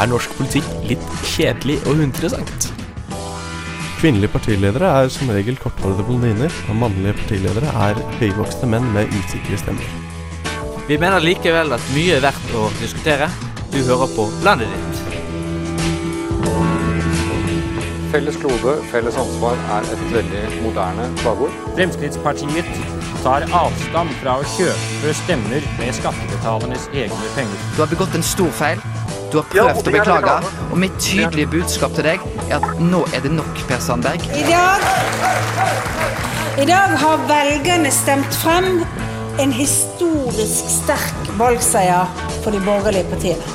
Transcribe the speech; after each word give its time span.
er 0.00 0.08
norsk 0.10 0.32
politikk 0.38 0.68
litt 0.88 1.08
kjedelig 1.34 1.78
og 1.84 2.00
uinteressant. 2.00 2.70
Kvinnelige 4.00 4.32
partiledere 4.32 4.90
er 5.02 5.10
som 5.12 5.28
regel 5.28 5.58
korthårede 5.60 6.06
blondiner, 6.08 6.54
og 6.72 6.78
mannlige 6.80 7.18
partiledere 7.18 7.68
er 7.88 8.00
høyvokste 8.16 8.68
menn 8.70 8.86
med 8.94 9.12
usikre 9.12 9.60
stemmer. 9.60 9.90
Vi 10.88 10.96
mener 10.98 11.20
likevel 11.20 11.76
at 11.76 11.90
mye 11.94 12.16
er 12.16 12.24
verdt 12.24 12.54
å 12.56 12.70
diskutere. 12.80 13.28
Du 13.70 13.78
hører 13.84 14.08
på 14.16 14.24
Landet 14.46 14.72
ditt. 14.72 15.02
Felles 18.10 18.38
klode, 18.42 18.72
felles 18.90 19.18
ansvar 19.20 19.60
er 19.76 19.86
et 19.94 20.00
veldig 20.10 20.40
moderne 20.64 21.04
slagord. 21.20 21.52
Fremskrittspartiet 21.76 22.72
tar 23.20 23.44
avstand 23.54 24.10
fra 24.22 24.40
å 24.40 24.48
kjøpe 24.56 25.12
stemmer 25.20 25.68
med 25.78 25.94
skattebetalernes 26.00 26.88
egne 26.90 27.30
penger. 27.36 27.68
Du 27.76 27.84
har 27.84 27.92
begått 27.92 28.16
en 28.18 28.26
stor 28.26 28.50
feil. 28.58 28.82
Du 29.30 29.36
har 29.38 29.46
prøvd 29.46 29.86
å 29.86 29.92
beklage, 29.94 30.32
og 30.72 30.78
mitt 30.82 30.96
tydelige 30.98 31.46
budskap 31.52 31.92
til 31.94 32.02
deg 32.08 32.22
er 32.48 32.56
at 32.56 32.80
nå 32.82 33.04
er 33.14 33.22
det 33.22 33.30
nok, 33.30 33.60
Per 33.68 33.78
Sandberg. 33.82 34.24
I 34.34 34.42
dag 34.48 34.82
I 36.58 36.66
dag 36.66 36.96
har 36.98 37.22
velgerne 37.28 37.92
stemt 37.94 38.34
frem 38.42 38.82
en 39.40 39.54
historisk 39.54 40.72
sterk 40.74 41.30
valgseier 41.38 42.10
for 42.40 42.50
de 42.50 42.62
borgerlige 42.66 43.06
partiene. 43.12 43.54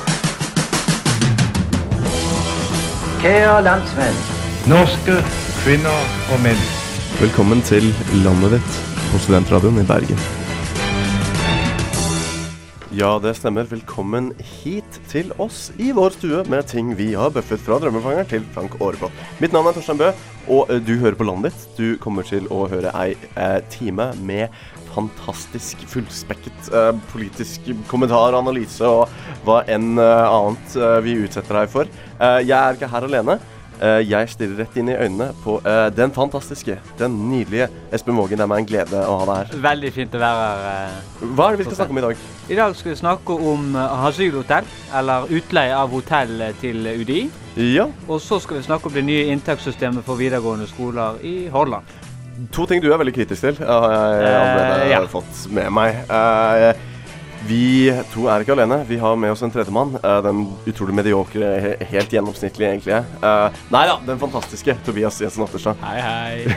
Kjære 3.20 3.60
landsmenn, 3.68 4.24
norske 4.72 5.20
kvinner 5.60 6.00
og 6.32 6.40
menn. 6.46 6.64
Velkommen 7.20 7.60
til 7.68 7.92
landet 8.24 8.56
ditt 8.56 8.82
på 9.12 9.22
Studentradioen 9.26 9.84
i 9.84 9.86
Bergen. 9.92 10.26
Ja, 12.96 13.18
det 13.20 13.34
stemmer. 13.36 13.66
Velkommen 13.68 14.30
hit 14.40 14.96
til 15.10 15.28
oss 15.42 15.66
i 15.76 15.90
vår 15.92 16.14
stue 16.14 16.38
med 16.48 16.64
ting 16.70 16.94
vi 16.96 17.10
har 17.12 17.32
bøffet 17.34 17.60
fra 17.60 17.76
drømmefangeren 17.82 18.28
til 18.30 18.46
Frank 18.54 18.78
Aarebrot. 18.78 19.12
Mitt 19.42 19.52
navn 19.52 19.68
er 19.68 19.76
Torstein 19.76 19.98
Bø, 20.00 20.08
og 20.46 20.72
eh, 20.72 20.80
du 20.80 20.94
hører 21.02 21.18
på 21.18 21.26
landet 21.28 21.52
ditt. 21.52 21.66
Du 21.76 22.00
kommer 22.00 22.24
til 22.24 22.48
å 22.48 22.62
høre 22.72 22.94
ei 22.96 23.10
eh, 23.34 23.58
time 23.74 24.06
med 24.24 24.54
fantastisk 24.94 25.82
fullspekket 25.92 26.70
eh, 26.72 26.94
politisk 27.10 27.68
kommentar, 27.90 28.38
analyse 28.38 28.88
og 28.88 29.12
hva 29.44 29.58
enn 29.68 30.00
annet 30.00 30.80
vi 31.04 31.18
utsetter 31.26 31.60
deg 31.60 31.68
for. 31.74 31.92
Jeg 32.16 32.56
er 32.56 32.80
ikke 32.80 32.88
her 32.94 33.10
alene. 33.10 33.36
Eh, 33.76 33.98
jeg 34.08 34.28
stirrer 34.32 34.56
rett 34.62 34.76
inn 34.80 34.88
i 34.88 34.94
øynene 34.96 35.26
på 35.44 35.58
eh, 35.68 35.90
den 35.92 36.10
fantastiske, 36.16 36.78
den 36.98 37.16
nydelige 37.30 37.66
Espen 37.92 38.16
Vågen. 38.16 38.38
Det 38.40 38.46
er 38.46 38.48
meg 38.48 38.62
en 38.62 38.68
glede 38.70 39.02
å 39.04 39.18
ha 39.20 39.26
deg 39.28 39.36
her. 39.52 39.60
Veldig 39.66 39.90
fint 39.92 40.14
å 40.16 40.22
være 40.22 40.46
her. 40.46 40.62
eh. 40.70 41.26
Hva 41.36 41.48
er 41.50 41.56
det 41.56 41.60
vi 41.60 41.66
skal 41.68 41.78
snakke 41.82 41.92
om 41.96 41.98
i 42.00 42.04
dag? 42.06 42.22
I 42.48 42.58
dag 42.60 42.76
skal 42.78 42.90
vi 42.94 42.96
snakke 43.02 43.36
om 43.52 43.76
asylhotell, 43.76 44.64
eller 44.96 45.28
utleie 45.40 45.76
av 45.76 45.92
hotell 45.92 46.40
til 46.62 46.86
UDI. 47.02 47.20
Ja, 47.56 47.86
Og 48.08 48.20
så 48.20 48.40
skal 48.40 48.58
vi 48.58 48.66
snakke 48.66 48.88
om 48.88 48.96
det 48.96 49.04
nye 49.04 49.28
inntektssystemet 49.32 50.04
for 50.04 50.16
videregående 50.20 50.66
skoler 50.68 51.20
i 51.24 51.36
Hordaland. 51.52 51.84
To 52.52 52.66
ting 52.68 52.82
du 52.84 52.90
er 52.92 52.98
veldig 53.00 53.14
kritisk 53.16 53.40
til, 53.46 53.56
har 53.64 53.90
jeg 53.92 54.34
allerede 54.40 54.82
Eh, 54.84 54.90
ja. 54.90 55.06
fått 55.08 55.46
med 55.56 55.70
meg. 55.72 55.96
Eh, 56.08 56.74
vi 57.48 57.92
to 58.12 58.26
er 58.30 58.42
ikke 58.44 58.54
alene. 58.56 58.80
Vi 58.88 58.98
har 59.00 59.16
med 59.20 59.32
oss 59.34 59.42
en 59.46 59.52
tredjemann. 59.54 59.94
Uh, 60.02 60.18
den 60.24 60.42
utrolig 60.68 60.96
mediokre, 60.98 61.76
helt 61.92 62.12
gjennomsnittlige, 62.12 62.72
egentlig. 62.74 62.98
Uh, 63.22 63.48
nei 63.74 63.84
da, 63.90 63.96
den 64.06 64.20
fantastiske 64.20 64.76
Tobias 64.86 65.20
Jensen 65.22 65.46
Otterstad. 65.46 65.78
Hei, 65.84 66.00
hei. 66.02 66.56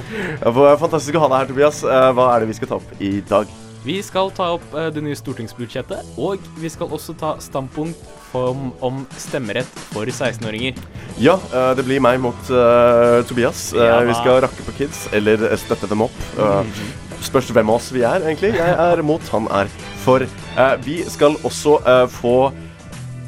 Fantastisk 0.84 1.16
å 1.18 1.24
ha 1.24 1.32
deg 1.32 1.42
her, 1.42 1.50
Tobias. 1.50 1.82
Eh, 1.84 2.06
hva 2.16 2.30
er 2.34 2.44
det 2.44 2.50
vi 2.52 2.56
skal 2.60 2.70
ta 2.72 2.78
opp 2.80 3.02
i 3.02 3.18
dag? 3.28 3.50
Vi 3.80 3.96
skal 4.04 4.28
ta 4.36 4.50
opp 4.58 4.74
eh, 4.76 4.90
det 4.92 5.00
nye 5.04 5.16
stortingsbudsjettet, 5.16 6.16
og 6.20 6.42
vi 6.60 6.68
skal 6.72 6.90
også 6.92 7.14
ta 7.20 7.34
standpunkt 7.40 8.34
om, 8.36 8.70
om 8.84 9.04
stemmerett 9.18 9.70
for 9.90 10.06
16-åringer. 10.10 10.76
Ja, 11.18 11.38
eh, 11.50 11.70
det 11.78 11.86
blir 11.88 12.02
meg 12.04 12.20
mot 12.22 12.52
uh, 12.52 13.20
Tobias. 13.28 13.70
Eh, 13.74 13.86
Ja, 13.88 14.02
vi 14.06 14.16
skal 14.20 14.42
rakke 14.44 14.66
på 14.66 14.76
kids, 14.82 15.06
eller 15.16 15.48
eh, 15.48 15.56
støtte 15.60 15.88
dem 15.90 16.04
opp. 16.06 16.20
Eh, 16.38 16.76
spørs 17.24 17.50
hvem 17.54 17.70
av 17.70 17.78
oss 17.80 17.90
vi 17.94 18.02
er, 18.06 18.22
egentlig. 18.24 18.54
Jeg 18.58 18.74
er 18.74 19.02
mot, 19.06 19.22
han 19.34 19.46
er 19.54 19.70
for. 20.04 20.24
Eh, 20.24 20.74
vi 20.84 21.00
skal 21.10 21.36
også 21.46 21.78
eh, 21.84 22.04
få 22.10 22.34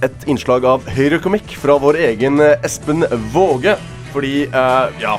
et 0.03 0.27
innslag 0.31 0.65
av 0.67 0.89
høyrekomikk 0.91 1.55
fra 1.63 1.77
vår 1.83 2.01
egen 2.09 2.41
eh, 2.43 2.59
Espen 2.67 3.07
Våge. 3.35 3.77
Fordi, 4.13 4.35
eh, 4.49 5.01
ja 5.03 5.17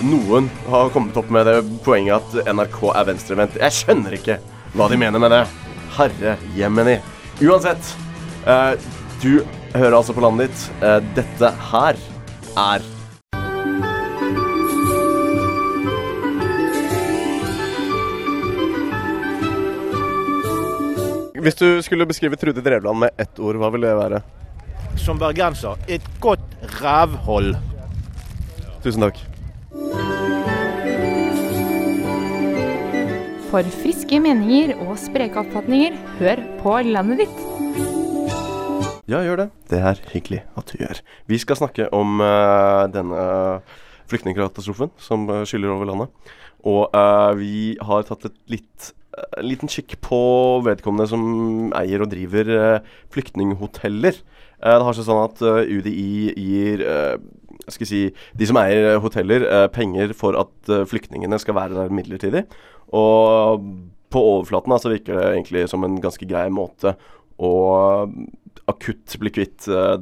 Noen 0.00 0.46
har 0.70 0.88
kommet 0.94 1.16
opp 1.20 1.28
med 1.28 1.44
det 1.44 1.58
poenget 1.84 2.22
at 2.22 2.54
NRK 2.56 2.78
er 2.94 3.08
venstrevendt. 3.10 3.58
Jeg 3.60 3.76
skjønner 3.76 4.14
ikke 4.16 4.38
hva 4.72 4.86
de 4.88 4.96
mener 5.00 5.20
med 5.20 5.34
det. 5.34 5.42
Herre 5.98 6.36
jemini. 6.56 6.94
Uansett, 7.44 7.90
eh, 8.48 8.78
du 9.20 9.42
hører 9.74 9.98
altså 9.98 10.16
på 10.16 10.24
landet 10.24 10.48
ditt. 10.48 10.62
Eh, 10.80 11.00
dette 11.18 11.52
her 11.72 12.00
er 12.56 12.86
Hvis 21.40 21.56
du 21.56 21.80
skulle 21.80 22.04
beskrive 22.04 22.36
Trude 22.36 22.60
Drevland 22.60 22.98
med 23.00 23.16
ett 23.16 23.38
ord, 23.40 23.56
hva 23.56 23.70
ville 23.72 23.88
det 23.88 23.96
være? 23.96 24.18
Som 25.00 25.16
bergenser, 25.16 25.78
et 25.88 26.04
godt 26.20 26.42
rævhold. 26.82 27.54
Tusen 28.84 29.06
takk. 29.06 29.22
For 33.48 33.72
friske 33.80 34.20
meninger 34.20 34.74
og 34.84 34.92
spreke 35.00 35.40
oppfatninger, 35.40 35.96
hør 36.20 36.44
på 36.60 36.76
landet 36.90 37.24
ditt. 37.24 37.42
Ja, 39.08 39.24
gjør 39.24 39.46
det. 39.46 39.48
Det 39.72 39.80
er 39.80 40.04
hyggelig 40.12 40.44
at 40.60 40.68
du 40.68 40.76
gjør. 40.84 41.02
Vi 41.24 41.40
skal 41.40 41.62
snakke 41.62 41.88
om 41.96 42.20
uh, 42.20 42.84
denne 42.92 43.24
flyktningkatastrofen 44.12 44.92
som 45.00 45.24
uh, 45.32 45.40
skyller 45.48 45.72
over 45.72 45.88
landet. 45.88 46.32
Og 46.68 46.92
uh, 46.92 47.32
vi 47.40 47.78
har 47.80 48.04
tatt 48.12 48.28
et 48.28 48.40
litt 48.58 48.92
en 49.38 49.46
liten 49.46 49.70
kikk 49.70 49.98
på 50.04 50.20
vedkommende 50.66 51.08
som 51.10 51.24
eier 51.78 52.04
og 52.04 52.10
driver 52.12 52.50
uh, 52.54 52.94
flyktninghoteller. 53.14 54.20
Eh, 54.60 54.76
det 54.76 54.86
har 54.86 54.96
seg 54.96 55.06
sånn 55.08 55.22
at 55.24 55.40
eh, 55.44 55.70
UDI 55.78 56.08
gir 56.36 56.82
eh, 56.84 57.14
skal 57.70 57.88
si, 57.88 58.00
de 58.36 58.48
som 58.48 58.58
eier 58.60 58.92
eh, 58.94 58.98
hoteller, 59.02 59.46
eh, 59.46 59.68
penger 59.72 60.12
for 60.16 60.36
at 60.40 60.72
eh, 60.72 60.84
flyktningene 60.88 61.38
skal 61.40 61.56
være 61.56 61.78
der 61.78 61.94
midlertidig. 61.94 62.44
Og 62.96 63.64
på 64.10 64.24
overflaten 64.34 64.74
altså, 64.74 64.92
virker 64.92 65.16
det 65.16 65.26
egentlig 65.30 65.64
som 65.70 65.86
en 65.86 66.00
ganske 66.02 66.26
grei 66.28 66.48
måte 66.52 66.96
å 67.40 67.54
akutt 68.70 69.16
bli 69.18 69.30
kvitt 69.34 69.66
eh, 69.72 69.96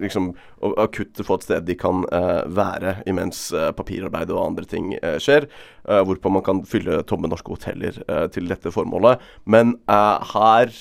liksom, 0.00 0.30
og 0.64 0.78
akutt 0.80 1.20
få 1.26 1.36
et 1.36 1.44
sted 1.44 1.66
de 1.68 1.76
kan 1.76 2.04
eh, 2.08 2.42
være 2.48 2.94
imens 3.10 3.44
eh, 3.52 3.68
papirarbeid 3.76 4.32
og 4.32 4.40
andre 4.46 4.64
ting 4.70 4.94
skjer. 5.20 5.48
eh, 5.84 6.00
hvorpå 6.06 6.32
man 6.32 6.46
kan 6.46 6.62
fylle 6.64 7.02
tomme 7.04 7.28
norske 7.28 7.52
hoteller 7.52 7.98
til 8.32 8.48
dette 8.48 8.72
formålet. 8.72 9.20
Men 9.44 9.74
eh, 9.84 10.32
her 10.32 10.72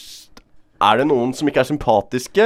er 0.82 0.98
det 0.98 1.10
noen 1.12 1.30
som 1.38 1.46
ikke 1.50 1.62
er 1.62 1.68
sympatiske, 1.70 2.46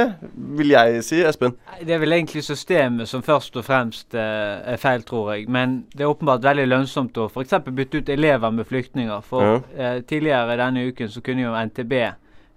vil 0.58 0.74
jeg 0.74 1.04
si, 1.06 1.22
Espen. 1.24 1.54
Det 1.80 1.94
er 1.94 2.02
vel 2.02 2.18
egentlig 2.18 2.42
systemet 2.44 3.08
som 3.08 3.22
først 3.24 3.56
og 3.56 3.64
fremst 3.64 4.12
er 4.18 4.76
feil, 4.82 5.06
tror 5.08 5.32
jeg. 5.32 5.46
Men 5.48 5.84
det 5.94 6.04
er 6.04 6.10
åpenbart 6.10 6.44
veldig 6.44 6.66
lønnsomt 6.68 7.16
å 7.16 7.30
f.eks. 7.30 7.56
bytte 7.70 8.02
ut 8.02 8.12
elever 8.12 8.52
med 8.52 8.68
flyktninger. 8.68 9.24
For 9.24 9.62
eh, 9.72 10.02
tidligere 10.04 10.58
denne 10.60 10.84
uken 10.90 11.14
så 11.14 11.22
kunne 11.24 11.46
jo 11.46 11.54
NTB 11.56 11.94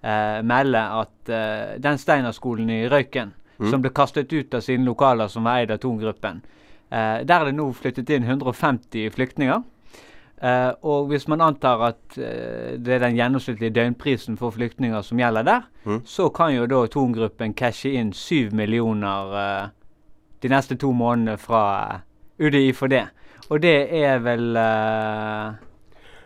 eh, 0.02 0.42
melde 0.42 0.80
at 1.00 1.28
eh, 1.28 1.76
den 1.78 1.98
Steinerskolen 1.98 2.70
i 2.70 2.88
Røyken, 2.88 3.32
som 3.70 3.82
ble 3.82 3.90
kastet 3.92 4.32
ut 4.32 4.54
av 4.56 4.60
sine 4.64 4.84
lokaler 4.88 5.28
som 5.28 5.44
var 5.44 5.58
eid 5.60 5.70
av 5.70 5.78
Thon-gruppen, 5.82 6.38
eh, 6.90 7.18
der 7.28 7.40
er 7.40 7.44
det 7.50 7.54
nå 7.58 7.66
flyttet 7.76 8.08
inn 8.10 8.24
150 8.24 9.10
flyktninger. 9.12 9.62
Eh, 10.42 10.70
og 10.88 11.10
hvis 11.10 11.26
man 11.28 11.42
antar 11.44 11.82
at 11.90 12.16
eh, 12.16 12.78
det 12.80 12.94
er 12.94 13.02
den 13.04 13.16
gjennomsnittlige 13.18 13.74
døgnprisen 13.76 14.38
for 14.40 14.50
flyktninger 14.56 15.02
som 15.04 15.18
gjelder 15.20 15.42
der, 15.44 15.60
Mm. 15.84 16.00
så 16.04 16.28
kan 16.28 16.52
jo 16.54 16.66
da 16.66 16.86
Thon-gruppen 16.86 17.54
cashe 17.56 17.92
inn 17.96 18.12
7 18.12 18.50
millioner 18.52 19.36
eh, 19.42 19.68
de 20.42 20.48
neste 20.48 20.76
to 20.76 20.92
månedene 20.92 21.36
fra 21.38 22.00
UDI 22.40 22.72
for 22.72 22.88
det. 22.88 23.06
Og 23.50 23.60
det 23.60 23.88
er 23.92 24.18
vel 24.24 24.56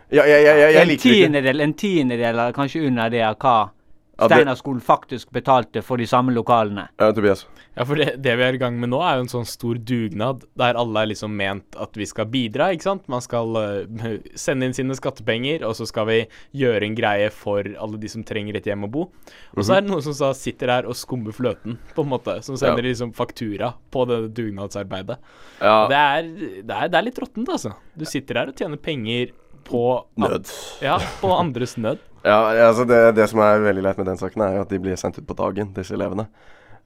eh, 0.09 0.15
Ja, 0.17 0.23
jeg, 0.25 0.43
ja, 0.45 0.55
jeg, 0.55 0.73
liker 0.73 0.85
det 0.85 0.97
ikke. 0.99 1.13
tiendedel, 1.13 1.61
en 1.61 1.73
tiendedel, 1.73 2.29
eller 2.33 2.53
kanskje 2.53 2.87
under 2.87 3.09
det, 3.09 3.21
av 3.23 3.37
hva 3.37 3.71
Ja, 4.17 4.29
det- 4.29 4.37
Steinerskolen 4.37 4.79
faktisk 4.81 5.29
betalte 5.35 5.81
for 5.83 5.97
de 5.97 6.05
samme 6.07 6.31
lokalene. 6.31 6.87
Ja, 6.97 7.11
Tobias. 7.11 7.45
Ja, 7.75 7.83
for 7.83 7.95
det, 7.99 8.21
det 8.23 8.37
vi 8.37 8.43
er 8.43 8.53
i 8.53 8.57
gang 8.57 8.79
med 8.79 8.87
nå, 8.89 9.01
er 9.03 9.17
jo 9.17 9.23
en 9.25 9.27
sånn 9.27 9.45
stor 9.45 9.75
dugnad 9.75 10.45
der 10.55 10.77
alle 10.79 11.01
er 11.01 11.07
liksom 11.11 11.33
ment 11.35 11.75
at 11.77 11.91
vi 11.99 12.05
skal 12.07 12.23
bidra, 12.25 12.69
ikke 12.71 12.83
sant. 12.83 13.09
Man 13.09 13.19
skal 13.19 13.51
eh, 13.59 14.19
sende 14.39 14.63
inn 14.69 14.73
sine 14.73 14.95
skattepenger, 14.95 15.65
og 15.67 15.75
så 15.75 15.85
skal 15.85 16.05
vi 16.07 16.21
gjøre 16.55 16.83
en 16.87 16.95
greie 16.95 17.29
for 17.29 17.59
alle 17.77 17.97
de 17.99 18.07
som 18.07 18.23
trenger 18.23 18.55
et 18.55 18.63
hjem 18.63 18.87
å 18.87 18.89
bo. 18.89 19.11
Og 19.57 19.65
så 19.67 19.75
er 19.75 19.81
det 19.83 19.91
noen 19.91 20.01
som 20.07 20.13
så 20.15 20.31
sitter 20.33 20.67
der 20.71 20.87
og 20.87 20.95
skummer 20.95 21.35
fløten, 21.35 21.75
på 21.93 22.05
en 22.07 22.13
måte. 22.15 22.41
Som 22.41 22.55
sender 22.55 22.85
Ja. 22.85 22.91
liksom 22.93 23.11
faktura 23.13 23.73
på 23.91 24.07
det 24.07 24.33
dugnadsarbeidet. 24.33 25.17
Ja, 25.59 25.87
Det, 25.89 25.95
er, 25.97 26.21
det, 26.63 26.71
er, 26.71 26.87
det 26.87 26.95
er 27.01 27.03
litt 27.11 27.19
råttent, 27.19 27.49
altså. 27.51 27.75
Du 27.97 28.05
sitter 28.05 28.33
der 28.39 28.47
og 28.47 28.55
tjener 28.55 28.77
penger 28.79 29.31
på 29.65 29.85
nød. 30.21 30.51
Ja, 30.85 30.99
på 31.21 31.31
andres 31.37 31.77
nød. 31.77 32.03
Ja, 32.25 32.39
altså 32.65 32.87
det, 32.89 32.97
det 33.19 33.27
som 33.29 33.37
er 33.45 33.59
veldig 33.61 33.83
leit 33.85 33.99
med 34.01 34.07
den 34.09 34.17
saken, 34.17 34.41
er 34.41 34.55
jo 34.55 34.61
at 34.63 34.71
de 34.73 34.79
blir 34.81 34.95
sendt 34.97 35.19
ut 35.19 35.27
på 35.29 35.35
dagen, 35.37 35.67
disse 35.75 35.93
elevene. 35.93 36.23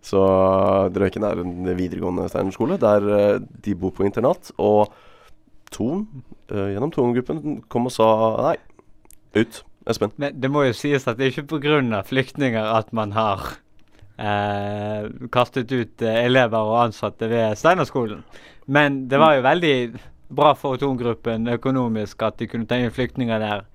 Så 0.03 0.19
Drøyken 0.91 1.23
er 1.23 1.39
en 1.39 1.69
videregående 1.77 2.25
steinerskole 2.27 2.75
der 2.79 3.07
eh, 3.15 3.37
de 3.63 3.75
bor 3.79 3.93
på 3.95 4.03
internat. 4.03 4.51
Og 4.59 4.91
Ton, 5.71 6.03
eh, 6.51 6.73
gjennom 6.73 6.91
Ton-gruppen, 6.91 7.61
kom 7.71 7.87
og 7.87 7.95
sa 7.95 8.09
nei, 8.49 8.57
ut. 9.39 9.61
Espen. 9.89 10.11
Men 10.21 10.35
det 10.41 10.51
må 10.51 10.65
jo 10.67 10.75
sies 10.75 11.07
at 11.07 11.17
det 11.17 11.29
er 11.29 11.33
ikke 11.33 11.55
pga. 11.55 12.03
flyktninger 12.05 12.75
at 12.75 12.91
man 12.93 13.13
har 13.15 13.55
eh, 14.19 15.09
kastet 15.31 15.71
ut 15.71 16.01
eh, 16.01 16.25
elever 16.25 16.59
og 16.59 16.83
ansatte 16.83 17.29
ved 17.29 17.55
Steinerskolen. 17.57 18.23
Men 18.67 19.07
det 19.09 19.19
var 19.19 19.35
jo 19.37 19.45
veldig 19.47 19.75
bra 20.29 20.53
for 20.57 20.77
Ton-gruppen 20.77 21.47
økonomisk 21.55 22.21
at 22.27 22.39
de 22.39 22.47
kunne 22.47 22.67
ta 22.69 22.77
inn 22.79 22.93
flyktninger 22.93 23.41
der 23.41 23.67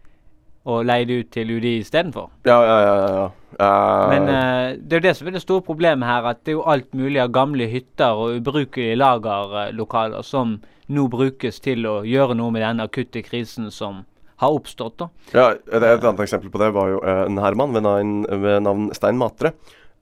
og 0.65 0.87
leie 0.89 1.05
det 1.05 1.19
ut 1.21 1.33
til 1.35 1.51
UDI 1.53 1.75
istedenfor. 1.83 2.31
Ja, 2.49 2.56
ja, 2.65 2.77
ja. 2.81 2.95
ja. 3.12 3.25
Eh, 3.61 4.05
Men 4.15 4.23
uh, 4.31 4.69
det 4.81 4.97
er 4.97 5.03
jo 5.03 5.05
det 5.09 5.17
som 5.19 5.29
er 5.29 5.37
det 5.37 5.43
store 5.45 5.65
problemet 5.67 6.09
her, 6.09 6.25
at 6.31 6.41
det 6.41 6.55
er 6.55 6.56
jo 6.56 6.65
alt 6.73 6.95
mulig 6.97 7.21
av 7.21 7.35
gamle 7.35 7.69
hytter 7.69 8.17
og 8.17 8.39
ubrukelige 8.39 8.97
lagerlokaler 8.97 10.25
som 10.25 10.56
nå 10.89 11.06
brukes 11.12 11.61
til 11.65 11.85
å 11.89 11.99
gjøre 12.09 12.37
noe 12.39 12.53
med 12.55 12.65
den 12.65 12.81
akutte 12.85 13.23
krisen 13.25 13.71
som 13.73 14.03
har 14.41 14.56
oppstått. 14.56 14.99
da. 14.99 15.09
Ja, 15.33 15.47
et, 15.55 15.83
et 15.83 16.05
annet 16.05 16.25
eksempel 16.25 16.53
på 16.53 16.61
det 16.61 16.73
var 16.75 16.91
jo 16.93 17.01
eh, 17.05 17.25
en 17.29 17.41
herremann 17.41 17.77
ved 17.77 18.41
ved 18.43 18.62
navn 18.65 18.91
Stein 18.97 19.21
Matre. 19.21 19.55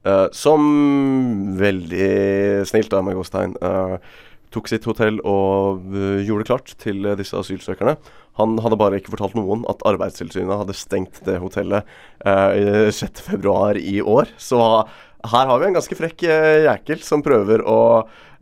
uh, 0.07 0.27
som 0.31 1.55
veldig 1.59 2.67
snilt 2.67 2.91
da 2.91 3.01
med 3.01 3.15
Gostein, 3.15 3.55
eh, 3.61 3.97
tok 4.53 4.69
sitt 4.71 4.85
hotell 4.89 5.19
og 5.27 5.87
eh, 5.93 6.23
gjorde 6.25 6.43
det 6.43 6.49
klart 6.49 6.75
til 6.81 7.05
eh, 7.05 7.17
disse 7.19 7.37
asylsøkerne. 7.39 7.97
Han 8.39 8.57
hadde 8.63 8.79
bare 8.81 8.99
ikke 8.99 9.13
fortalt 9.13 9.37
noen 9.37 9.65
at 9.69 9.81
Arbeidstilsynet 9.89 10.61
hadde 10.63 10.77
stengt 10.77 11.21
det 11.27 11.39
hotellet 11.43 11.89
eh, 12.25 12.89
6.2 12.93 13.81
i 13.81 13.99
år. 14.01 14.31
Så 14.41 14.61
her 15.23 15.49
har 15.49 15.59
vi 15.59 15.69
en 15.69 15.77
ganske 15.77 15.97
frekk 15.97 16.25
jækel 16.27 17.03
som 17.05 17.23
prøver 17.23 17.63
å 17.63 17.81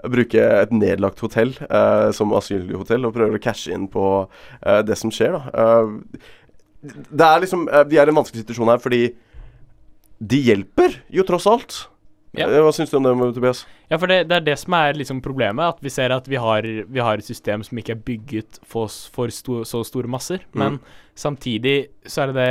bruke 0.09 0.41
et 0.41 0.71
nedlagt 0.73 1.21
hotell 1.21 1.53
eh, 1.67 2.09
som 2.15 2.33
asylhotell, 2.37 3.05
og 3.05 3.15
prøver 3.15 3.37
å 3.37 3.43
cashe 3.43 3.73
inn 3.75 3.87
på 3.91 4.05
eh, 4.25 4.81
det 4.87 4.97
som 4.99 5.13
skjer, 5.13 5.37
det 6.81 7.21
er 7.21 7.41
liksom 7.43 7.67
Vi 7.91 7.97
er 8.01 8.09
i 8.09 8.09
en 8.09 8.17
vanskelig 8.17 8.41
situasjon 8.41 8.71
her 8.71 8.79
fordi 8.81 9.11
de 10.17 10.37
hjelper 10.41 10.95
jo 11.13 11.21
tross 11.27 11.45
alt. 11.45 11.75
Ja. 12.37 12.47
Eh, 12.47 12.61
Hva 12.63 12.71
syns 12.71 12.91
du 12.91 12.95
om 12.95 13.03
det, 13.03 13.13
Tobias? 13.35 13.65
Ja, 13.91 13.97
for 13.99 14.07
det, 14.07 14.21
det 14.29 14.37
er 14.37 14.43
det 14.45 14.55
som 14.61 14.75
er 14.77 14.95
liksom 14.95 15.19
problemet. 15.23 15.75
At 15.75 15.83
vi 15.83 15.91
ser 15.91 16.13
at 16.15 16.27
vi 16.31 16.39
har, 16.39 16.63
vi 16.63 17.03
har 17.03 17.19
et 17.19 17.27
system 17.27 17.63
som 17.67 17.79
ikke 17.81 17.97
er 17.97 18.03
bygget 18.07 18.61
for, 18.63 18.91
for 19.11 19.33
sto, 19.35 19.61
så 19.67 19.81
store 19.87 20.07
masser. 20.11 20.45
Men 20.55 20.79
samtidig 21.19 21.91
så 22.07 22.23
er 22.23 22.31
det 22.37 22.47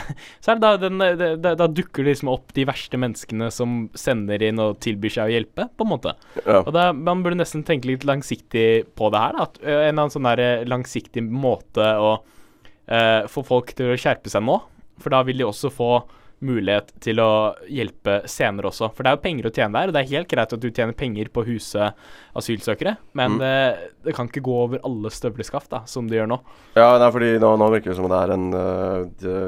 Så 0.44 0.52
er 0.52 0.58
det 0.58 0.62
da 0.62 0.72
den 0.76 1.00
det, 1.00 1.30
det, 1.42 1.54
Da 1.58 1.66
dukker 1.66 2.04
det 2.04 2.12
liksom 2.12 2.28
opp 2.34 2.52
de 2.54 2.66
verste 2.68 3.00
menneskene 3.00 3.48
som 3.54 3.86
sender 3.96 4.44
inn 4.44 4.60
og 4.62 4.82
tilbyr 4.84 5.16
seg 5.16 5.30
å 5.30 5.36
hjelpe, 5.38 5.68
på 5.72 5.86
en 5.86 5.92
måte. 5.94 6.16
Ja. 6.42 6.60
Og 6.60 6.72
da, 6.76 6.90
Man 6.92 7.24
burde 7.24 7.40
nesten 7.40 7.64
tenke 7.64 7.88
litt 7.88 8.04
langsiktig 8.08 8.84
på 8.98 9.12
det 9.14 9.24
her. 9.24 9.38
Da. 9.38 9.48
At, 9.48 9.62
en 9.64 9.78
eller 9.78 9.96
annen 9.96 10.16
sånn 10.18 10.28
der 10.28 10.44
eh, 10.44 10.66
langsiktig 10.68 11.24
måte 11.24 11.88
å 11.96 12.18
uh, 12.20 13.22
få 13.32 13.48
folk 13.48 13.72
til 13.78 13.94
å 13.94 14.00
skjerpe 14.00 14.28
seg 14.32 14.44
nå. 14.44 14.60
For 15.00 15.14
da 15.14 15.22
vil 15.24 15.40
de 15.40 15.48
også 15.48 15.72
få 15.72 15.94
mulighet 16.42 16.90
til 17.00 17.20
å 17.22 17.54
hjelpe 17.70 18.20
senere 18.30 18.68
også. 18.72 18.88
For 18.92 19.02
det 19.06 19.12
er 19.12 19.16
jo 19.16 19.22
penger 19.24 19.48
å 19.48 19.54
tjene 19.54 19.78
der, 19.78 19.88
og 19.88 19.94
det 19.96 20.00
er 20.02 20.10
helt 20.16 20.28
greit 20.32 20.52
at 20.56 20.60
du 20.62 20.68
tjener 20.70 20.92
penger 20.98 21.30
på 21.32 21.42
å 21.44 21.46
huse 21.46 21.92
asylsøkere, 22.36 22.96
men 23.14 23.36
Mm. 23.36 23.38
det, 23.38 23.90
det 24.04 24.14
kan 24.16 24.28
ikke 24.28 24.42
gå 24.42 24.56
over 24.64 24.80
alle 24.84 25.10
støvleskaft, 25.14 25.70
da, 25.70 25.84
som 25.86 26.08
det 26.10 26.18
gjør 26.18 26.28
nå. 26.34 26.40
Ja, 26.76 26.98
nei, 26.98 27.10
fordi 27.14 27.38
nå, 27.38 27.52
nå 27.60 27.70
virker 27.72 27.92
det 27.92 27.96
som 28.00 28.08
det 28.10 28.18
er 28.18 28.34
en 28.34 28.48
uh, 28.54 29.06
det, 29.22 29.38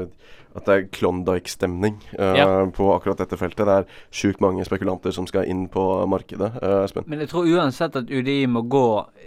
At 0.55 0.63
det 0.69 0.75
er 0.75 0.85
Klondyke-stemning 0.95 1.97
uh, 2.17 2.35
Ja. 2.37 2.45
på 2.71 2.85
akkurat 2.95 3.19
dette 3.19 3.35
feltet. 3.35 3.65
Det 3.67 3.73
er 3.81 3.89
sjukt 4.09 4.39
mange 4.39 4.63
spekulanter 4.63 5.11
som 5.11 5.27
skal 5.27 5.43
inn 5.51 5.65
på 5.67 5.83
markedet. 6.07 6.53
Uh, 6.63 6.87
Men 7.05 7.19
jeg 7.19 7.27
tror 7.33 7.49
uansett 7.51 7.97
at 7.99 8.07
UDI 8.09 8.45
må 8.47 8.61
gå 8.71 8.85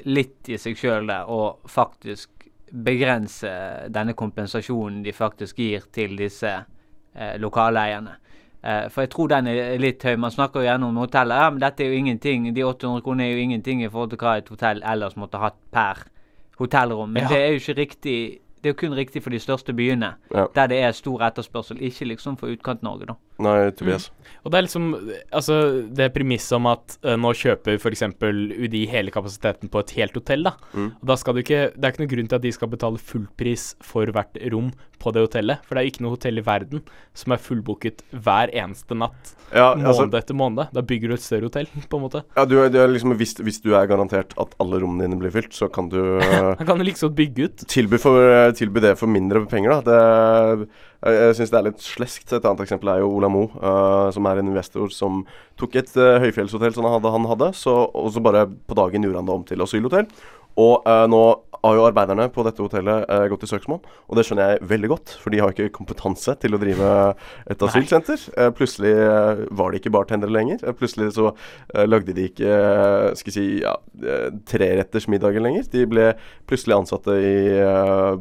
litt 0.08 0.48
i 0.48 0.56
seg 0.56 0.78
sjøl 0.80 1.06
der 1.10 1.28
og 1.28 1.60
faktisk 1.68 2.30
begrense 2.72 3.50
denne 3.92 4.14
kompensasjonen 4.16 5.02
de 5.04 5.12
faktisk 5.12 5.58
gir 5.60 5.84
til 5.92 6.16
disse 6.16 6.50
eh, 7.18 7.36
lokaleierne. 7.42 8.16
Eh, 8.62 8.88
for 8.90 9.02
jeg 9.02 9.10
tror 9.10 9.28
den 9.28 9.46
er 9.46 9.78
litt 9.78 10.02
høy. 10.02 10.16
Man 10.18 10.30
snakker 10.34 10.60
jo 10.62 10.66
gjerne 10.66 10.86
om 10.88 10.96
hotellet. 11.02 11.36
Ja, 11.42 11.50
men 11.50 11.60
dette 11.62 11.84
er 11.84 11.92
jo 11.92 11.98
ingenting. 11.98 12.48
De 12.54 12.62
800 12.66 13.02
kronene 13.06 13.26
er 13.28 13.32
jo 13.36 13.42
ingenting 13.44 13.82
i 13.84 13.88
forhold 13.88 14.10
til 14.10 14.18
hva 14.22 14.36
et 14.40 14.48
hotell 14.48 14.82
ellers 14.82 15.14
måtte 15.16 15.38
hatt 15.42 15.58
per 15.72 16.04
hotellrom. 16.58 17.10
Men 17.12 17.22
Ja. 17.22 17.28
det 17.28 17.38
er 17.38 17.48
jo 17.52 17.60
ikke 17.60 17.76
riktig. 17.78 18.38
Det 18.62 18.70
er 18.70 18.74
jo 18.74 18.88
kun 18.88 18.96
riktig 18.98 19.22
for 19.22 19.30
de 19.30 19.38
største 19.38 19.72
byene, 19.72 20.14
Ja. 20.34 20.46
der 20.54 20.66
det 20.66 20.82
er 20.82 20.92
stor 20.92 21.20
etterspørsel. 21.22 21.78
Ikke 21.80 22.04
liksom 22.08 22.36
for 22.36 22.48
Utkant-Norge, 22.48 23.06
da. 23.06 23.14
Nei, 23.38 23.70
Tobias. 23.78 24.08
Og 24.42 24.52
det 24.52 24.58
er 24.58 24.66
liksom 24.66 24.88
Altså, 25.34 25.56
det 25.94 26.10
premisset 26.14 26.56
om 26.58 26.68
at 26.70 26.98
uh, 27.06 27.14
nå 27.20 27.32
kjøper 27.36 27.78
f.eks. 27.78 28.04
UDI 28.18 28.84
hele 28.90 29.14
kapasiteten 29.14 29.70
på 29.72 29.82
et 29.84 29.94
helt 29.98 30.18
hotell, 30.18 30.46
da. 30.48 30.54
Mm. 30.72 30.90
Og 30.98 31.08
da 31.12 31.16
skal 31.20 31.36
du 31.36 31.42
ikke 31.44 31.62
Det 31.74 31.84
er 31.84 31.94
ikke 31.94 32.04
noen 32.04 32.14
grunn 32.14 32.30
til 32.30 32.40
at 32.40 32.46
de 32.46 32.54
skal 32.54 32.72
betale 32.72 33.02
fullpris 33.10 33.70
for 33.84 34.10
hvert 34.14 34.40
rom 34.52 34.72
på 34.98 35.12
det 35.14 35.22
hotellet. 35.22 35.62
For 35.66 35.76
det 35.76 35.82
er 35.82 35.90
ikke 35.92 36.04
noe 36.04 36.16
hotell 36.16 36.40
i 36.40 36.44
verden 36.44 36.82
som 37.16 37.34
er 37.34 37.42
fullbooket 37.42 38.02
hver 38.10 38.50
eneste 38.50 38.96
natt. 38.98 39.34
Ja, 39.52 39.70
måned 39.78 39.86
altså, 39.92 40.08
etter 40.18 40.36
måned. 40.36 40.74
Da 40.74 40.82
bygger 40.84 41.12
du 41.12 41.16
et 41.16 41.24
større 41.24 41.48
hotell, 41.48 41.68
på 41.88 42.00
en 42.00 42.04
måte. 42.04 42.24
ja, 42.36 42.44
du, 42.48 42.56
du 42.72 42.78
liksom, 42.90 43.14
hvis, 43.20 43.36
hvis 43.44 43.62
du 43.64 43.70
er 43.78 43.86
garantert 43.90 44.34
at 44.40 44.56
alle 44.60 44.82
rommene 44.82 45.06
dine 45.06 45.20
blir 45.20 45.32
fylt, 45.34 45.54
så 45.56 45.70
kan 45.72 45.90
du 45.92 46.00
Da 46.58 46.66
kan 46.66 46.80
du 46.80 46.86
liksom 46.86 47.14
bygge 47.16 47.46
ut. 47.46 47.66
tilby, 47.70 48.00
for, 48.02 48.18
tilby 48.58 48.82
det 48.84 48.96
for 48.98 49.10
mindre 49.10 49.44
penger, 49.50 49.78
da. 49.78 49.80
Det, 49.86 50.68
jeg 51.06 51.34
syns 51.38 51.52
det 51.52 51.58
er 51.58 51.66
litt 51.68 51.82
sleskt. 51.82 52.32
Et 52.32 52.42
annet 52.42 52.64
eksempel 52.64 52.90
er 52.90 53.02
jo 53.04 53.12
Ola 53.14 53.30
Mo, 53.30 53.44
uh, 53.62 54.08
som 54.14 54.26
er 54.26 54.40
en 54.40 54.50
investor 54.50 54.90
som 54.90 55.20
tok 55.60 55.76
et 55.78 55.92
uh, 55.94 56.18
høyfjellshotell 56.24 56.74
som 56.74 56.88
han 56.88 56.96
hadde, 56.96 57.12
han 57.14 57.28
hadde 57.30 57.52
så, 57.54 57.74
og 57.86 58.10
så 58.14 58.22
bare 58.24 58.48
på 58.48 58.78
dagen 58.78 59.06
gjorde 59.06 59.22
han 59.22 59.28
det 59.28 59.36
om 59.36 59.46
til 59.46 59.62
asylhotell. 59.62 60.10
Og 60.58 60.82
uh, 60.88 61.04
nå 61.10 61.22
har 61.58 61.74
jo 61.74 61.86
arbeiderne 61.88 62.28
på 62.30 62.42
dette 62.46 62.62
hotellet 62.62 63.08
uh, 63.10 63.24
gått 63.30 63.42
i 63.42 63.48
søksmål, 63.50 63.80
og 63.82 64.18
det 64.18 64.22
skjønner 64.26 64.52
jeg 64.52 64.68
veldig 64.70 64.90
godt, 64.92 65.14
for 65.18 65.34
de 65.34 65.40
har 65.42 65.50
ikke 65.50 65.72
kompetanse 65.74 66.34
til 66.38 66.54
å 66.54 66.60
drive 66.62 66.90
et 67.50 67.64
asylsenter. 67.66 68.22
Uh, 68.38 68.48
plutselig 68.54 68.92
var 69.58 69.74
de 69.74 69.80
ikke 69.80 69.92
bartendere 69.94 70.34
lenger. 70.34 70.62
Plutselig 70.78 71.10
så 71.16 71.32
lagde 71.88 72.14
de 72.14 72.28
ikke 72.30 72.52
skal 73.18 73.32
jeg 73.32 73.34
si, 73.34 73.46
ja, 73.62 73.74
treretters 74.48 75.08
middager 75.10 75.42
lenger. 75.42 75.66
De 75.72 75.84
ble 75.90 76.06
plutselig 76.48 76.76
ansatte 76.76 77.16
i 77.18 77.34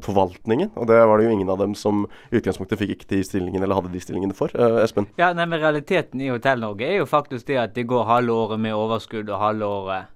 forvaltningen, 0.03 0.73
og 0.75 0.89
det 0.89 0.97
var 0.97 1.19
det 1.19 1.27
jo 1.27 1.35
ingen 1.37 1.53
av 1.53 1.61
dem 1.61 1.75
som 1.77 2.05
i 2.31 2.39
utgangspunktet 2.39 2.81
fikk 2.81 2.95
ikke 2.95 3.11
de 3.13 3.21
stillingene, 3.25 3.65
eller 3.67 3.79
hadde 3.79 3.93
de 3.93 4.01
stillingene 4.03 4.37
for. 4.37 4.53
Espen? 4.81 5.09
Ja, 5.21 5.31
nei, 5.37 5.45
men 5.49 5.61
Realiteten 5.61 6.21
i 6.23 6.31
Hotell-Norge 6.33 6.89
er 6.89 6.99
jo 7.01 7.09
faktisk 7.09 7.49
det 7.51 7.61
at 7.61 7.77
de 7.77 7.85
går 7.87 8.09
halve 8.09 8.35
året 8.45 8.65
med 8.65 8.77
overskudd 8.77 9.29
og 9.29 9.41
halve 9.41 9.71
året 9.79 10.13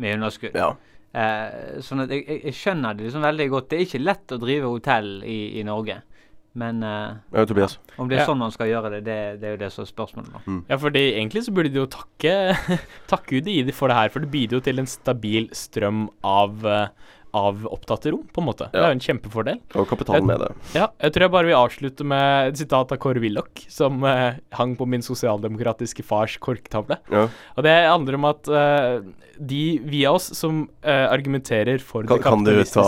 med 0.00 0.18
underskudd. 0.18 0.56
Ja. 0.56 0.72
Eh, 1.12 1.80
sånn 1.84 2.00
at 2.06 2.10
jeg, 2.14 2.24
jeg, 2.26 2.40
jeg 2.48 2.56
skjønner 2.56 2.96
det 2.96 3.04
liksom 3.08 3.24
veldig 3.26 3.48
godt. 3.52 3.68
Det 3.70 3.78
er 3.78 3.84
ikke 3.88 4.00
lett 4.06 4.32
å 4.32 4.40
drive 4.40 4.70
hotell 4.72 5.10
i, 5.28 5.38
i 5.60 5.64
Norge. 5.68 5.98
Men 6.60 6.82
eh, 6.84 7.14
ja, 7.32 7.44
Tobias? 7.48 7.78
om 7.96 8.08
det 8.10 8.18
er 8.18 8.22
Ja. 8.22 8.26
sånn 8.28 8.40
man 8.42 8.52
skal 8.52 8.68
gjøre 8.68 8.90
det, 8.96 9.02
det, 9.06 9.18
det 9.40 9.48
er 9.48 9.54
jo 9.54 9.60
det 9.62 9.70
som 9.72 9.84
er 9.86 9.88
spørsmålet. 9.92 10.46
Mm. 10.46 10.58
Ja, 10.68 10.76
for 10.80 10.98
egentlig 11.00 11.44
så 11.46 11.54
burde 11.56 11.72
de 11.72 11.80
jo 11.80 11.86
takke 11.88 12.34
takke 13.12 13.40
UDI 13.40 13.72
for 13.72 13.88
det 13.92 13.96
her, 13.96 14.12
for 14.12 14.20
det 14.24 14.30
bidro 14.34 14.60
til 14.64 14.82
en 14.82 14.88
stabil 14.90 15.48
strøm 15.56 16.06
av, 16.28 16.66
av 17.32 17.64
opptatte 17.66 18.12
rom, 18.12 18.24
på 18.28 18.42
en 18.42 18.46
måte. 18.46 18.68
Det 18.72 18.80
er 18.80 18.92
jo 18.92 18.96
en 18.98 19.02
kjempefordel. 19.02 19.60
Og 19.80 19.88
kapitalen 19.88 20.28
med 20.28 20.42
det. 20.44 20.50
Ja, 20.76 20.90
jeg 21.00 21.14
tror 21.14 21.26
jeg 21.26 21.34
bare 21.34 21.48
vil 21.48 21.58
avslutte 21.58 22.06
med 22.08 22.52
et 22.52 22.60
sitat 22.60 22.92
av 22.92 23.00
Kåre 23.00 23.22
Willoch, 23.24 23.64
som 23.72 24.04
eh, 24.08 24.38
hang 24.58 24.76
på 24.76 24.88
min 24.88 25.04
sosialdemokratiske 25.04 26.04
fars 26.04 26.36
korktavle. 26.42 27.00
Ja. 27.12 27.26
Og 27.56 27.66
det 27.66 27.74
handler 27.88 28.20
om 28.20 28.28
at 28.28 28.52
eh, 28.52 29.00
de 29.40 29.64
via 29.88 30.12
oss 30.12 30.28
som 30.36 30.66
eh, 30.84 31.06
argumenterer 31.08 31.80
for 31.80 32.04
Kan, 32.04 32.20
det 32.20 32.26
kan 32.28 32.44
du 32.44 32.64
ta 32.68 32.86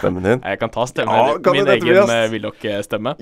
stemmen 0.00 0.26
din? 0.26 0.42
Jeg 0.52 0.60
kan 0.60 0.72
ta 0.76 0.86
stemmen. 0.90 1.16
Ja, 1.16 1.38
kan 1.40 1.56
min 1.56 1.70
egen 1.76 2.02
eh, 2.04 2.26
Willoch-stemme. 2.32 3.16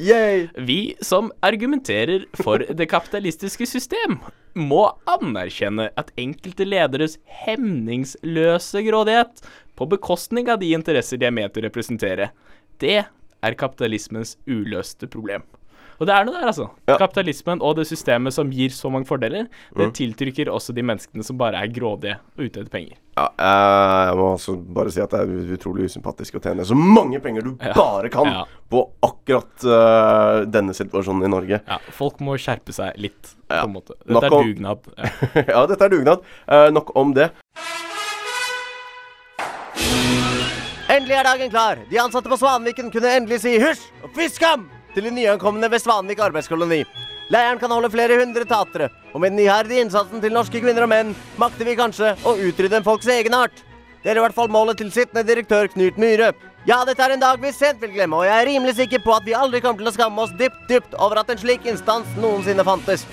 Vi 0.67 0.81
som 1.05 1.31
argumenterer 1.47 2.27
for 2.43 2.67
det 2.67 2.91
kapitalistiske 2.91 3.71
system, 3.71 4.19
må 4.55 4.87
anerkjenne 5.11 5.89
at 5.99 6.13
enkelte 6.21 6.67
lederes 6.67 7.19
hemningsløse 7.45 8.85
grådighet 8.87 9.43
på 9.77 9.89
bekostning 9.91 10.49
av 10.51 10.61
de 10.61 10.73
interesser 10.75 11.19
de 11.19 11.27
er 11.27 11.35
ment 11.35 11.57
å 11.59 11.63
representere, 11.67 12.31
det 12.79 13.05
er 13.45 13.55
kapitalismens 13.61 14.37
uløste 14.47 15.07
problem. 15.11 15.43
Og 16.01 16.09
det 16.09 16.15
er 16.17 16.25
noe 16.27 16.35
der, 16.35 16.49
altså. 16.51 16.65
Ja. 16.91 16.97
Kapitalismen 16.99 17.61
og 17.63 17.77
det 17.79 17.85
systemet 17.87 18.35
som 18.35 18.49
gir 18.51 18.73
så 18.75 18.91
mange 18.91 19.07
fordeler, 19.07 19.45
det 19.77 19.85
Mm. 19.87 19.93
tiltrykker 19.95 20.49
også 20.51 20.75
de 20.75 20.83
menneskene 20.83 21.23
som 21.23 21.37
bare 21.39 21.55
er 21.63 21.69
grådige 21.71 22.17
og 22.37 22.43
ute 22.49 22.59
etter 22.65 22.69
penger. 22.73 22.97
Ja, 23.17 23.29
eh, 23.39 24.09
jeg 24.11 24.17
må 24.19 24.35
også 24.35 24.57
bare 24.75 24.91
si 24.91 25.01
at 25.01 25.11
det 25.11 25.21
er 25.21 25.55
utrolig 25.55 25.85
usympatisk 25.87 26.35
å 26.35 26.43
tjene 26.43 26.67
så 26.67 26.75
mange 26.75 27.21
penger 27.23 27.43
du 27.45 27.57
Ja. 27.63 27.73
bare 27.75 28.09
kan 28.11 28.27
Ja. 28.27 28.45
på 28.69 28.91
akkurat 29.05 29.65
uh, 29.65 30.45
denne 30.51 30.75
situasjonen 30.75 31.23
i 31.25 31.29
Norge. 31.29 31.61
Ja, 31.65 31.79
folk 31.93 32.19
må 32.19 32.35
skjerpe 32.43 32.73
seg 32.75 32.99
litt, 32.99 33.35
på 33.49 33.63
en 33.63 33.73
måte. 33.73 33.95
Nok 34.05 34.21
Dette 34.23 34.33
er 34.33 34.37
om- 34.37 34.47
dugnad. 34.55 34.79
Ja. 34.99 35.43
ja, 35.61 35.67
dette 35.67 35.81
er 35.83 35.89
dugnad. 35.91 36.23
Uh, 36.49 36.71
nok 36.71 36.91
om 36.97 37.15
det. 37.15 37.31
Endelig 40.95 41.17
er 41.19 41.27
dagen 41.27 41.51
klar. 41.51 41.81
De 41.91 41.99
ansatte 41.99 42.31
på 42.31 42.37
Svanviken 42.39 42.91
kunne 42.95 43.11
endelig 43.17 43.41
si 43.43 43.57
hysj 43.59 43.89
og 44.05 44.13
fiskam 44.15 44.69
til 44.95 45.09
de 45.09 45.11
nyankomne 45.17 45.67
ved 45.73 45.83
Svanvik 45.83 46.21
arbeidskoloni. 46.23 46.85
Leiren 47.35 47.59
kan 47.59 47.73
holde 47.73 47.91
flere 47.91 48.21
hundre 48.21 48.45
tatere, 48.47 48.91
og 49.11 49.23
med 49.25 49.33
den 49.33 49.43
iherdige 49.43 49.83
innsatsen 49.83 50.23
til 50.23 50.35
norske 50.37 50.61
kvinner 50.63 50.87
og 50.87 50.93
menn 50.93 51.11
makter 51.41 51.67
vi 51.67 51.75
kanskje 51.81 52.13
å 52.23 52.37
utrydde 52.37 52.79
en 52.79 52.87
folks 52.87 53.11
egenart. 53.11 53.65
Det 54.05 54.13
er 54.13 54.21
i 54.21 54.23
hvert 54.23 54.37
fall 54.37 54.53
målet 54.53 54.79
til 54.79 54.93
sittende 54.95 55.27
direktør 55.27 55.73
Knut 55.73 55.99
Myhre. 55.99 56.31
Ja, 56.69 56.83
dette 56.87 57.03
er 57.03 57.17
en 57.17 57.27
dag 57.27 57.43
vi 57.43 57.51
sent 57.57 57.83
vil 57.83 57.95
glemme, 57.97 58.21
og 58.21 58.29
jeg 58.29 58.37
er 58.37 58.51
rimelig 58.53 58.79
sikker 58.79 59.03
på 59.03 59.17
at 59.17 59.27
vi 59.27 59.35
aldri 59.35 59.65
kommer 59.65 59.83
til 59.83 59.91
å 59.91 59.97
skamme 59.99 60.29
oss 60.29 60.39
dypt, 60.39 60.67
dypt 60.71 60.95
over 61.01 61.25
at 61.25 61.33
en 61.33 61.41
slik 61.43 61.67
instans 61.75 62.13
noensinne 62.23 62.63
fantes. 62.63 63.09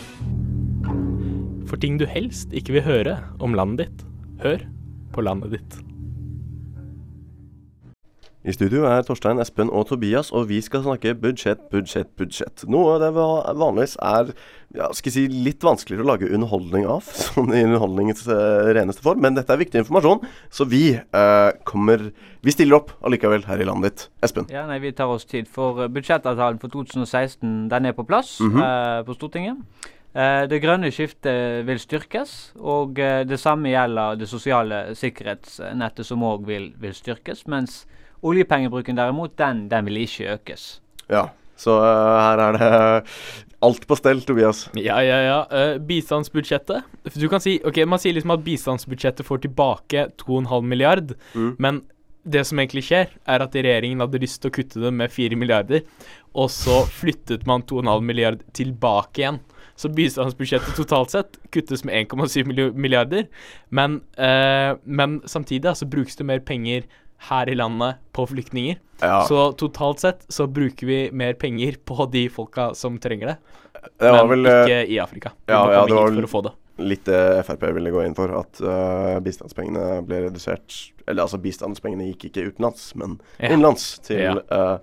For 1.66 1.82
ting 1.82 1.98
du 1.98 2.06
helst 2.06 2.54
ikke 2.54 2.78
vil 2.78 2.86
høre 2.86 3.24
om 3.42 3.58
landet 3.58 3.88
ditt, 3.88 4.12
hør 4.44 4.68
på 5.16 5.26
landet 5.26 5.58
ditt. 5.58 5.82
I 8.42 8.54
studio 8.56 8.88
er 8.90 9.04
Torstein, 9.06 9.38
Espen 9.38 9.70
og 9.70 9.84
Tobias, 9.92 10.32
og 10.34 10.48
vi 10.50 10.58
skal 10.66 10.82
snakke 10.82 11.12
budsjett, 11.22 11.60
budsjett, 11.70 12.08
budsjett. 12.18 12.64
Noe 12.74 12.96
det 12.98 13.12
vanligvis 13.14 13.94
er 14.02 14.32
ja, 14.74 14.88
skal 14.98 15.12
jeg 15.12 15.14
si, 15.14 15.26
litt 15.46 15.62
vanskeligere 15.62 16.02
å 16.02 16.10
lage 16.10 16.30
underholdning 16.34 16.88
av, 16.90 17.06
sånn 17.28 17.54
i 17.54 17.62
underholdningens 17.68 18.24
eh, 18.34 18.72
reneste 18.74 19.06
form. 19.06 19.22
Men 19.22 19.38
dette 19.38 19.54
er 19.54 19.62
viktig 19.62 19.84
informasjon, 19.84 20.24
så 20.50 20.66
vi 20.72 20.88
eh, 20.98 21.52
kommer 21.70 22.08
Vi 22.42 22.56
stiller 22.56 22.80
opp 22.80 22.96
allikevel 23.06 23.46
her 23.46 23.62
i 23.62 23.68
landet 23.70 23.92
ditt. 23.94 24.08
Espen. 24.26 24.50
Ja, 24.50 24.66
nei, 24.66 24.80
Vi 24.82 24.90
tar 24.98 25.14
oss 25.14 25.28
tid. 25.30 25.46
For 25.46 25.84
eh, 25.86 25.92
budsjettavtalen 25.94 26.58
for 26.64 26.74
2016 26.74 27.68
den 27.70 27.92
er 27.92 27.94
på 27.94 28.08
plass 28.10 28.40
Mhm. 28.42 28.58
eh, 28.66 29.04
på 29.06 29.20
Stortinget. 29.20 29.62
Det 30.12 30.58
grønne 30.60 30.90
skiftet 30.92 31.62
vil 31.64 31.78
styrkes, 31.80 32.32
og 32.60 32.98
det 33.00 33.38
samme 33.40 33.70
gjelder 33.72 34.18
det 34.20 34.28
sosiale 34.28 34.82
sikkerhetsnettet, 35.00 36.04
som 36.04 36.26
òg 36.28 36.44
vil, 36.50 36.66
vil 36.84 36.92
styrkes. 36.92 37.46
Mens 37.48 37.86
oljepengebruken 38.24 38.98
derimot, 39.00 39.36
den, 39.40 39.68
den 39.72 39.88
vil 39.90 40.01
ikke 40.04 40.36
økes. 40.38 40.66
Ja, 41.12 41.30
så 41.60 41.78
uh, 41.82 42.18
her 42.22 42.42
er 42.48 42.58
det 42.58 42.70
alt 43.62 43.86
på 43.90 43.98
stell, 44.00 44.22
Tobias. 44.25 44.63
Ja, 44.78 45.00
ja, 45.06 45.20
ja. 45.25 45.40
Uh, 45.51 45.78
bistandsbudsjettet. 45.86 46.86
Du 47.13 47.28
kan 47.30 47.42
si 47.44 47.60
Ok, 47.68 47.82
man 47.86 48.01
sier 48.01 48.16
liksom 48.18 48.34
at 48.34 48.46
bistandsbudsjettet 48.46 49.28
får 49.28 49.44
tilbake 49.48 50.08
2,5 50.24 50.62
milliard, 50.66 51.16
Mm. 51.36 51.56
men 51.60 51.82
det 52.24 52.44
som 52.46 52.60
egentlig 52.62 52.84
skjer, 52.86 53.08
er 53.25 53.42
at 53.42 53.56
regjeringen 53.58 54.01
hadde 54.04 54.20
lyst 54.22 54.42
til 54.44 54.51
å 54.51 54.54
kutte 54.54 54.82
det 54.84 54.92
med 54.94 55.10
4 55.10 55.38
milliarder, 55.42 55.82
og 56.38 56.51
så 56.54 56.84
flyttet 56.86 57.48
man 57.50 57.63
2,5 57.66 58.06
milliard 58.06 58.44
tilbake 58.54 59.24
igjen. 59.24 59.40
Så 59.75 59.90
bistandsbudsjettet 59.90 60.78
totalt 60.78 61.10
sett 61.16 61.40
kuttes 61.51 61.82
med 61.88 61.96
1,7 62.12 62.46
milliarder, 62.78 63.25
men, 63.74 64.01
eh, 64.18 64.75
men 64.86 65.22
samtidig 65.25 65.74
så 65.80 65.90
brukes 65.90 66.16
det 66.20 66.28
mer 66.30 66.40
penger 66.46 66.84
her 67.30 67.50
i 67.50 67.56
landet 67.56 68.01
på 68.12 68.25
flyktninger. 68.28 68.80
Ja. 69.01 69.24
Så 69.28 69.51
totalt 69.51 70.00
sett 70.00 70.25
så 70.28 70.48
bruker 70.48 70.88
vi 70.88 71.00
mer 71.12 71.34
penger 71.34 71.78
på 71.86 72.06
de 72.12 72.28
folka 72.30 72.74
som 72.78 73.00
trenger 73.01 73.34
det, 73.34 73.38
Det 73.98 74.12
men 74.13 74.30
vel 74.30 74.46
eh, 74.46 74.63
ikke 74.63 74.82
i 74.94 75.00
Afrika. 75.01 75.32
Vi 75.46 75.54
ja, 75.54 75.62
ja, 75.74 75.86
det 75.86 75.96
var 75.98 76.13
for 76.13 76.28
å 76.28 76.32
få 76.32 76.42
det. 76.48 76.51
litt 76.92 77.06
det 77.06 77.22
Frp 77.46 77.66
ville 77.78 77.94
gå 77.94 78.04
inn 78.06 78.18
for, 78.18 78.34
at 78.42 78.62
uh, 78.66 79.18
bistandspengene 79.24 80.01
ble 80.06 80.24
redusert 80.28 80.78
Eller 81.06 81.25
altså, 81.25 81.42
bistandspengene 81.42 82.12
gikk 82.12 82.30
ikke 82.30 82.46
utenlands, 82.51 82.92
men 82.98 83.18
innenlands 83.40 83.88
til 84.06 84.42
eh, 84.42 84.78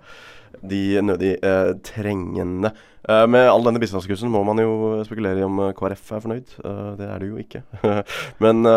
de 0.59 0.83
nødig 1.05 1.37
uh, 1.45 1.75
trengende. 1.85 2.73
Eh, 3.07 3.27
med 3.27 3.47
all 3.47 3.63
denne 3.63 3.79
bistandskursen 3.79 4.31
må 4.31 4.41
man 4.47 4.59
jo 4.59 4.99
spekulere 5.07 5.39
i 5.39 5.45
om 5.45 5.61
eh, 5.63 5.71
KrF 5.77 6.11
er 6.17 6.23
fornøyd. 6.25 6.55
Eh, 6.59 6.89
det 6.99 7.07
er 7.07 7.23
det 7.23 7.29
jo 7.29 7.39
ikke. 7.39 7.61
men 8.43 8.67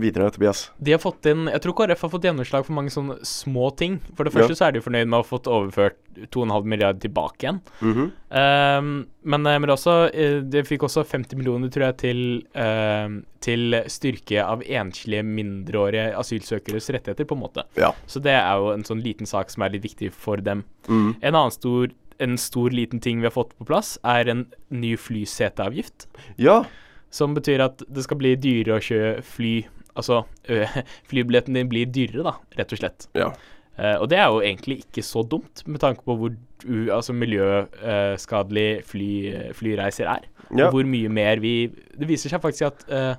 videre, 0.00 0.28
Tobias. 0.34 0.66
De 0.78 0.92
har 0.94 1.00
fått 1.02 1.30
inn 1.30 1.48
Jeg 1.50 1.62
tror 1.64 1.76
KrF 1.78 2.04
har 2.04 2.12
fått 2.12 2.26
gjennomslag 2.28 2.66
for 2.66 2.76
mange 2.76 2.92
sånne 2.92 3.16
små 3.26 3.70
ting. 3.76 3.98
For 4.14 4.24
det 4.24 4.34
Ja. 4.34 4.40
første 4.40 4.58
så 4.58 4.68
er 4.68 4.76
de 4.76 4.84
fornøyd 4.84 5.08
med 5.08 5.18
å 5.18 5.22
ha 5.22 5.28
fått 5.30 5.48
overført 5.50 5.96
2,5 6.34 6.68
milliarder 6.68 7.00
tilbake 7.00 7.46
igjen. 7.46 7.60
Mm 7.80 7.94
-hmm. 7.94 8.78
um, 8.78 9.06
men, 9.22 9.42
men 9.42 9.70
også 9.70 10.10
De 10.42 10.62
fikk 10.64 10.82
også 10.82 11.04
50 11.04 11.36
millioner, 11.36 11.68
tror 11.68 11.86
jeg, 11.86 11.96
til, 11.96 12.46
um, 12.54 13.24
til 13.40 13.82
styrke 13.86 14.44
av 14.44 14.62
enslige 14.62 15.22
mindreårige 15.22 16.16
asylsøkeres 16.16 16.90
rettigheter, 16.90 17.24
på 17.24 17.34
en 17.34 17.40
måte. 17.40 17.62
Ja. 17.76 17.92
Så 18.06 18.20
det 18.20 18.32
er 18.32 18.56
jo 18.56 18.72
en 18.72 18.84
sånn 18.84 19.02
liten 19.02 19.26
sak 19.26 19.50
som 19.50 19.62
er 19.62 19.70
litt 19.70 19.82
viktig 19.82 20.12
for 20.12 20.36
dem. 20.36 20.64
Mm. 20.88 21.16
En 21.22 21.34
annen 21.34 21.50
stor 21.50 21.88
en 22.20 22.38
stor 22.40 22.74
liten 22.74 23.02
ting 23.02 23.20
vi 23.22 23.28
har 23.28 23.34
fått 23.34 23.56
på 23.58 23.66
plass, 23.68 23.96
er 24.06 24.30
en 24.30 24.46
ny 24.68 24.94
flyseteavgift. 25.00 26.08
Ja. 26.40 26.62
Som 27.10 27.34
betyr 27.34 27.64
at 27.64 27.82
det 27.88 28.04
skal 28.06 28.20
bli 28.20 28.36
dyrere 28.38 28.78
å 28.78 28.88
kjøre 28.90 29.20
fly 29.26 29.54
Altså, 29.98 30.20
flybilletten 31.10 31.56
din 31.58 31.68
blir 31.68 31.88
dyrere, 31.90 32.22
da, 32.22 32.32
rett 32.56 32.70
og 32.72 32.78
slett. 32.78 33.08
Ja. 33.18 33.32
Uh, 33.74 33.96
og 34.04 34.06
det 34.12 34.20
er 34.20 34.28
jo 34.30 34.38
egentlig 34.38 34.76
ikke 34.84 35.02
så 35.04 35.24
dumt, 35.26 35.64
med 35.66 35.82
tanke 35.82 36.04
på 36.06 36.14
hvor 36.16 36.30
uh, 36.30 36.88
altså 36.94 37.12
miljøskadelig 37.16 38.68
fly, 38.86 39.10
flyreiser 39.58 40.08
er. 40.12 40.28
Ja. 40.50 40.68
Og 40.68 40.76
hvor 40.76 40.88
mye 40.88 41.10
mer 41.12 41.42
vi 41.42 41.70
Det 41.70 42.08
viser 42.08 42.32
seg 42.32 42.40
faktisk 42.42 42.66
at 42.66 42.80
eh, 42.90 43.12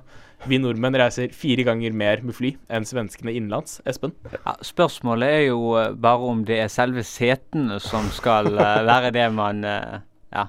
vi 0.48 0.58
nordmenn 0.58 0.96
reiser 0.98 1.32
fire 1.36 1.64
ganger 1.66 1.94
mer 1.96 2.22
med 2.26 2.34
fly 2.36 2.52
enn 2.72 2.86
svenskene 2.88 3.34
innenlands. 3.34 3.80
Espen? 3.88 4.14
Ja, 4.32 4.56
spørsmålet 4.64 5.36
er 5.36 5.44
jo 5.46 5.74
eh, 5.78 5.92
bare 5.94 6.32
om 6.32 6.42
det 6.48 6.58
er 6.64 6.72
selve 6.72 7.04
setene 7.06 7.78
som 7.82 8.08
skal 8.14 8.50
eh, 8.56 8.80
være 8.88 9.12
det 9.14 9.28
man 9.34 9.62
eh, 9.68 10.00
ja, 10.32 10.48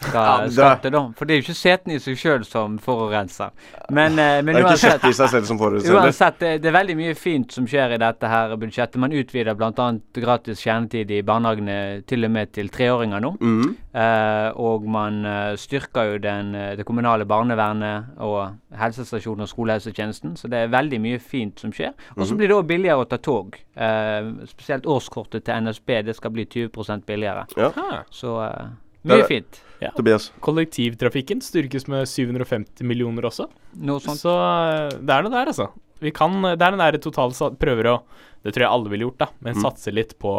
skal 0.00 0.50
skatte, 0.50 0.90
da. 0.90 1.00
For 1.16 1.24
det 1.24 1.34
er 1.34 1.38
jo 1.40 1.44
ikke 1.46 1.54
setene 1.56 1.94
i 1.94 1.98
seg 2.02 2.16
sjøl 2.18 2.44
som 2.44 2.78
forurenser. 2.82 3.50
Men, 3.90 4.18
eh, 4.18 4.42
men 4.42 4.54
Det 4.54 4.56
er 4.56 4.66
ikke 4.66 4.70
uansett, 4.74 5.04
i 5.08 5.12
seg 5.12 5.28
selv 5.30 5.44
som 5.46 5.58
forurenser. 5.58 5.94
uansett 5.94 6.38
det, 6.40 6.62
det 6.62 6.68
er 6.68 6.72
veldig 6.78 6.96
mye 6.96 7.14
fint 7.16 7.52
som 7.52 7.66
skjer 7.66 7.94
i 7.94 7.98
dette 7.98 8.28
her 8.28 8.56
budsjettet. 8.56 8.96
Man 9.00 9.12
utvider 9.12 9.54
bl.a. 9.54 9.86
gratis 10.14 10.60
kjernetid 10.64 11.10
i 11.10 11.22
barnehagene 11.22 12.04
til 12.06 12.24
og 12.24 12.30
med 12.30 12.52
til 12.52 12.68
treåringer 12.68 13.20
nå. 13.20 13.32
Mm. 13.40 13.76
Eh, 13.94 14.50
og 14.56 14.84
man 14.90 15.24
eh, 15.24 15.56
styrker 15.56 16.12
jo 16.12 16.18
den, 16.18 16.54
eh, 16.54 16.76
det 16.76 16.84
kommunale 16.84 17.24
barnevernet 17.24 18.04
og 18.18 18.54
helsestasjonen 18.76 19.42
og 19.46 19.48
skolehelsetjenesten. 19.48 20.36
Så 20.36 20.48
det 20.50 20.58
er 20.64 20.68
veldig 20.74 21.00
mye 21.00 21.18
fint 21.20 21.60
som 21.60 21.70
skjer. 21.72 21.92
Og 22.18 22.26
så 22.26 22.32
Mhm. 22.34 22.36
blir 22.38 22.48
det 22.48 22.56
òg 22.56 22.66
billigere 22.66 23.04
å 23.04 23.08
ta 23.08 23.16
tog. 23.16 23.54
Eh, 23.76 24.22
spesielt 24.46 24.84
årskortet 24.84 25.44
til 25.44 25.54
NSB 25.54 26.02
det 26.04 26.16
skal 26.16 26.30
bli 26.30 26.44
20 26.46 27.02
billigere. 27.06 27.46
Ja. 27.56 27.70
Så 28.10 28.40
eh, 28.44 28.50
Det 28.50 28.60
er 28.60 28.83
mye 29.04 29.22
det. 29.22 29.26
fint. 29.28 29.60
Ja. 29.80 29.90
Tobias. 29.96 30.30
Kollektivtrafikken 30.40 31.40
styrkes 31.44 31.86
med 31.92 32.06
750 32.08 32.84
millioner 32.88 33.26
også. 33.28 33.48
Noe 33.84 34.00
sånt. 34.00 34.20
Så 34.22 34.32
eh, 34.32 34.88
det 35.00 35.10
er 35.16 35.22
noe 35.26 35.34
der, 35.34 35.50
altså. 35.52 35.68
Vi 36.00 36.10
kan, 36.10 36.34
det 36.42 36.60
er 36.62 36.74
den 36.74 36.78
der 36.82 36.98
totalt 36.98 37.38
prøver 37.58 37.86
å 37.92 37.98
Det 38.44 38.52
tror 38.52 38.60
jeg 38.66 38.70
alle 38.76 38.90
ville 38.92 39.06
gjort, 39.06 39.18
da, 39.18 39.26
men 39.40 39.54
Mm. 39.54 39.62
satse 39.62 39.92
litt 39.94 40.18
på, 40.20 40.30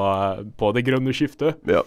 på 0.58 0.74
det 0.76 0.84
grønne 0.86 1.10
skiftet 1.14 1.56
Ja. 1.66 1.82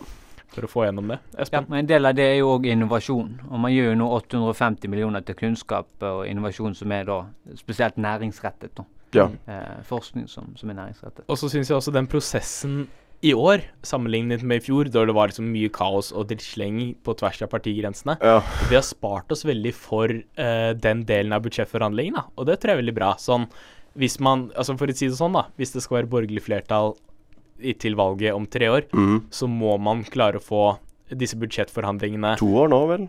for 0.51 0.63
å 0.67 0.69
få 0.69 0.83
gjennom 0.87 1.07
det. 1.13 1.19
Espen? 1.39 1.63
Ja, 1.63 1.67
men 1.69 1.79
En 1.79 1.87
del 1.87 2.07
av 2.07 2.15
det 2.17 2.25
er 2.25 2.39
jo 2.41 2.59
òg 2.59 2.67
innovasjon. 2.67 3.39
Og 3.51 3.61
man 3.61 3.71
gjør 3.71 3.93
jo 3.93 3.99
nå 4.01 4.09
850 4.19 4.89
millioner 4.91 5.21
til 5.23 5.37
kunnskap 5.37 5.87
og 6.03 6.27
innovasjon 6.27 6.75
som 6.75 6.91
er 6.91 7.05
da 7.05 7.21
spesielt 7.55 7.95
næringsrettet. 7.97 8.75
da. 8.75 8.85
Ja. 9.15 9.29
Eh, 9.47 9.83
forskning 9.87 10.27
som, 10.29 10.51
som 10.57 10.71
er 10.71 10.75
næringsrettet. 10.75 11.23
Og 11.29 11.39
så 11.39 11.49
syns 11.49 11.69
jeg 11.71 11.77
også 11.79 11.93
den 11.93 12.07
prosessen 12.11 12.89
i 13.21 13.33
år, 13.35 13.65
sammenlignet 13.83 14.45
med 14.47 14.61
i 14.61 14.65
fjor, 14.69 14.91
da 14.95 15.03
det 15.09 15.15
var 15.17 15.31
liksom 15.31 15.49
mye 15.51 15.71
kaos 15.75 16.13
og 16.15 16.29
drittsleng 16.31 16.95
på 17.03 17.15
tvers 17.19 17.41
av 17.43 17.51
partigrensene, 17.51 18.15
Ja. 18.23 18.39
vi 18.69 18.77
har 18.79 18.85
spart 18.87 19.33
oss 19.35 19.43
veldig 19.45 19.75
for 19.75 20.07
uh, 20.07 20.73
den 20.79 21.03
delen 21.05 21.35
av 21.35 21.43
budsjettforhandlingene, 21.43 22.25
og 22.37 22.47
det 22.47 22.61
tror 22.61 22.73
jeg 22.73 22.79
er 22.79 22.83
veldig 22.85 22.95
bra. 22.95 23.15
Sånn, 23.19 23.49
hvis 23.99 24.21
man, 24.23 24.53
altså 24.55 24.77
For 24.79 24.87
å 24.87 24.95
si 24.95 25.09
det 25.09 25.19
sånn, 25.19 25.35
da, 25.35 25.49
hvis 25.59 25.75
det 25.75 25.83
skal 25.83 26.03
være 26.03 26.13
borgerlig 26.13 26.45
flertall 26.47 26.95
i, 27.59 27.75
til 27.75 27.97
valget 27.99 28.37
om 28.37 28.47
tre 28.47 28.69
år, 28.71 28.87
mm. 28.95 29.27
så 29.35 29.49
må 29.51 29.75
man 29.83 30.05
klare 30.07 30.39
å 30.39 30.45
få 30.45 30.79
disse 31.11 31.39
budsjettforhandlingene 31.41 32.37
To 32.39 32.53
år 32.63 32.71
nå, 32.71 32.85
vel? 32.87 33.09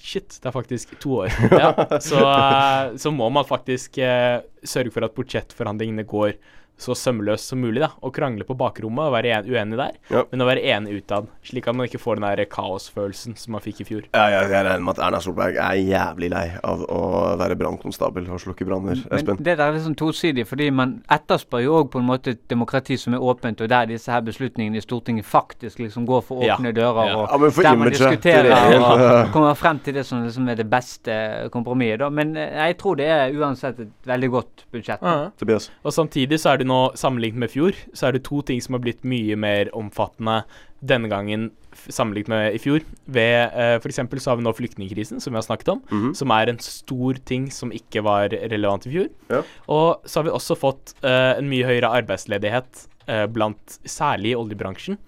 Shit, 0.00 0.38
det 0.40 0.48
er 0.48 0.54
faktisk 0.54 0.94
to 1.02 1.18
år. 1.26 1.34
Ja, 1.60 1.74
så, 2.00 2.22
uh, 2.24 2.96
så 2.96 3.12
må 3.12 3.28
man 3.28 3.44
faktisk 3.44 4.00
uh, 4.00 4.40
sørge 4.64 4.94
for 4.94 5.04
at 5.04 5.12
budsjettforhandlingene 5.18 6.06
går 6.08 6.38
så 6.80 6.94
sømløst 6.96 7.50
som 7.52 7.60
mulig, 7.60 7.82
da. 7.84 7.90
Og 8.02 8.14
krangle 8.16 8.44
på 8.48 8.56
bakrommet 8.56 9.04
og 9.10 9.12
være 9.12 9.34
en, 9.38 9.48
uenig 9.50 9.76
der, 9.80 9.92
Ja. 10.10 10.22
men 10.32 10.40
å 10.40 10.46
være 10.48 10.62
enig 10.64 10.96
utad. 11.02 11.26
Slik 11.44 11.68
at 11.68 11.76
man 11.76 11.86
ikke 11.86 12.00
får 12.00 12.16
den 12.20 12.26
der 12.30 12.44
kaosfølelsen 12.50 13.36
som 13.38 13.52
man 13.52 13.60
fikk 13.64 13.82
i 13.82 13.84
fjor. 13.88 14.02
Ja, 14.14 14.26
jeg, 14.32 14.50
jeg 14.50 14.64
regner 14.64 14.84
med 14.86 14.96
at 14.98 15.02
Erna 15.06 15.20
Solberg 15.20 15.58
er 15.60 15.76
jævlig 15.80 16.30
lei 16.32 16.46
av 16.64 16.84
å 16.88 17.02
være 17.40 17.56
brannkonstabel 17.60 18.28
og 18.32 18.40
slukke 18.42 18.66
branner. 18.68 18.96
Espen? 19.10 19.36
Men 19.36 19.44
det 19.44 19.56
der 19.60 19.66
er 19.68 19.76
liksom 19.76 19.94
tosidig, 20.00 20.46
fordi 20.48 20.70
man 20.72 20.96
etterspør 21.12 21.62
jo 21.64 21.76
òg 21.82 21.90
på 21.92 22.00
en 22.00 22.08
måte 22.08 22.34
et 22.34 22.42
demokrati 22.50 22.96
som 23.00 23.14
er 23.14 23.20
åpent, 23.20 23.60
og 23.60 23.68
der 23.68 23.86
disse 23.92 24.10
her 24.12 24.24
beslutningene 24.26 24.80
i 24.80 24.84
Stortinget 24.84 25.26
faktisk 25.28 25.78
liksom 25.84 26.06
går 26.08 26.22
for 26.24 26.42
Ja. 26.44 26.56
åpne 26.56 26.72
dører, 26.74 27.06
Ja. 27.10 27.16
og 27.16 27.28
Ja, 27.30 27.62
der 27.70 27.76
man 27.76 27.90
diskuterer 27.90 28.50
og 28.80 29.32
kommer 29.32 29.54
frem 29.54 29.78
til 29.84 29.94
det 29.94 30.06
som 30.06 30.22
liksom 30.24 30.48
er 30.50 30.54
det 30.56 30.68
beste 30.70 31.48
kompromisset. 31.52 32.12
Men 32.12 32.36
eh, 32.36 32.56
jeg 32.68 32.78
tror 32.78 32.96
det 32.96 33.06
er 33.10 33.32
uansett 33.36 33.78
et 33.80 33.92
veldig 34.06 34.30
godt 34.30 34.64
budsjett. 34.72 35.00
Tobias? 35.38 35.70
Og 35.84 35.92
samtidig 35.92 36.38
så 36.40 36.52
er 36.54 36.58
det 36.62 36.66
nå, 36.70 36.78
sammenlignet 36.98 37.42
med 37.44 37.50
fjor, 37.52 37.76
så 37.92 38.08
er 38.08 38.16
det 38.16 38.24
to 38.28 38.40
ting 38.46 38.60
som 38.64 38.76
har 38.78 38.82
blitt 38.84 39.02
mye 39.06 39.36
mer 39.40 39.70
omfattende 39.76 40.44
denne 40.80 41.10
gangen 41.12 41.50
sammenlignet 41.92 42.30
med 42.32 42.54
i 42.56 42.60
fjor. 42.62 42.80
Ved 43.06 43.52
eh, 43.52 43.74
F.eks. 43.78 43.98
så 44.22 44.30
har 44.32 44.38
vi 44.40 44.44
nå 44.46 44.52
flyktningkrisen, 44.56 45.20
som 45.22 45.34
vi 45.34 45.38
har 45.40 45.46
snakket 45.46 45.68
om, 45.74 45.82
Mhm. 45.90 46.14
som 46.16 46.30
er 46.34 46.48
en 46.50 46.58
stor 46.64 47.18
ting 47.28 47.50
som 47.52 47.70
ikke 47.74 48.02
var 48.06 48.28
relevant 48.32 48.86
i 48.88 48.94
fjor. 48.94 49.10
Ja. 49.30 49.42
Og 49.68 50.02
så 50.08 50.20
har 50.22 50.28
vi 50.30 50.34
også 50.38 50.56
fått 50.58 50.94
uh, 51.04 51.36
en 51.38 51.48
mye 51.50 51.66
høyere 51.68 51.90
arbeidsledighet 52.00 52.86
uh, 53.08 53.26
blant 53.30 53.78
særlig 53.84 54.32
i 54.32 54.38
oljebransjen. 54.40 54.98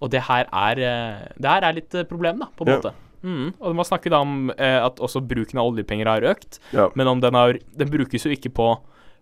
Og 0.00 0.10
det 0.14 0.22
her 0.28 0.46
er, 0.54 0.80
det 1.38 1.48
her 1.50 1.64
er 1.66 1.74
litt 1.74 1.94
problem, 2.08 2.38
da, 2.44 2.46
på 2.56 2.64
en 2.66 2.72
Ja. 2.72 2.78
måte. 2.78 2.94
Mm, 3.18 3.48
og 3.58 3.74
man 3.74 3.84
snakker 3.84 4.10
da 4.14 4.20
om 4.22 4.50
eh, 4.54 4.78
at 4.86 5.00
også 5.02 5.18
bruken 5.26 5.58
av 5.58 5.66
oljepenger 5.72 6.06
har 6.06 6.22
økt, 6.22 6.60
Ja. 6.72 6.84
men 6.94 7.08
om 7.10 7.18
den 7.20 7.34
har 7.34 7.56
Den 7.76 7.90
brukes 7.90 8.22
jo 8.24 8.30
ikke 8.30 8.52
på 8.54 8.68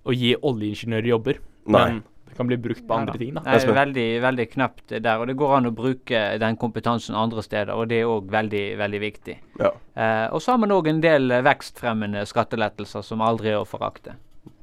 å 0.05 0.13
gi 0.13 0.35
oljeingeniører 0.37 1.09
jobber, 1.15 1.39
Nei. 1.67 1.85
men 1.85 2.03
det 2.27 2.37
kan 2.37 2.51
bli 2.51 2.59
brukt 2.61 2.83
på 2.89 2.95
andre 2.95 3.19
ting, 3.19 3.33
da. 3.37 3.43
Det 3.47 3.65
er 3.65 3.79
veldig, 3.79 4.07
veldig 4.23 4.47
knapt 4.53 4.93
der. 4.93 5.15
Og 5.21 5.27
det 5.31 5.37
går 5.41 5.55
an 5.57 5.71
å 5.71 5.75
bruke 5.75 6.23
den 6.43 6.59
kompetansen 6.61 7.17
andre 7.17 7.43
steder, 7.43 7.73
og 7.75 7.89
det 7.89 8.03
er 8.03 8.13
òg 8.13 8.29
veldig, 8.33 8.65
veldig 8.83 9.01
viktig. 9.01 9.39
Ja. 9.63 9.73
Eh, 9.95 10.27
og 10.35 10.43
så 10.45 10.55
har 10.55 10.61
man 10.61 10.75
òg 10.77 10.91
en 10.93 11.01
del 11.05 11.31
eh, 11.33 11.45
vekstfremmende 11.47 12.27
skattelettelser 12.29 13.07
som 13.07 13.25
aldri 13.25 13.55
er 13.55 13.63
å 13.63 13.69
forakte. 13.69 14.19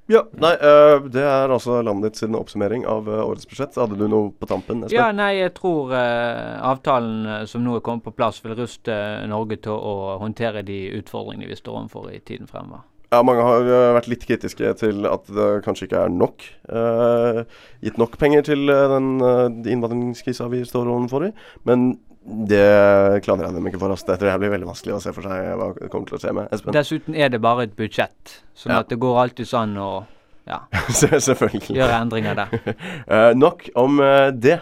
Ja, 0.06 0.26
nei, 0.36 0.52
øh, 0.60 1.06
det 1.12 1.22
er 1.24 1.50
altså 1.50 1.78
landet 1.82 2.12
ditt 2.12 2.20
sin 2.20 2.36
oppsummering 2.36 2.84
av 2.86 3.08
øh, 3.08 3.22
årets 3.24 3.48
budsjett. 3.48 3.78
Hadde 3.80 3.96
du 3.96 4.10
noe 4.12 4.34
på 4.36 4.50
tampen? 4.50 4.84
Espen? 4.84 4.98
Ja, 4.98 5.12
nei, 5.16 5.38
jeg 5.38 5.54
tror 5.56 5.94
øh, 5.96 6.58
avtalen 6.74 7.26
eh, 7.26 7.46
som 7.48 7.64
nå 7.64 7.78
er 7.78 7.86
kommet 7.86 8.04
på 8.04 8.12
plass, 8.12 8.42
vil 8.44 8.58
ruste 8.60 8.98
Norge 9.32 9.62
til 9.64 9.78
å 9.78 10.18
håndtere 10.20 10.66
de 10.68 10.82
utfordringene 11.00 11.48
vi 11.48 11.60
står 11.60 11.86
overfor 11.86 12.12
i 12.12 12.20
tiden 12.20 12.52
fremover. 12.52 12.84
Ja, 13.14 13.20
mange 13.26 13.44
har 13.46 13.68
øh, 13.70 13.92
vært 14.00 14.08
litt 14.10 14.24
kritiske 14.26 14.72
til 14.80 15.06
at 15.06 15.28
det 15.30 15.50
kanskje 15.66 15.86
ikke 15.90 16.02
er 16.08 16.14
nok 16.14 16.48
Eh, 16.74 17.44
gitt 17.84 17.98
nok 18.00 18.16
penger 18.18 18.42
til 18.48 18.70
øh, 18.72 18.88
den 18.96 19.08
øh, 19.22 19.72
innvandringskrisa 19.72 20.48
vi 20.50 20.64
står 20.66 20.88
overfor. 20.90 21.28
i. 21.28 21.32
Men 21.68 22.00
det 22.24 23.22
klandrer 23.26 23.50
jeg 23.50 23.58
dem 23.58 23.68
ikke 23.68 23.82
for. 23.82 23.92
ass. 23.92 24.06
Det 24.08 24.16
tror 24.20 24.32
jeg 24.32 24.40
blir 24.40 24.54
veldig 24.54 24.70
vanskelig 24.70 24.96
å 24.96 25.02
se 25.04 25.12
for 25.14 25.28
seg 25.28 25.50
hva 25.60 25.68
det 25.76 25.90
kommer 25.92 26.08
til 26.08 26.18
å 26.18 26.22
skje 26.24 26.34
med. 26.38 26.48
Espen? 26.56 26.74
Dessuten 26.74 27.18
er 27.20 27.30
det 27.34 27.42
bare 27.44 27.68
et 27.68 27.76
budsjett, 27.78 28.40
sånn 28.56 28.74
Ja. 28.74 28.80
at 28.80 28.90
det 28.90 29.00
går 29.04 29.20
alltid 29.26 29.50
sånn 29.52 29.76
å 29.78 29.92
ja, 30.48 30.62
gjøre 30.72 32.00
endringer 32.02 32.36
der. 32.36 32.58
Eh, 33.14 33.32
nok 33.36 33.68
om 33.76 34.00
eh, 34.04 34.32
det. 34.32 34.62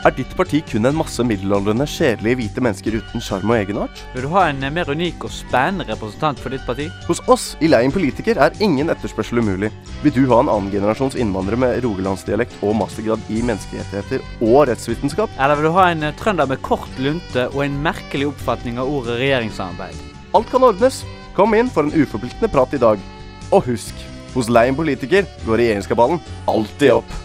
Er 0.00 0.14
ditt 0.16 0.30
parti 0.32 0.62
kun 0.64 0.88
en 0.88 0.96
masse 0.96 1.20
middelaldrende, 1.28 1.84
kjedelige 1.84 2.38
hvite 2.38 2.62
mennesker 2.64 2.94
uten 2.96 3.20
sjarm 3.20 3.50
og 3.52 3.58
egenart? 3.58 4.00
Vil 4.14 4.24
du 4.24 4.30
ha 4.32 4.46
en 4.48 4.64
eh, 4.64 4.72
mer 4.72 4.88
unik 4.88 5.26
og 5.28 5.34
spennende 5.34 5.84
representant 5.90 6.40
for 6.40 6.56
ditt 6.56 6.64
parti? 6.64 6.86
Hos 7.04 7.20
oss 7.28 7.50
i 7.60 7.68
Leien 7.68 7.92
politiker 7.92 8.40
er 8.40 8.56
ingen 8.64 8.88
etterspørsel 8.94 9.42
umulig. 9.44 9.68
Vil 10.00 10.16
du 10.16 10.22
ha 10.32 10.40
en 10.40 10.48
annengenerasjons 10.54 11.18
innvandrer 11.20 11.60
med 11.60 11.76
rogalandsdialekt 11.84 12.56
og 12.64 12.78
mastergrad 12.80 13.28
i 13.28 13.44
menneskerettigheter 13.44 14.24
og 14.40 14.70
rettsvitenskap? 14.72 15.36
Eller 15.36 15.60
vil 15.60 15.68
du 15.68 15.76
ha 15.76 15.90
en 15.92 16.08
eh, 16.08 16.16
trønder 16.16 16.48
med 16.48 16.64
kort 16.64 16.96
lunte 16.96 17.50
og 17.52 17.60
en 17.68 17.80
merkelig 17.84 18.32
oppfatning 18.32 18.80
av 18.80 18.88
ordet 18.88 19.20
regjeringssamarbeid? 19.20 20.04
Alt 20.32 20.48
kan 20.48 20.64
ordnes. 20.64 21.04
Kom 21.36 21.52
inn 21.52 21.68
for 21.68 21.84
en 21.84 21.92
uforpliktende 21.92 22.48
prat 22.48 22.72
i 22.72 22.80
dag. 22.80 23.08
Og 23.52 23.68
husk, 23.68 24.06
hos 24.32 24.48
Leien 24.48 24.80
politiker 24.80 25.28
går 25.44 25.60
regjeringskabalen 25.60 26.24
alltid 26.48 27.02
opp. 27.02 27.20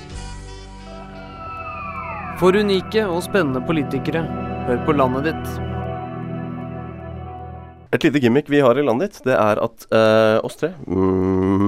For 2.36 2.52
unike 2.52 3.06
og 3.08 3.22
spennende 3.24 3.62
politikere, 3.64 4.26
hør 4.68 4.82
på 4.84 4.98
landet 4.98 5.30
ditt. 5.30 5.54
Et 7.96 8.04
lite 8.04 8.20
gimmick 8.20 8.50
vi 8.52 8.60
har 8.60 8.76
i 8.76 8.84
landet 8.84 9.14
ditt, 9.14 9.22
det 9.24 9.38
er 9.40 9.60
at 9.64 9.86
eh, 9.96 10.42
oss 10.44 10.58
tre, 10.60 10.74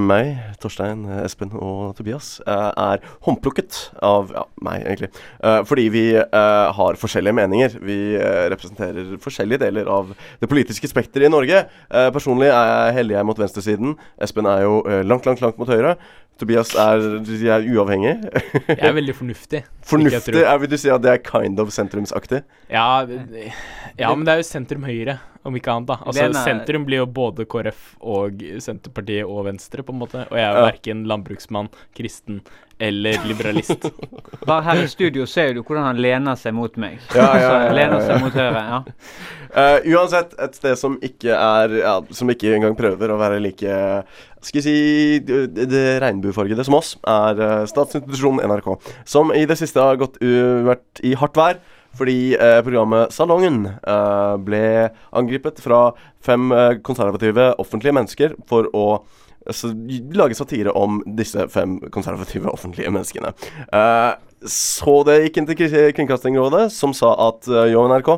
meg, 0.09 0.33
Torstein, 0.59 1.05
Espen 1.21 1.53
og 1.55 1.93
Tobias, 1.95 2.33
eh, 2.43 2.67
er 2.83 3.05
håndplukket 3.23 3.79
av 4.03 4.33
ja, 4.35 4.43
meg, 4.67 4.83
egentlig. 4.83 5.11
Eh, 5.39 5.61
fordi 5.69 5.87
vi 5.93 6.03
eh, 6.19 6.67
har 6.81 6.99
forskjellige 6.99 7.37
meninger. 7.39 7.79
Vi 7.79 7.99
eh, 8.19 8.43
representerer 8.51 9.15
forskjellige 9.23 9.63
deler 9.63 9.87
av 9.87 10.11
det 10.41 10.51
politiske 10.51 10.91
spekteret 10.91 11.29
i 11.29 11.31
Norge. 11.31 11.63
Eh, 11.63 12.09
personlig 12.11 12.51
er 12.51 12.73
jeg 12.73 12.99
heldig 12.99 13.21
jeg 13.21 13.31
mot 13.31 13.43
venstresiden. 13.45 13.95
Espen 14.19 14.51
er 14.51 14.65
jo 14.67 14.81
langt, 15.07 15.29
langt, 15.29 15.45
langt 15.45 15.63
mot 15.63 15.71
høyre. 15.71 15.95
Tobias 16.37 16.73
er, 16.77 17.05
er 17.51 17.65
uavhengig. 17.73 18.13
Jeg 18.67 18.77
er 18.89 18.93
veldig 18.97 19.15
fornuftig. 19.17 19.63
Fornuftig? 19.87 20.35
Jeg. 20.35 20.43
Er, 20.45 20.59
vil 20.61 20.69
du 20.71 20.77
si 20.77 20.91
at 20.93 21.01
det 21.03 21.11
er 21.15 21.23
kind 21.25 21.59
of 21.63 21.71
sentrumsaktig? 21.75 22.43
Ja, 22.69 22.85
ja, 23.97 24.11
men 24.13 24.25
det 24.27 24.35
er 24.35 24.41
jo 24.43 24.47
sentrum-høyre, 24.49 25.17
om 25.47 25.55
ikke 25.57 25.73
annet. 25.73 25.89
da 25.89 25.97
Altså 26.05 26.27
er... 26.27 26.37
Sentrum 26.45 26.85
blir 26.87 27.01
jo 27.03 27.07
både 27.09 27.45
KrF 27.49 27.95
og 28.01 28.43
Senterpartiet 28.63 29.25
og 29.25 29.45
Venstre, 29.49 29.83
på 29.87 29.95
en 29.95 30.01
måte. 30.03 30.25
Og 30.29 30.37
jeg 30.37 30.45
er 30.45 30.53
Ja. 30.53 30.59
jo 30.59 30.67
verken 30.69 31.05
landbruksmann, 31.09 31.69
kristen 31.97 32.41
eller 32.79 33.17
liberalist. 33.25 33.87
Bare 34.45 34.63
her 34.67 34.83
i 34.83 34.87
studio 34.91 35.25
ser 35.29 35.53
du 35.55 35.61
hvordan 35.63 35.87
han 35.89 36.01
lener 36.01 36.37
seg 36.39 36.53
mot 36.57 36.75
meg. 36.79 36.99
Ja, 37.15 37.27
ja, 37.39 37.51
ja, 37.67 37.73
lener 37.75 38.03
seg 38.05 38.21
mot 38.23 38.35
høyre. 38.37 38.63
ja. 38.71 38.81
Uh, 39.47 39.79
uansett, 39.95 40.35
et 40.43 40.57
sted 40.59 40.75
som 40.77 40.97
ikke 41.01 41.31
er 41.31 41.71
ja, 41.79 41.93
Som 42.13 42.27
ikke 42.29 42.51
engang 42.57 42.73
prøver 42.77 43.13
å 43.13 43.15
være 43.17 43.37
like 43.39 43.77
Skal 44.43 44.59
vi 44.59 44.63
si 44.65 44.73
det, 45.23 45.69
det 45.71 45.85
regnbuefargede 46.03 46.65
som 46.67 46.75
oss, 46.77 46.91
er 47.07 47.39
uh, 47.39 47.63
statsinstitusjonen 47.69 48.43
NRK. 48.51 48.67
Som 49.07 49.31
i 49.33 49.45
det 49.49 49.57
siste 49.57 49.81
har 49.81 49.97
gått, 50.01 50.19
u- 50.21 50.67
vært 50.67 51.01
i 51.07 51.15
hardt 51.17 51.39
vær. 51.39 51.63
Fordi 51.97 52.35
eh, 52.35 52.59
programmet 52.61 53.13
Salongen 53.15 53.63
eh, 53.73 54.33
ble 54.45 54.59
angrepet 55.17 55.57
fra 55.63 55.79
fem 56.21 56.51
eh, 56.53 56.75
konservative 56.85 57.53
offentlige 57.57 57.95
mennesker 57.97 58.35
for 58.49 58.67
å 58.77 58.83
altså, 59.47 59.71
lage 60.17 60.37
satire 60.37 60.73
om 60.77 61.01
disse 61.17 61.47
fem 61.53 61.77
konservative 61.93 62.51
offentlige 62.51 62.91
menneskene. 62.93 63.33
Uh, 63.71 64.13
så 64.47 64.99
det 65.07 65.21
gikk 65.25 65.41
inn 65.41 65.49
til 65.49 65.59
Kri- 65.59 65.91
Kringkastingsrådet, 65.97 66.67
som 66.75 66.93
sa 66.95 67.13
at 67.29 67.49
uh, 67.51 67.65
jo, 67.71 67.85
NRK, 67.89 68.13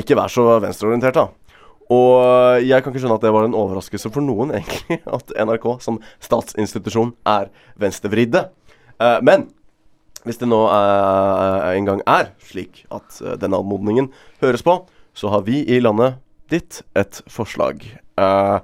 ikke 0.00 0.18
vær 0.18 0.32
så 0.32 0.46
venstreorientert, 0.62 1.18
da. 1.18 1.28
Og 1.90 2.20
eh, 2.22 2.68
jeg 2.68 2.84
kan 2.84 2.92
ikke 2.92 3.00
skjønne 3.02 3.16
at 3.18 3.24
det 3.24 3.32
var 3.34 3.48
en 3.48 3.56
overraskelse 3.58 4.12
for 4.14 4.22
noen, 4.22 4.52
egentlig, 4.60 5.00
at 5.10 5.32
NRK 5.34 5.64
som 5.82 5.98
statsinstitusjon 6.22 7.16
er 7.26 7.50
venstrevridde. 7.82 8.44
Uh, 9.02 9.18
men 9.26 9.48
hvis 10.22 10.38
det 10.38 10.46
nå 10.46 10.60
uh, 10.68 11.66
en 11.72 11.88
gang 11.88 12.04
er 12.06 12.30
slik 12.46 12.84
at 12.94 13.18
uh, 13.24 13.34
denne 13.40 13.58
anmodningen 13.58 14.10
høres 14.44 14.62
på, 14.62 14.76
så 15.18 15.32
har 15.34 15.42
vi 15.48 15.64
i 15.66 15.80
landet 15.82 16.20
ditt 16.50 16.80
et 16.98 17.20
forslag. 17.30 17.82
Eh, 18.18 18.58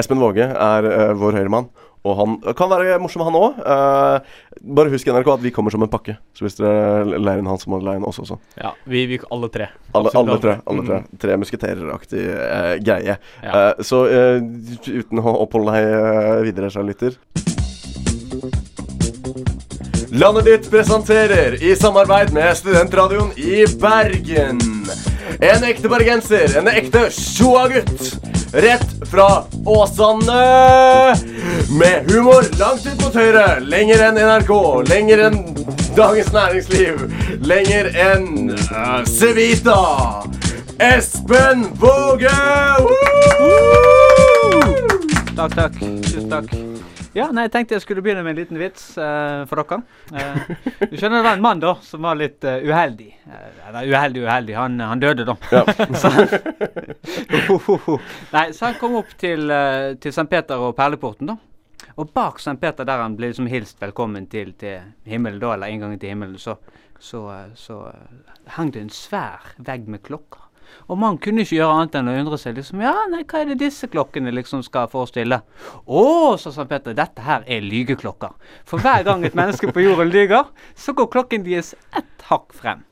Espen 0.00 0.22
Våge 0.22 0.46
er 0.50 0.88
uh, 0.90 1.12
vår 1.18 1.40
høyremann, 1.40 1.68
og 2.04 2.16
han 2.18 2.34
kan 2.58 2.68
være 2.68 2.98
morsom, 3.00 3.22
han 3.24 3.36
òg. 3.38 3.60
bare 4.60 4.90
husk 4.92 5.08
NRK 5.08 5.28
at 5.38 5.44
vi 5.44 5.52
kommer 5.56 5.72
som 5.72 5.82
en 5.86 5.88
pakke. 5.88 6.18
Så 6.36 6.44
hvis 6.44 6.58
dere 6.58 7.04
leier 7.16 7.40
inn 7.40 7.48
han, 7.48 7.56
så 7.56 7.70
må 7.72 7.78
dere 7.80 7.94
leie 7.94 8.02
inn 8.02 8.04
oss 8.04 8.20
også. 8.20 8.36
Ja, 8.60 8.74
vi, 8.84 9.06
vi 9.08 9.16
alle 9.32 9.48
tre. 9.48 9.70
Alle, 9.96 10.12
alle 10.12 10.36
tre. 10.42 10.58
alle 10.66 10.84
tre 10.84 10.94
Mm. 10.94 11.18
Tre 11.18 11.36
musketereraktig 11.40 12.26
uh, 12.28 12.74
greie. 12.84 13.16
Ja. 13.42 13.54
Uh, 13.54 13.82
så 13.82 14.04
eh, 14.06 14.42
uten 14.84 15.20
å 15.20 15.32
oppholde 15.44 15.72
deg 15.74 15.88
eh, 15.88 16.42
videre, 16.44 16.70
kjære 16.70 16.88
lytter 16.90 17.16
Landet 20.14 20.46
ditt 20.46 20.68
presenterer 20.70 21.56
i 21.58 21.74
samarbeid 21.76 22.30
med 22.36 22.54
Studentradioen 22.54 23.32
i 23.34 23.64
Bergen. 23.80 24.60
En 25.42 25.66
ekte 25.66 25.90
bergenser, 25.90 26.54
en 26.60 26.70
ekte 26.70 27.08
sjoagutt. 27.10 28.43
Rett 28.54 29.08
fra 29.10 29.42
Åsane. 29.66 31.16
Med 31.78 32.10
humor 32.10 32.58
langt 32.58 32.86
ut 32.86 33.00
mot 33.02 33.14
høyre. 33.14 33.58
Lenger 33.60 34.02
enn 34.06 34.20
NRK, 34.20 34.52
lenger 34.88 35.22
enn 35.26 35.40
Dagens 35.96 36.30
Næringsliv, 36.34 37.02
lenger 37.42 37.90
enn 37.98 38.52
uh, 38.54 39.02
Civita. 39.10 39.80
Espen 40.78 41.66
Våge! 41.82 42.30
Takk, 45.34 45.58
takk. 45.58 45.82
Tusen 45.82 46.30
takk. 46.30 46.73
Ja, 47.14 47.28
nei, 47.30 47.44
Jeg 47.46 47.52
tenkte 47.54 47.76
jeg 47.76 47.84
skulle 47.84 48.02
begynne 48.02 48.24
med 48.26 48.34
en 48.34 48.40
liten 48.40 48.58
vits 48.58 48.96
uh, 48.98 49.46
for 49.46 49.62
dere. 49.62 49.84
Uh, 50.10 50.34
du 50.90 50.96
skjønner 50.98 51.20
det 51.20 51.26
var 51.26 51.36
en 51.38 51.44
mann 51.44 51.60
da 51.62 51.76
som 51.86 52.02
var 52.02 52.18
litt 52.18 52.42
uh, 52.42 52.58
uheldig. 52.58 53.12
Eller 53.68 53.90
uheldig, 53.92 54.24
uheldig. 54.26 54.56
Han, 54.58 54.80
han 54.82 55.02
døde, 55.02 55.26
da. 55.28 55.34
så 56.00 56.10
han, 56.10 56.26
nei, 58.34 58.46
så 58.50 58.66
han 58.66 58.78
kom 58.80 58.98
opp 58.98 59.14
til, 59.20 59.46
til 60.02 60.14
St. 60.14 60.26
Peter 60.30 60.58
og 60.58 60.74
perleporten, 60.78 61.30
da. 61.30 61.36
Og 61.94 62.10
bak 62.10 62.40
St. 62.42 62.58
Peter, 62.58 62.82
der 62.86 63.04
han 63.04 63.14
ble 63.18 63.30
liksom 63.30 63.46
hilst 63.50 63.78
velkommen 63.82 64.26
til, 64.30 64.50
til 64.58 64.82
himmelen, 65.06 65.38
da, 65.42 65.54
eller 65.54 65.70
inngangen 65.70 66.00
til 66.02 66.10
himmelen, 66.10 66.38
så, 66.42 66.56
så, 66.98 67.28
så 67.54 67.78
hang 68.56 68.74
det 68.74 68.82
en 68.82 68.90
svær 68.90 69.54
vegg 69.62 69.86
med 69.86 70.02
klokker. 70.06 70.43
Og 70.88 70.98
man 71.00 71.18
kunne 71.22 71.44
ikke 71.44 71.58
gjøre 71.58 71.76
annet 71.78 71.98
enn 72.00 72.10
å 72.12 72.16
undre 72.20 72.38
seg. 72.40 72.56
liksom, 72.58 72.82
ja, 72.84 72.94
nei, 73.10 73.24
Hva 73.24 73.40
er 73.40 73.52
det 73.52 73.60
disse 73.62 73.88
klokkene 73.88 74.32
liksom 74.34 74.62
skal 74.66 74.88
forestille? 74.92 75.40
Å, 75.86 76.02
sa 76.40 76.52
St. 76.52 76.66
Peter, 76.70 76.96
dette 76.96 77.24
her 77.24 77.44
er 77.46 77.64
lygeklokker. 77.64 78.34
For 78.68 78.82
hver 78.82 79.04
gang 79.06 79.24
et 79.24 79.38
menneske 79.38 79.72
på 79.72 79.86
jorden 79.86 80.12
lyger, 80.12 80.50
så 80.76 80.92
går 80.92 81.12
klokken 81.12 81.46
deres 81.46 81.74
ett 81.96 82.28
hakk 82.30 82.52
frem. 82.52 82.84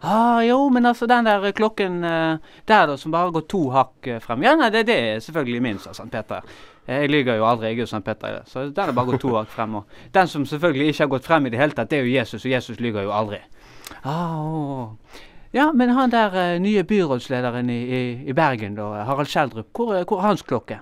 Ah, 0.00 0.40
jo, 0.44 0.68
men 0.68 0.86
altså 0.86 1.06
den 1.08 1.24
der 1.24 1.52
klokken 1.56 2.04
eh, 2.04 2.36
der 2.68 2.86
da, 2.86 2.96
som 3.00 3.12
bare 3.12 3.32
går 3.32 3.46
to 3.48 3.62
hakk 3.74 4.06
eh, 4.06 4.20
frem. 4.20 4.44
Ja, 4.44 4.52
nei, 4.56 4.68
det, 4.70 4.84
det 4.90 4.98
er 4.98 5.22
selvfølgelig 5.24 5.62
min, 5.64 5.80
sa 5.80 5.94
St. 5.96 6.10
Peter. 6.12 6.44
Jeg 6.90 7.10
lyver 7.10 7.38
jo 7.38 7.46
aldri, 7.46 7.70
jeg 7.70 7.78
er 7.78 7.84
jo 7.84 7.88
St. 7.88 8.02
Peter. 8.04 8.42
Så 8.46 8.66
den 8.68 8.84
har 8.84 8.92
bare 8.96 9.12
gått 9.12 9.22
to 9.24 9.32
hakk 9.36 9.50
frem. 9.52 9.78
Og 9.80 10.12
den 10.14 10.28
som 10.28 10.46
selvfølgelig 10.46 10.92
ikke 10.92 11.04
har 11.04 11.12
gått 11.14 11.26
frem 11.28 11.46
i 11.46 11.52
det 11.52 11.60
hele 11.60 11.76
tatt, 11.76 11.90
det 11.90 12.00
er 12.00 12.06
jo 12.06 12.14
Jesus, 12.18 12.44
og 12.44 12.52
Jesus 12.52 12.80
lyver 12.80 13.06
jo 13.06 13.14
aldri. 13.14 13.40
Ah, 14.04 14.36
å. 14.40 14.88
Ja, 15.52 15.72
men 15.74 15.90
han 15.90 16.10
der 16.12 16.34
eh, 16.38 16.60
nye 16.62 16.84
byrådslederen 16.86 17.70
i, 17.70 17.78
i, 17.82 18.02
i 18.30 18.32
Bergen, 18.38 18.74
da, 18.78 18.90
Harald 19.08 19.28
Skjeldrup, 19.28 19.66
hvor, 19.74 19.94
er- 19.98 20.04
hvor 20.06 20.20
er 20.22 20.28
hans 20.30 20.42
klokke? 20.46 20.78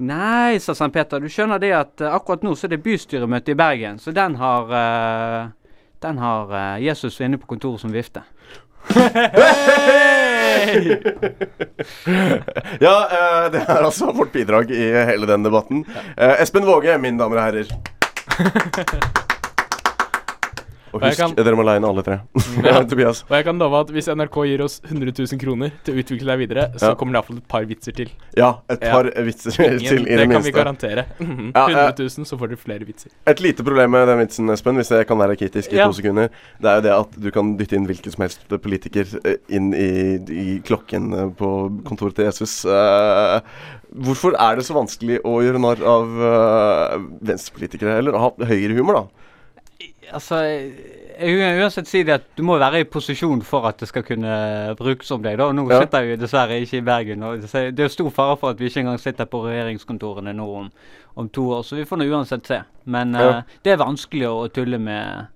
Nei, 0.00 0.56
sa 0.64 0.72
St. 0.72 0.88
Peter, 0.94 1.20
du 1.20 1.28
skjønner 1.28 1.60
det 1.60 1.74
at 1.76 2.00
eh, 2.00 2.14
akkurat 2.16 2.42
nå 2.46 2.54
så 2.56 2.64
er 2.66 2.72
det 2.78 2.82
bystyremøte 2.86 3.52
i 3.52 3.58
Bergen, 3.60 3.98
så 4.00 4.14
den 4.16 4.38
har 4.40 4.62
uh, 4.72 5.50
Den 6.00 6.16
har 6.18 6.48
uh, 6.48 6.80
Jesus 6.80 7.20
inne 7.20 7.36
på 7.36 7.46
kontoret 7.50 7.80
som 7.82 7.92
vifte. 7.92 8.22
ja, 12.80 12.96
uh, 13.12 13.52
det 13.52 13.60
er 13.66 13.84
altså 13.84 14.08
vårt 14.16 14.32
bidrag 14.32 14.70
i 14.72 14.86
hele 15.12 15.26
den 15.28 15.44
debatten. 15.44 15.84
Eh, 16.16 16.40
Espen 16.42 16.64
Våge, 16.64 16.96
mine 16.98 17.20
damer 17.20 17.36
og 17.36 17.44
herrer. 17.50 17.68
Og 20.92 20.98
Og 21.02 21.04
husk, 21.06 21.20
kan- 21.20 21.34
dere 21.38 21.54
må 21.54 21.62
leie 21.64 21.78
inn 21.78 21.84
alle 21.86 22.02
tre. 22.02 22.16
Ja. 22.66 22.80
Tobias. 22.82 23.22
Og 23.28 23.34
jeg 23.36 23.44
kan 23.46 23.58
love 23.62 23.78
at 23.80 23.90
hvis 23.94 24.08
NRK 24.10 24.36
gir 24.50 24.62
oss 24.64 24.80
100 24.84 25.12
000 25.18 25.38
kroner 25.40 25.70
til 25.86 25.94
å 25.94 26.02
utvikle 26.02 26.26
deg 26.32 26.38
videre, 26.42 26.64
så 26.76 26.90
Ja. 26.90 26.94
kommer 26.98 27.12
det 27.14 27.20
iallfall 27.20 27.38
et 27.38 27.48
par 27.48 27.64
vitser 27.70 27.94
til. 27.94 28.10
Ja, 28.36 28.48
et 28.68 28.80
par 28.80 29.04
vitser 29.26 29.54
til 29.54 29.78
i 29.78 29.88
det 29.88 30.16
Det 30.18 30.28
kan 30.30 30.42
vi 30.42 30.50
garantere. 30.56 31.04
Eh, 31.20 31.26
100 31.26 31.94
000, 31.98 32.26
så 32.26 32.38
får 32.40 32.48
dere 32.54 32.58
flere 32.58 32.84
vitser. 32.88 33.10
Et 33.26 33.40
lite 33.40 33.62
problem 33.62 33.90
med 33.94 34.06
den 34.08 34.18
vitsen, 34.24 34.50
Espen, 34.50 34.74
hvis 34.80 34.90
jeg 34.90 35.06
kan 35.06 35.18
være 35.18 35.36
kritisk 35.38 35.72
i 35.72 35.76
Ja. 35.76 35.86
to 35.86 35.92
sekunder, 35.92 36.28
det 36.60 36.68
er 36.70 36.74
jo 36.80 36.82
det 36.88 36.94
at 36.98 37.20
du 37.22 37.30
kan 37.30 37.56
dytte 37.56 37.76
inn 37.78 37.86
hvilken 37.86 38.10
som 38.12 38.22
helst 38.26 38.40
politiker 38.60 39.06
eh, 39.24 39.36
inn 39.48 39.72
i, 39.74 40.18
i 40.30 40.60
klokken 40.66 41.12
eh, 41.14 41.28
på 41.38 41.52
kontoret 41.86 42.14
til 42.16 42.24
Jesus. 42.26 42.64
Uh, 42.66 43.40
hvorfor 43.94 44.34
er 44.38 44.56
det 44.56 44.64
så 44.66 44.74
vanskelig 44.74 45.20
å 45.26 45.38
gjøre 45.42 45.60
narr 45.62 45.80
av 45.86 46.20
uh, 46.20 46.98
venstrepolitikere, 47.22 47.98
eller 48.02 48.18
ha 48.18 48.30
høyrehumor, 48.50 48.94
da? 48.94 49.06
Altså, 50.12 50.38
jeg 51.20 51.34
vil 51.36 51.60
uansett 51.62 51.86
si 51.90 52.02
det 52.06 52.14
at 52.16 52.24
du 52.36 52.42
må 52.46 52.56
være 52.58 52.80
i 52.82 52.86
posisjon 52.88 53.42
for 53.46 53.66
at 53.68 53.78
det 53.82 53.88
skal 53.90 54.02
kunne 54.06 54.74
brukes 54.78 55.10
om 55.14 55.22
deg. 55.22 55.36
da. 55.38 55.50
Nå 55.52 55.68
Ja. 55.70 55.80
sitter 55.84 56.02
jeg 56.02 56.10
jo 56.18 56.20
dessverre 56.24 56.60
ikke 56.60 56.78
i 56.78 56.86
Bergen. 56.86 57.22
og 57.22 57.40
Det 57.40 57.54
er 57.54 57.82
jo 57.84 57.88
stor 57.88 58.10
fare 58.10 58.36
for 58.36 58.50
at 58.50 58.58
vi 58.58 58.66
ikke 58.66 58.80
engang 58.80 58.98
sitter 59.00 59.24
på 59.26 59.42
regjeringskontorene 59.46 60.32
nå 60.34 60.48
om, 60.62 60.70
om 61.16 61.28
to 61.28 61.50
år, 61.50 61.62
så 61.62 61.76
vi 61.76 61.84
får 61.84 61.98
nå 61.98 62.08
uansett 62.10 62.46
se. 62.46 62.62
Men 62.86 63.12
Ja. 63.14 63.28
uh, 63.38 63.42
det 63.64 63.72
er 63.72 63.76
vanskelig 63.84 64.26
å, 64.26 64.44
å 64.46 64.48
tulle 64.52 64.78
med 64.78 65.26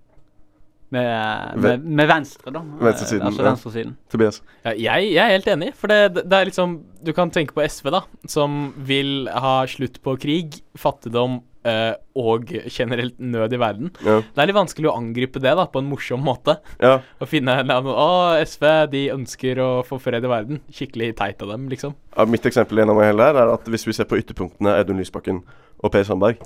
med, 0.95 1.57
med, 1.59 1.85
med 1.85 2.07
Venstre, 2.07 2.53
da. 2.55 2.61
Eh, 2.61 2.85
Venstresiden. 2.85 3.25
Altså 3.27 3.43
ja. 3.43 3.49
venstresiden. 3.49 3.97
Tobias. 4.13 4.43
Ja, 4.65 4.71
jeg, 4.79 5.09
jeg 5.15 5.25
er 5.25 5.33
helt 5.33 5.49
enig, 5.49 5.73
for 5.75 5.91
det, 5.91 6.15
det 6.15 6.33
er 6.39 6.45
liksom 6.51 6.77
Du 7.05 7.13
kan 7.13 7.31
tenke 7.35 7.53
på 7.57 7.65
SV, 7.67 7.91
da, 7.91 8.03
som 8.31 8.73
vil 8.77 9.27
ha 9.33 9.65
slutt 9.67 10.01
på 10.05 10.15
krig, 10.23 10.61
fattigdom 10.79 11.41
eh, 11.69 11.93
og 12.15 12.51
generelt 12.71 13.19
nød 13.19 13.57
i 13.57 13.61
verden. 13.61 13.93
Ja. 14.05 14.21
Det 14.25 14.43
er 14.43 14.51
litt 14.51 14.59
vanskelig 14.59 14.91
å 14.91 14.97
angripe 14.99 15.43
det 15.43 15.55
da 15.59 15.67
på 15.71 15.83
en 15.83 15.91
morsom 15.91 16.25
måte. 16.25 16.59
Ja. 16.83 16.99
Å 17.23 17.29
finne 17.29 17.59
en 17.63 17.73
annen 17.73 17.91
Å, 17.91 18.37
SV, 18.45 18.67
de 18.93 19.05
ønsker 19.15 19.61
å 19.63 19.71
få 19.87 19.99
fred 20.03 20.25
i 20.25 20.31
verden. 20.31 20.61
Skikkelig 20.75 21.15
teit 21.21 21.43
av 21.45 21.55
dem, 21.55 21.69
liksom. 21.73 21.97
Ja, 22.15 22.27
mitt 22.31 22.47
eksempel 22.49 22.83
gjennom 22.83 23.01
hele 23.03 23.31
her 23.31 23.41
er 23.43 23.55
at 23.57 23.67
hvis 23.71 23.87
vi 23.89 23.97
ser 23.97 24.09
på 24.11 24.19
ytterpunktene 24.21 24.77
Audun 24.79 25.01
Lysbakken 25.03 25.43
og 25.81 25.93
Per 25.95 26.07
Sandberg, 26.07 26.43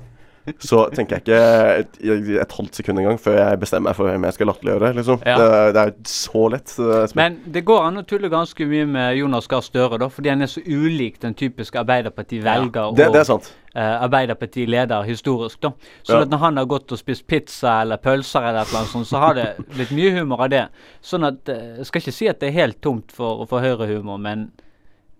så 0.59 0.89
tenker 0.95 1.17
jeg 1.17 1.23
ikke 1.23 1.39
et, 1.79 2.39
et 2.41 2.51
halvt 2.57 2.75
sekund 2.75 2.99
engang 2.99 3.19
før 3.19 3.37
jeg 3.37 3.59
bestemmer 3.59 3.89
meg 3.89 3.95
for 3.95 4.09
hvem 4.09 4.23
jeg 4.23 4.33
skal 4.33 4.47
latterliggjøre. 4.47 4.93
Liksom. 4.95 5.21
Ja. 5.25 5.37
Det, 5.37 5.73
det 5.75 5.81
er 5.83 5.93
så 6.05 6.43
lett. 6.49 6.73
eh, 6.79 7.07
Men 7.15 7.39
det 7.45 7.65
går 7.65 7.85
an 7.87 7.97
å 8.01 8.05
tulle 8.05 8.29
ganske 8.29 8.67
mye 8.67 8.85
med 8.85 9.17
Jonas 9.17 9.47
Gahr 9.47 9.61
Støre, 9.61 9.97
da, 9.99 10.07
fordi 10.09 10.29
han 10.29 10.41
er 10.41 10.47
så 10.51 10.61
ulik 10.65 11.19
den 11.21 11.33
typiske 11.33 11.79
Arbeiderparti-velger 11.79 12.95
Det- 12.95 13.07
og 13.07 13.13
det 13.13 13.21
er 13.21 13.23
sant. 13.23 13.53
Uh, 13.75 14.01
Arbeiderparti-leder 14.07 15.03
historisk. 15.05 15.59
da. 15.61 15.69
Så 16.03 16.13
Ja. 16.15 16.21
at 16.21 16.29
når 16.29 16.37
han 16.39 16.57
har 16.57 16.65
gått 16.65 16.91
og 16.91 16.97
spist 16.97 17.27
pizza 17.27 17.81
eller 17.81 17.97
pølser, 17.97 18.39
eller 18.49 18.61
et 18.61 18.67
eller 18.67 18.79
annet 18.79 18.91
sånt, 18.91 19.07
så 19.07 19.19
har 19.19 19.33
det 19.35 19.57
blitt 19.75 19.91
mye 19.91 20.11
humor 20.19 20.41
av 20.41 20.49
det. 20.49 20.67
Sånn 21.03 21.23
at 21.27 21.45
Jeg 21.45 21.77
Jeg 21.77 21.85
skal 21.85 22.01
ikke 22.01 22.13
si 22.13 22.27
at 22.27 22.39
det 22.39 22.47
er 22.49 22.59
helt 22.61 22.81
tomt 22.81 23.11
for, 23.11 23.45
for 23.45 23.59
høyrehumor, 23.61 24.17
men 24.19 24.51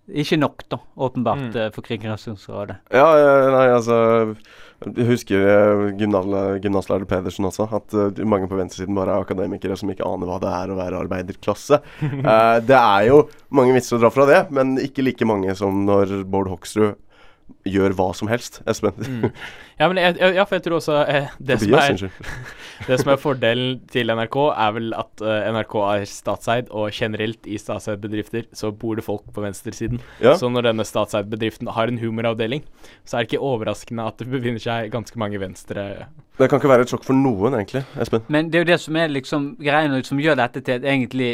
ikke 0.09 0.39
nok, 0.39 0.63
da, 0.69 0.77
åpenbart, 0.97 1.53
Mm. 1.53 1.55
uh, 1.55 1.69
for 1.69 1.81
Kringkastingsrådet. 1.83 2.77
Ja, 2.91 3.05
ja, 3.15 3.51
nei, 3.51 3.67
altså 3.69 4.35
husker 4.79 5.43
eh, 5.43 5.81
gymnaslærer 5.99 7.05
Pedersen 7.09 7.47
også, 7.49 7.67
at 7.75 7.93
eh, 7.93 8.23
mange 8.27 8.47
på 8.47 8.57
venstresiden 8.59 8.95
bare 8.95 9.15
er 9.15 9.25
akademikere 9.25 9.77
som 9.79 9.91
ikke 9.91 10.07
aner 10.07 10.29
hva 10.29 10.39
det 10.41 10.53
er 10.55 10.71
å 10.71 10.79
være 10.79 11.03
arbeiderklasse. 11.05 11.81
Eh, 12.29 12.57
det 12.61 12.75
er 12.75 13.03
jo 13.07 13.19
mange 13.55 13.73
vitser 13.73 13.95
å 13.95 13.99
dra 14.01 14.09
fra 14.13 14.25
det, 14.27 14.39
men 14.53 14.75
ikke 14.81 15.03
like 15.05 15.25
mange 15.27 15.53
som 15.57 15.85
når 15.87 16.11
Bård 16.29 16.49
Hoksrud 16.51 16.97
gjør 17.67 17.93
hva 17.97 18.09
som 18.17 18.29
helst. 18.31 18.61
Espen. 18.69 18.95
Mm. 18.99 19.31
Ja, 19.79 19.87
men 19.87 19.99
jeg, 20.01 20.17
ja, 20.35 20.43
for 20.43 20.57
jeg 20.57 20.65
tror 20.65 20.77
også 20.79 20.95
eh, 21.07 21.29
det, 21.39 21.59
som 21.61 21.75
er, 21.79 22.01
det 22.89 22.97
som 23.01 23.11
er 23.13 23.19
fordelen 23.21 23.77
til 23.91 24.11
NRK, 24.11 24.37
er 24.51 24.73
vel 24.75 24.89
at 24.97 25.23
eh, 25.23 25.49
NRK 25.55 25.75
er 25.85 26.05
statseid, 26.09 26.71
og 26.75 26.91
generelt 26.95 27.47
i 27.47 27.59
statseide 27.61 28.01
bedrifter 28.03 28.47
så 28.55 28.73
bor 28.75 28.99
det 28.99 29.05
folk 29.07 29.23
på 29.35 29.43
venstresiden. 29.45 30.01
Ja. 30.23 30.35
Så 30.39 30.51
når 30.51 30.69
denne 30.71 30.87
statseide 30.87 31.31
bedriften 31.31 31.71
har 31.75 31.91
en 31.91 32.01
humoravdeling, 32.01 32.65
så 33.05 33.17
er 33.17 33.23
det 33.23 33.31
ikke 33.31 33.45
overraskende 33.51 34.09
at 34.09 34.19
det 34.19 34.27
befinner 34.31 34.63
seg 34.63 34.91
ganske 34.93 35.19
mange 35.19 35.39
venstre 35.39 35.85
Det 36.39 36.47
kan 36.49 36.59
ikke 36.59 36.71
være 36.71 36.87
et 36.87 36.91
sjokk 36.91 37.07
for 37.07 37.17
noen, 37.17 37.55
egentlig, 37.59 37.85
Espen. 37.99 38.27
Men 38.27 38.51
det 38.51 38.59
er 38.59 38.65
jo 38.65 38.71
det 38.73 38.81
som 38.83 38.99
er 38.99 39.11
liksom 39.11 39.49
greia 39.59 40.03
som 40.07 40.19
gjør 40.21 40.39
dette 40.39 40.61
til 40.63 40.79
et 40.79 40.87
egentlig 40.87 41.33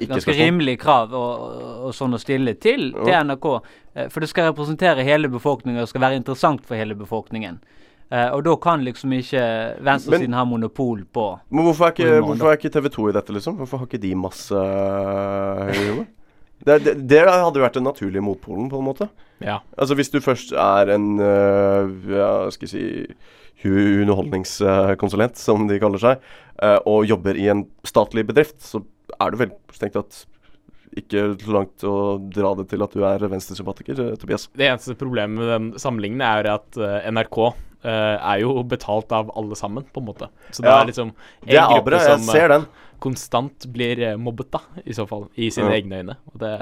ganske 0.00 0.34
rimelig 0.36 0.78
krav 0.80 1.12
og, 1.16 1.60
og, 1.88 1.90
sånn 1.96 2.16
å 2.16 2.20
stille 2.20 2.54
til, 2.60 2.90
til 2.96 3.12
NRK. 3.28 3.48
Eh, 3.94 4.08
For 4.12 4.24
det 4.24 4.30
skal 4.32 4.50
representere 4.50 5.04
hele 5.06 5.30
befolkningen 5.32 5.82
og 5.84 5.90
skal 5.90 6.06
være 6.06 6.20
interessant 6.20 6.64
for 6.66 6.78
hele 6.78 6.96
befolkningen. 6.98 7.60
Uh, 8.12 8.28
og 8.36 8.42
da 8.44 8.52
kan 8.60 8.82
liksom 8.84 9.14
ikke 9.16 9.42
venstresiden 9.80 10.34
ha 10.36 10.42
monopol 10.44 10.98
på 11.16 11.22
Men 11.48 11.64
hvorfor 11.64 11.86
er, 11.86 11.94
ikke, 11.94 12.18
hvorfor 12.20 12.50
er 12.50 12.58
ikke 12.58 12.70
TV 12.74 12.88
2 12.92 13.06
i 13.08 13.14
dette, 13.16 13.32
liksom? 13.32 13.54
Hvorfor 13.56 13.80
har 13.80 13.88
ikke 13.88 14.02
de 14.02 14.10
masse 14.20 14.52
høyere 14.52 15.78
høyhumor? 15.78 16.10
Det, 16.62 16.76
det, 16.84 16.92
det 17.08 17.22
hadde 17.24 17.58
jo 17.58 17.64
vært 17.64 17.78
den 17.78 17.88
naturlige 17.88 18.22
motpolen, 18.22 18.68
på 18.70 18.78
en 18.78 18.86
måte. 18.86 19.08
Ja. 19.42 19.62
Altså 19.80 19.96
Hvis 19.98 20.12
du 20.12 20.20
først 20.22 20.52
er 20.52 20.92
en 20.94 21.08
uh, 21.18 21.88
ja, 22.12 22.28
skal 22.54 22.68
jeg 22.68 22.74
si 22.74 23.64
underholdningskonsulent, 23.64 25.38
som 25.38 25.64
de 25.70 25.80
kaller 25.82 26.02
seg, 26.02 26.28
uh, 26.60 26.78
og 26.84 27.08
jobber 27.08 27.38
i 27.38 27.48
en 27.50 27.64
statlig 27.86 28.26
bedrift, 28.28 28.60
så 28.60 28.82
er 29.26 29.30
det 29.34 29.38
vel 29.46 29.52
strengt 29.72 29.94
tatt 29.98 30.22
ikke 30.92 31.22
så 31.40 31.52
langt 31.56 31.84
å 31.88 31.92
dra 32.28 32.50
det 32.58 32.66
til 32.68 32.82
at 32.84 32.92
du 32.92 33.00
er 33.08 33.22
venstresympatiker, 33.32 33.96
øh, 34.12 34.16
Tobias. 34.20 34.48
Det 34.52 34.66
eneste 34.68 34.94
problemet 35.00 35.38
med 35.40 35.48
den 35.48 35.70
sammenligningen 35.80 36.20
er 36.26 36.50
at 36.52 36.76
eh, 36.76 37.06
NRK 37.10 37.38
eh, 37.48 38.16
er 38.20 38.42
jo 38.42 38.58
betalt 38.68 39.12
av 39.16 39.30
alle 39.34 39.56
sammen, 39.56 39.86
på 39.88 40.02
en 40.02 40.08
måte. 40.10 40.28
Så 40.52 40.60
det 40.60 40.68
Ja, 40.68 40.82
er 40.82 40.90
liksom 40.90 41.14
det 41.46 41.56
er 41.56 41.64
som 41.64 41.96
jeg 41.96 42.20
eh, 42.20 42.32
ser 42.36 42.48
den. 42.52 42.66
konstant 43.00 43.66
blir 43.72 43.98
eh, 44.04 44.16
mobbet, 44.20 44.50
da, 44.52 44.60
i 44.84 44.92
så 44.92 45.08
fall. 45.08 45.30
I 45.34 45.48
sine 45.50 45.72
Ja. 45.72 45.80
egne 45.80 46.02
øyne. 46.02 46.16
Og 46.34 46.38
det 46.44 46.54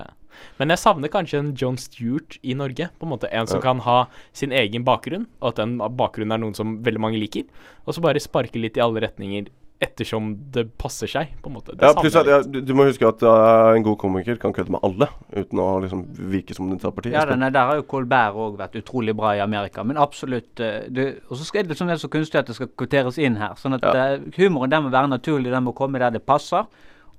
men 0.58 0.70
jeg 0.70 0.78
savner 0.78 1.10
kanskje 1.10 1.38
en 1.40 1.54
John 1.58 1.76
Stewart 1.76 2.38
i 2.46 2.54
Norge. 2.54 2.88
på 3.00 3.02
en 3.04 3.10
måte 3.10 3.28
En 3.32 3.46
som 3.48 3.58
Ja. 3.58 3.62
kan 3.62 3.80
ha 3.80 4.06
sin 4.32 4.52
egen 4.52 4.84
bakgrunn, 4.84 5.26
og 5.42 5.48
at 5.48 5.56
den 5.56 5.76
bakgrunnen 5.78 6.32
er 6.32 6.38
noen 6.38 6.54
som 6.54 6.78
veldig 6.82 7.00
mange 7.00 7.18
liker. 7.18 7.42
Og 7.84 7.94
så 7.94 8.00
bare 8.00 8.20
sparke 8.22 8.54
litt 8.62 8.76
i 8.76 8.80
alle 8.80 9.00
retninger 9.00 9.48
ettersom 9.80 10.34
det 10.52 10.66
passer 10.78 11.08
seg, 11.08 11.30
på 11.40 11.48
en 11.48 11.54
måte. 11.56 11.72
Det 11.72 11.88
Ja, 11.88 11.94
pluss 11.96 12.16
at 12.20 12.28
ja, 12.28 12.40
du, 12.44 12.60
du 12.60 12.72
må 12.76 12.84
huske 12.84 13.08
at 13.08 13.22
uh, 13.24 13.72
en 13.72 13.84
god 13.86 13.96
komiker 14.02 14.36
kan 14.40 14.52
kødde 14.52 14.74
med 14.74 14.84
alle, 14.84 15.08
uten 15.32 15.62
å 15.62 15.68
liksom 15.80 16.02
virke 16.32 16.56
som 16.56 16.68
den 16.68 16.80
tar 16.82 16.92
parti. 16.96 17.12
Ja, 17.14 17.24
denne, 17.28 17.48
Der 17.54 17.70
har 17.70 17.80
jo 17.80 17.86
Colbert 17.88 18.36
òg 18.36 18.58
vært 18.60 18.76
utrolig 18.82 19.16
bra 19.16 19.32
i 19.38 19.40
Amerika. 19.40 19.84
Men 19.86 20.00
absolutt 20.00 20.60
eh, 20.60 20.84
Og 21.30 21.40
så 21.40 21.48
er 21.54 21.64
det 21.64 21.72
liksom 21.72 21.88
det 21.88 21.96
er 21.96 22.04
så 22.04 22.12
kunstig 22.12 22.42
at 22.42 22.52
det 22.52 22.58
skal 22.58 22.68
kvoteres 22.76 23.18
inn 23.18 23.40
her. 23.40 23.56
Sånn 23.56 23.78
at 23.78 23.88
Ja. 23.88 24.06
uh, 24.18 24.30
humoren 24.36 24.70
den 24.70 24.84
må 24.84 24.92
være 24.92 25.08
naturlig, 25.08 25.50
den 25.50 25.64
må 25.64 25.72
komme 25.76 25.98
der 25.98 26.12
det 26.12 26.26
passer. 26.28 26.68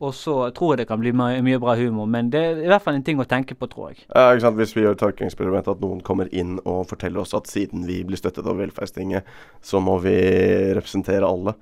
Og 0.01 0.15
så 0.17 0.33
tror 0.57 0.73
jeg 0.73 0.81
det 0.81 0.87
kan 0.89 1.01
bli 1.01 1.11
mye, 1.13 1.41
mye 1.45 1.59
bra 1.61 1.75
humor. 1.77 2.07
Men 2.09 2.31
det 2.33 2.39
er 2.41 2.63
i 2.63 2.69
hvert 2.69 2.81
fall 2.81 2.97
en 2.97 3.05
ting 3.05 3.19
å 3.21 3.27
tenke 3.29 3.53
på, 3.53 3.67
tror 3.69 3.91
jeg. 3.91 4.01
Ja, 4.07 4.31
ikke 4.31 4.47
sant? 4.47 4.57
Hvis 4.57 4.73
vi 4.73 4.81
gjør 4.81 4.95
et 4.97 5.03
tankeeksperiment 5.03 5.69
at 5.69 5.83
noen 5.83 6.01
kommer 6.05 6.29
inn 6.33 6.55
og 6.63 6.87
forteller 6.89 7.21
oss 7.21 7.35
at 7.37 7.49
siden 7.49 7.85
vi 7.85 7.99
blir 8.07 8.17
støttet 8.17 8.49
av 8.49 8.57
velferdstinget, 8.57 9.29
så 9.61 9.81
må 9.83 9.99
vi 10.01 10.15
representere 10.73 11.29
alle. 11.29 11.53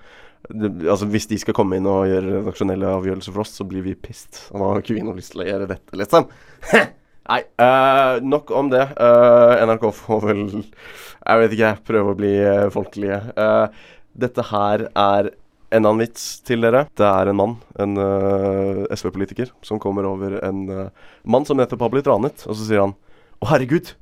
Altså 0.49 1.05
Hvis 1.11 1.27
de 1.29 1.37
skal 1.41 1.53
komme 1.57 1.77
inn 1.77 1.87
og 1.89 2.07
gjøre 2.09 2.39
redaksjonelle 2.39 2.93
avgjørelser 2.97 3.35
for 3.35 3.43
oss, 3.43 3.57
så 3.59 3.67
blir 3.67 3.83
vi 3.85 3.97
pissed. 3.99 4.47
Og 4.53 4.61
da 4.61 4.69
har 4.71 4.81
ikke 4.81 4.95
vi 4.97 5.03
noe 5.05 5.17
lyst 5.19 5.35
til 5.35 5.43
å 5.43 5.49
gjøre 5.49 5.67
dette, 5.69 5.99
liksom. 5.99 6.29
Nei, 7.29 7.43
uh, 7.61 8.17
nok 8.25 8.49
om 8.57 8.71
det. 8.71 8.87
Uh, 8.97 9.59
NRK 9.69 9.85
får 9.93 10.23
vel 10.25 10.43
Jeg 10.55 11.41
vet 11.43 11.53
ikke, 11.53 11.75
prøve 11.91 12.15
å 12.15 12.17
bli 12.17 12.33
uh, 12.41 12.71
folkelige. 12.73 13.19
Dette 14.19 14.45
her 14.49 14.87
er 14.89 15.29
en 15.69 15.85
annen 15.85 16.01
vits 16.01 16.39
til 16.47 16.65
dere. 16.65 16.87
Det 16.97 17.05
er 17.05 17.29
en 17.29 17.37
mann, 17.37 17.57
en 17.77 17.93
SV-politiker, 18.95 19.51
som 19.61 19.77
kommer 19.81 20.07
over 20.09 20.39
en 20.41 20.63
mann 21.21 21.45
som 21.45 21.59
nettopp 21.59 21.85
har 21.85 21.93
blitt 21.93 22.09
ranet, 22.09 22.41
og 22.49 22.57
så 22.57 22.65
sier 22.65 22.81
han 22.87 22.95
Å, 23.37 23.51
herregud! 23.51 23.93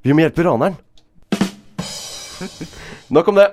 Vi 0.00 0.16
må 0.16 0.24
hjelpe 0.24 0.48
raneren! 0.48 0.80
Nok 3.12 3.28
om 3.28 3.36
det. 3.36 3.50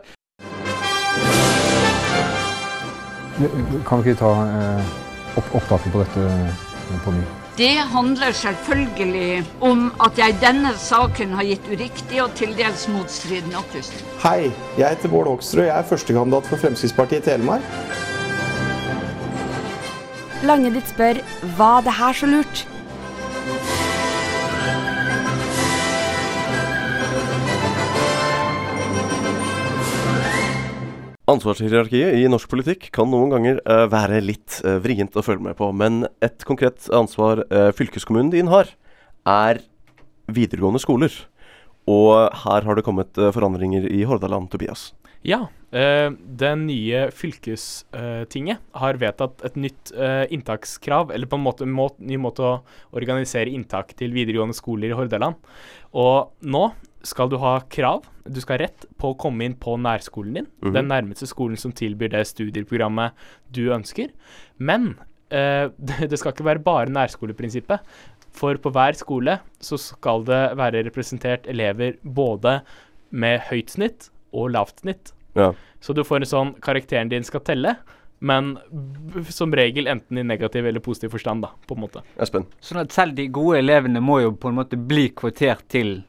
Kan 3.37 4.01
vi 4.01 4.09
ikke 4.09 4.17
ta 4.17 4.31
eh, 4.49 4.95
opp 5.37 5.51
opptaket 5.59 5.93
på 5.93 5.99
dette 6.01 6.23
eh, 6.25 7.01
på 7.03 7.11
ny? 7.13 7.25
Det 7.57 7.75
handler 7.91 8.33
selvfølgelig 8.37 9.43
om 9.65 9.87
at 10.05 10.17
jeg 10.17 10.33
i 10.33 10.37
denne 10.41 10.71
saken 10.77 11.35
har 11.37 11.45
gitt 11.45 11.69
uriktig 11.69 12.21
og 12.23 12.33
til 12.37 12.53
dels 12.57 12.87
motstridende 12.89 13.57
opplysninger. 13.61 14.09
Hei, 14.23 14.49
jeg 14.77 14.89
heter 14.89 15.13
Bård 15.13 15.29
Hoksrud. 15.29 15.63
Jeg 15.65 15.73
er 15.73 15.89
førstekandidat 15.89 16.49
for 16.49 16.61
Fremskrittspartiet 16.61 17.25
i 17.25 17.29
Telemark. 17.29 17.65
Lange 20.45 20.73
ditt 20.73 20.89
spør 20.89 21.21
var 21.57 21.85
det 21.85 21.97
her 21.97 22.17
så 22.17 22.29
lurt? 22.29 22.65
Ansvarshierarkiet 31.27 32.15
i 32.15 32.27
norsk 32.31 32.47
politikk 32.47 32.85
kan 32.95 33.09
noen 33.11 33.33
ganger 33.33 33.57
eh, 33.59 33.81
være 33.91 34.21
litt 34.23 34.61
eh, 34.63 34.77
vrient 34.79 35.17
å 35.19 35.23
følge 35.25 35.43
med 35.49 35.57
på, 35.59 35.67
men 35.75 36.05
et 36.23 36.45
konkret 36.47 36.87
ansvar 36.95 37.41
eh, 37.51 37.73
fylkeskommunen 37.75 38.31
din 38.31 38.47
har, 38.47 38.71
er 39.27 39.59
videregående 40.31 40.79
skoler. 40.79 41.11
Og 41.91 42.31
her 42.45 42.63
har 42.63 42.79
det 42.79 42.85
kommet 42.87 43.19
forandringer 43.35 43.89
i 43.91 44.05
Hordaland, 44.07 44.47
Tobias. 44.51 44.93
Ja. 45.27 45.47
det 45.71 46.49
nye 46.61 46.99
fylkestinget 47.11 48.59
har 48.79 48.99
vedtatt 48.99 49.41
et 49.47 49.55
nytt 49.59 49.91
inntakskrav, 50.31 51.11
eller 51.15 51.27
på 51.27 51.39
en 51.39 51.43
måte 51.43 51.67
må, 51.67 51.87
ny 51.99 52.19
måte 52.19 52.43
å 52.43 52.51
organisere 52.95 53.51
inntak 53.51 53.95
til 53.99 54.11
videregående 54.15 54.55
skoler 54.55 54.91
i 54.91 54.99
Hordaland. 54.99 55.39
Og 55.95 56.31
nå 56.43 56.63
skal 57.07 57.29
du 57.31 57.37
ha 57.39 57.53
krav, 57.71 58.03
du 58.27 58.39
skal 58.43 58.57
ha 58.57 58.65
rett 58.65 58.85
på 58.99 59.13
å 59.13 59.17
komme 59.19 59.45
inn 59.47 59.55
på 59.55 59.77
nærskolen 59.79 60.33
din, 60.41 60.47
Mhm. 60.63 60.73
den 60.75 60.89
nærmeste 60.91 61.27
skolen 61.29 61.57
som 61.57 61.71
tilbyr 61.71 62.11
det 62.11 62.25
studieprogrammet 62.27 63.13
du 63.55 63.69
ønsker. 63.71 64.11
Men 64.59 64.95
eh, 65.31 65.69
det, 65.79 66.09
det 66.11 66.19
skal 66.19 66.33
ikke 66.35 66.45
være 66.49 66.63
bare 66.63 66.91
nærskoleprinsippet. 66.91 67.79
For 68.37 68.59
på 68.61 68.69
hver 68.75 68.93
skole 68.99 69.39
så 69.63 69.79
skal 69.81 70.23
det 70.27 70.41
være 70.59 70.83
representert 70.85 71.47
elever 71.49 71.95
både 72.03 72.59
med 73.11 73.39
høyt 73.49 73.71
snitt 73.73 74.09
og 74.35 74.51
lavt 74.53 74.83
snitt. 74.83 75.13
Ja. 75.37 75.53
Så 75.81 75.93
du 75.95 76.03
får 76.05 76.21
en 76.25 76.29
sånn 76.29 76.51
Karakteren 76.61 77.09
din 77.09 77.23
skal 77.25 77.39
telle, 77.47 77.77
men 78.19 78.55
b- 78.73 79.23
som 79.29 79.51
regel 79.53 79.87
enten 79.87 80.17
i 80.17 80.23
negativ 80.25 80.65
eller 80.65 80.81
positiv 80.81 81.11
forstand, 81.13 81.43
da, 81.45 81.51
på 81.69 81.75
en 81.77 81.83
måte. 81.85 82.01
Espen? 82.21 82.45
Sånn 82.61 82.81
at 82.81 82.91
selv 82.93 83.15
de 83.17 83.27
gode 83.29 83.59
elevene 83.61 84.01
må 84.01 84.19
jo 84.23 84.31
på 84.33 84.49
en 84.49 84.57
måte 84.57 84.77
bli 84.89 85.07
kvotert 85.17 85.65
til 85.69 85.99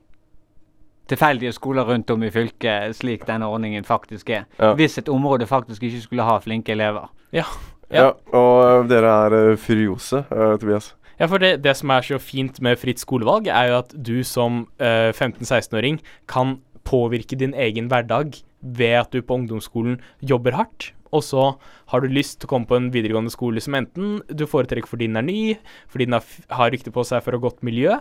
tilfeldige 1.08 1.54
skoler 1.56 1.88
rundt 1.88 2.10
om 2.10 2.22
i 2.22 2.30
fylket, 2.30 2.96
slik 2.96 3.26
denne 3.28 3.48
ordningen 3.48 3.84
faktisk 3.84 4.30
er. 4.30 4.46
Ja. 4.58 4.74
Hvis 4.78 4.98
et 5.00 5.08
område 5.08 5.48
faktisk 5.48 5.82
ikke 5.88 6.04
skulle 6.04 6.28
ha 6.28 6.38
flinke 6.44 6.72
elever. 6.76 7.10
Ja. 7.32 7.48
Ja, 7.88 8.10
og 8.36 8.54
eh, 8.84 8.88
dere 8.90 9.12
er 9.24 9.34
uh, 9.52 9.58
furiose, 9.60 10.20
eh, 10.28 10.56
Tobias. 10.60 10.90
Ja, 11.18 11.26
for 11.26 11.40
det, 11.40 11.64
det 11.64 11.72
som 11.78 11.90
er 11.90 12.04
så 12.04 12.18
fint 12.20 12.60
med 12.62 12.76
fritt 12.78 13.00
skolevalg, 13.00 13.48
er 13.48 13.70
jo 13.70 13.78
at 13.80 13.94
du 13.96 14.18
som 14.28 14.66
eh, 14.76 15.08
15-16-åring 15.10 15.98
kan 16.28 16.58
påvirke 16.88 17.36
din 17.40 17.56
egen 17.56 17.88
hverdag 17.88 18.36
ved 18.60 18.94
at 19.00 19.12
du 19.12 19.22
på 19.22 19.40
ungdomsskolen 19.40 19.98
jobber 20.20 20.56
hardt. 20.60 20.92
Og 21.08 21.24
så 21.24 21.44
har 21.88 22.04
du 22.04 22.12
lyst 22.12 22.38
til 22.38 22.48
å 22.48 22.52
komme 22.52 22.68
på 22.68 22.76
en 22.76 22.90
videregående 22.92 23.32
skole 23.32 23.62
som 23.64 23.76
enten 23.78 24.18
du 24.28 24.44
foretrekker 24.48 24.90
fordi 24.90 25.08
den 25.08 25.16
er 25.16 25.24
ny, 25.24 25.40
fordi 25.88 26.08
den 26.08 26.18
har, 26.18 26.72
rykte 26.72 26.92
på 26.92 27.04
seg 27.08 27.24
for 27.24 27.36
et 27.36 27.42
godt 27.42 27.64
miljø, 27.64 27.96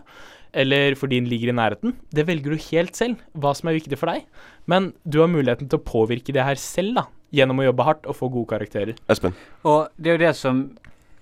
eller 0.54 0.96
fordi 1.00 1.20
den 1.22 1.30
ligger 1.32 1.52
i 1.52 1.58
nærheten. 1.58 1.96
Det 2.14 2.28
velger 2.28 2.54
du 2.54 2.66
helt 2.70 2.96
selv, 2.96 3.22
hva 3.34 3.54
som 3.58 3.70
er 3.70 3.78
viktig 3.80 4.00
for 4.00 4.12
deg. 4.12 4.26
Men 4.68 4.92
du 5.04 5.22
har 5.22 5.32
muligheten 5.32 5.70
til 5.70 5.80
å 5.80 5.88
påvirke 5.88 6.36
det 6.36 6.46
her 6.46 6.60
selv, 6.62 6.98
da, 7.00 7.06
gjennom 7.36 7.62
å 7.62 7.70
jobbe 7.70 7.88
hardt 7.88 8.10
og 8.10 8.18
få 8.20 8.32
gode 8.34 8.52
karakterer. 8.52 9.00
Espen? 9.12 9.36
Og 9.68 9.88
det 9.98 10.12
er 10.12 10.18
jo 10.18 10.26
det 10.26 10.36
som 10.40 10.62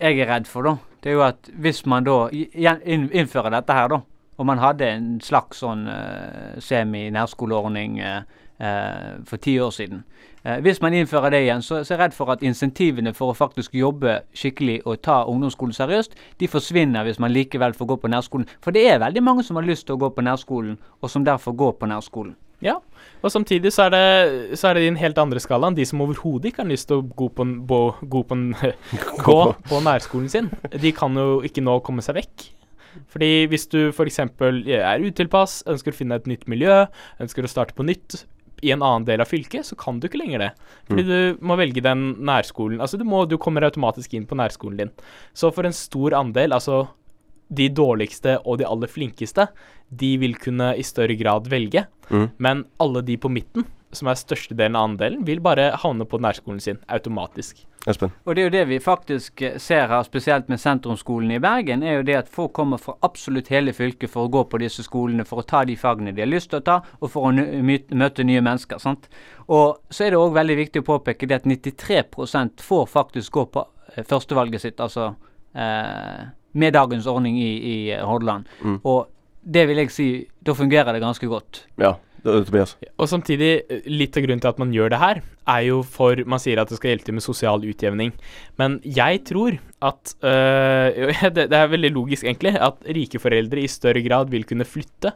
jeg 0.02 0.20
er 0.20 0.32
redd 0.32 0.50
for, 0.50 0.68
da. 0.68 0.76
Det 1.02 1.12
er 1.12 1.18
jo 1.20 1.26
at 1.26 1.50
hvis 1.62 1.84
man 1.90 2.06
da 2.08 2.26
innfører 2.34 3.54
dette 3.54 3.78
her, 3.78 3.92
da, 3.94 4.02
og 4.36 4.48
man 4.50 4.60
hadde 4.60 4.88
en 4.90 5.12
slags 5.24 5.62
sånn 5.64 5.86
uh, 5.88 6.56
semi-nærskoleordning 6.60 8.02
eh, 8.04 8.26
for 8.58 9.42
ti 9.44 9.58
år 9.60 9.74
siden. 9.76 10.04
Eh, 10.46 10.60
hvis 10.62 10.82
man 10.82 10.94
innfører 10.94 11.34
det 11.34 11.42
igjen, 11.42 11.62
så, 11.66 11.80
så 11.82 11.94
er 11.94 11.98
jeg 11.98 12.04
redd 12.04 12.16
for 12.16 12.30
at 12.30 12.44
insentivene 12.46 13.16
for 13.18 13.34
å 13.34 13.38
faktisk 13.38 13.74
jobbe 13.74 14.20
skikkelig 14.38 14.78
og 14.86 15.00
ta 15.06 15.24
ungdomsskolen 15.26 15.74
seriøst, 15.74 16.14
de 16.40 16.50
forsvinner 16.50 17.06
hvis 17.08 17.18
man 17.22 17.34
likevel 17.34 17.74
får 17.74 17.90
gå 17.90 17.98
på 18.04 18.12
nærskolen. 18.14 18.50
For 18.62 18.76
det 18.76 18.84
er 18.92 19.02
veldig 19.02 19.24
mange 19.26 19.46
som 19.48 19.58
har 19.58 19.66
lyst 19.66 19.88
til 19.88 19.98
å 19.98 20.04
gå 20.04 20.12
på 20.14 20.26
nærskolen, 20.26 20.78
og 21.02 21.10
som 21.10 21.26
derfor 21.26 21.58
går 21.58 21.80
på 21.80 21.90
nærskolen. 21.90 22.36
Ja, 22.64 22.78
og 23.26 23.34
samtidig 23.34 23.74
så 23.74 23.88
er 23.88 23.96
det, 23.96 24.04
så 24.58 24.70
er 24.70 24.78
det 24.78 24.86
i 24.86 24.92
en 24.92 25.00
helt 25.02 25.18
andre 25.20 25.42
skalaen. 25.44 25.76
De 25.76 25.86
som 25.86 26.02
overhodet 26.06 26.52
ikke 26.52 26.64
har 26.64 26.70
lyst 26.70 26.88
til 26.92 27.02
å 27.02 27.08
gå 27.10 27.28
på, 27.34 27.48
bo, 27.68 27.80
gå, 28.02 28.22
på 28.30 28.38
gå 29.28 29.40
på 29.66 29.82
nærskolen 29.84 30.30
sin, 30.32 30.52
de 30.70 30.94
kan 30.96 31.18
jo 31.18 31.42
ikke 31.46 31.66
nå 31.66 31.80
komme 31.86 32.06
seg 32.06 32.22
vekk. 32.22 32.48
Fordi 33.12 33.32
hvis 33.52 33.68
du 33.74 33.90
f.eks. 33.90 34.22
er 34.22 35.04
utilpass, 35.04 35.64
ønsker 35.68 35.92
å 35.92 35.98
finne 35.98 36.22
et 36.22 36.30
nytt 36.30 36.46
miljø, 36.48 36.86
ønsker 37.20 37.44
å 37.44 37.52
starte 37.52 37.76
på 37.76 37.84
nytt 37.84 38.22
i 38.64 38.72
en 38.72 38.82
annen 38.82 39.06
del 39.06 39.22
av 39.22 39.28
fylket, 39.28 39.66
så 39.66 39.76
kan 39.78 40.00
du 40.00 40.08
ikke 40.08 40.20
lenger 40.22 40.40
det. 40.40 40.52
Fordi 40.88 41.04
Mm. 41.04 41.08
du 41.10 41.46
må 41.46 41.58
velge 41.58 41.82
den 41.84 42.16
nærskolen. 42.26 42.80
Altså 42.80 42.98
du, 42.98 43.04
må, 43.04 43.28
du 43.28 43.38
kommer 43.38 43.62
automatisk 43.64 44.14
inn 44.14 44.26
på 44.26 44.36
nærskolen 44.36 44.78
din. 44.78 44.92
Så 45.34 45.52
for 45.54 45.66
en 45.66 45.74
stor 45.74 46.12
andel, 46.14 46.52
altså 46.54 46.88
de 47.54 47.70
dårligste 47.70 48.40
og 48.46 48.58
de 48.58 48.66
aller 48.66 48.88
flinkeste, 48.88 49.48
de 49.96 50.18
vil 50.18 50.34
kunne 50.36 50.76
i 50.78 50.82
større 50.82 51.16
grad 51.18 51.48
velge. 51.48 51.86
Mm. 52.10 52.30
Men 52.40 52.66
alle 52.80 53.02
de 53.06 53.18
på 53.18 53.30
midten, 53.30 53.66
som 53.98 54.10
er 54.12 54.20
størstedelen 54.20 54.76
av 54.78 54.90
andelen, 54.90 55.24
vil 55.28 55.42
bare 55.44 55.72
havne 55.82 56.08
på 56.10 56.20
nærskolen 56.22 56.62
sin 56.64 56.82
automatisk. 56.92 57.64
Espen? 57.86 58.14
Og 58.26 58.34
det 58.34 58.42
er 58.42 58.48
jo 58.48 58.54
det 58.56 58.64
vi 58.70 58.80
faktisk 58.82 59.42
eh, 59.46 59.58
ser 59.62 59.88
her, 59.92 60.04
spesielt 60.08 60.48
med 60.50 60.62
sentrumsskolen 60.62 61.36
i 61.36 61.40
Bergen, 61.42 61.84
er 61.86 62.00
jo 62.00 62.06
det 62.08 62.18
at 62.18 62.32
folk 62.34 62.54
kommer 62.58 62.82
fra 62.82 62.96
absolutt 63.06 63.52
hele 63.54 63.76
fylket 63.78 64.10
for 64.10 64.26
å 64.26 64.32
gå 64.34 64.46
på 64.50 64.62
disse 64.62 64.86
skolene, 64.86 65.26
for 65.28 65.44
å 65.44 65.48
ta 65.48 65.62
de 65.68 65.78
fagene 65.78 66.16
de 66.16 66.24
har 66.24 66.32
lyst 66.32 66.50
til 66.54 66.64
å 66.64 66.66
ta, 66.66 66.80
og 67.00 67.12
for 67.14 67.30
å 67.30 67.34
møte 67.36 68.26
nye 68.26 68.42
mennesker. 68.46 68.82
sant? 68.82 69.10
Og 69.46 69.78
så 69.94 70.08
er 70.08 70.16
det 70.16 70.22
òg 70.22 70.34
veldig 70.38 70.58
viktig 70.64 70.82
å 70.82 70.88
påpeke 70.88 71.30
det 71.30 71.44
at 71.44 71.50
93% 71.50 72.66
får 72.66 72.90
faktisk 72.90 73.38
gå 73.38 73.46
på 73.54 73.68
eh, 73.94 74.02
førstevalget 74.02 74.66
sitt, 74.66 74.82
altså 74.82 75.12
eh, 75.54 76.26
med 76.56 76.74
dagens 76.74 77.08
ordning 77.12 77.38
i, 77.38 77.52
i 77.60 77.78
eh, 77.94 78.06
Hordaland. 78.06 78.50
Mm. 78.64 78.80
Og 78.84 79.06
det 79.46 79.68
vil 79.70 79.84
jeg 79.84 79.94
si, 79.94 80.10
da 80.42 80.56
fungerer 80.58 80.96
det 80.96 81.04
ganske 81.04 81.30
godt. 81.30 81.66
Ja, 81.78 81.94
Tobias. 82.26 82.76
Og 82.98 83.08
samtidig, 83.12 83.52
litt 83.90 84.18
av 84.18 84.26
grunnen 84.26 84.42
til 84.44 84.52
at 84.52 84.60
man 84.62 84.74
gjør 84.74 84.92
det 84.96 85.00
her, 85.02 85.22
er 85.56 85.62
jo 85.68 85.82
for 85.86 86.18
Man 86.26 86.42
sier 86.42 86.58
at 86.62 86.72
det 86.72 86.80
skal 86.80 86.92
hjelpe 86.96 87.06
til 87.12 87.18
med 87.20 87.26
sosial 87.26 87.62
utjevning. 87.70 88.12
Men 88.58 88.80
jeg 88.84 89.22
tror 89.30 89.60
at 89.86 90.16
øh, 90.26 91.14
det, 91.38 91.48
det 91.54 91.60
er 91.62 91.72
veldig 91.72 91.94
logisk, 91.96 92.26
egentlig, 92.28 92.56
at 92.58 92.82
rike 92.98 93.22
foreldre 93.22 93.62
i 93.64 93.70
større 93.72 94.02
grad 94.06 94.34
vil 94.34 94.46
kunne 94.50 94.66
flytte 94.68 95.14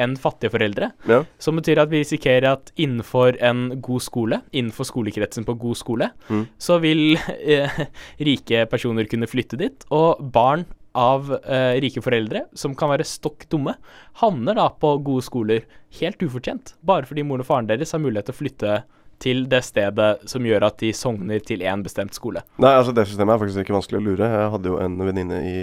enn 0.00 0.14
fattige 0.16 0.48
foreldre. 0.54 0.86
Ja. 1.10 1.18
Som 1.42 1.58
betyr 1.60 1.82
at 1.82 1.90
vi 1.92 2.00
risikerer 2.00 2.46
at 2.54 2.70
innenfor 2.80 3.36
en 3.44 3.66
god 3.84 4.00
skole, 4.00 4.38
innenfor 4.56 4.88
skolekretsen 4.88 5.44
på 5.44 5.58
god 5.60 5.76
skole, 5.76 6.08
Mm. 6.32 6.46
så 6.58 6.78
vil 6.80 7.18
eh, 7.44 7.82
rike 8.24 8.64
personer 8.72 9.04
kunne 9.10 9.28
flytte 9.28 9.58
dit, 9.60 9.84
og 9.92 10.22
barn 10.32 10.64
av 10.98 11.30
eh, 11.42 11.80
rike 11.82 12.02
foreldre, 12.04 12.46
som 12.58 12.74
kan 12.78 12.92
være 12.92 13.06
stokk 13.08 13.46
dumme, 13.52 13.76
havner 14.20 14.58
da 14.58 14.68
på 14.70 14.96
gode 15.04 15.24
skoler 15.26 15.64
helt 16.00 16.22
ufortjent, 16.24 16.74
bare 16.84 17.08
fordi 17.08 17.24
moren 17.26 17.44
og 17.44 17.48
faren 17.48 17.70
deres 17.70 17.94
har 17.94 18.02
mulighet 18.02 18.28
til 18.30 18.36
å 18.36 18.40
flytte 18.40 18.82
til 19.22 19.44
det 19.50 19.62
stedet 19.62 20.26
som 20.30 20.46
gjør 20.46 20.66
at 20.66 20.80
de 20.82 20.90
sogner 20.96 21.42
til 21.46 21.62
én 21.62 21.84
bestemt 21.84 22.16
skole. 22.16 22.42
Nei, 22.62 22.74
altså 22.74 22.94
det 22.96 23.06
systemet 23.06 23.36
er 23.36 23.42
faktisk 23.44 23.62
ikke 23.62 23.76
vanskelig 23.76 24.00
å 24.00 24.06
lure. 24.08 24.30
Jeg 24.34 24.52
hadde 24.56 24.72
jo 24.72 24.80
en 24.82 24.96
venninne 24.98 25.38
i 25.46 25.56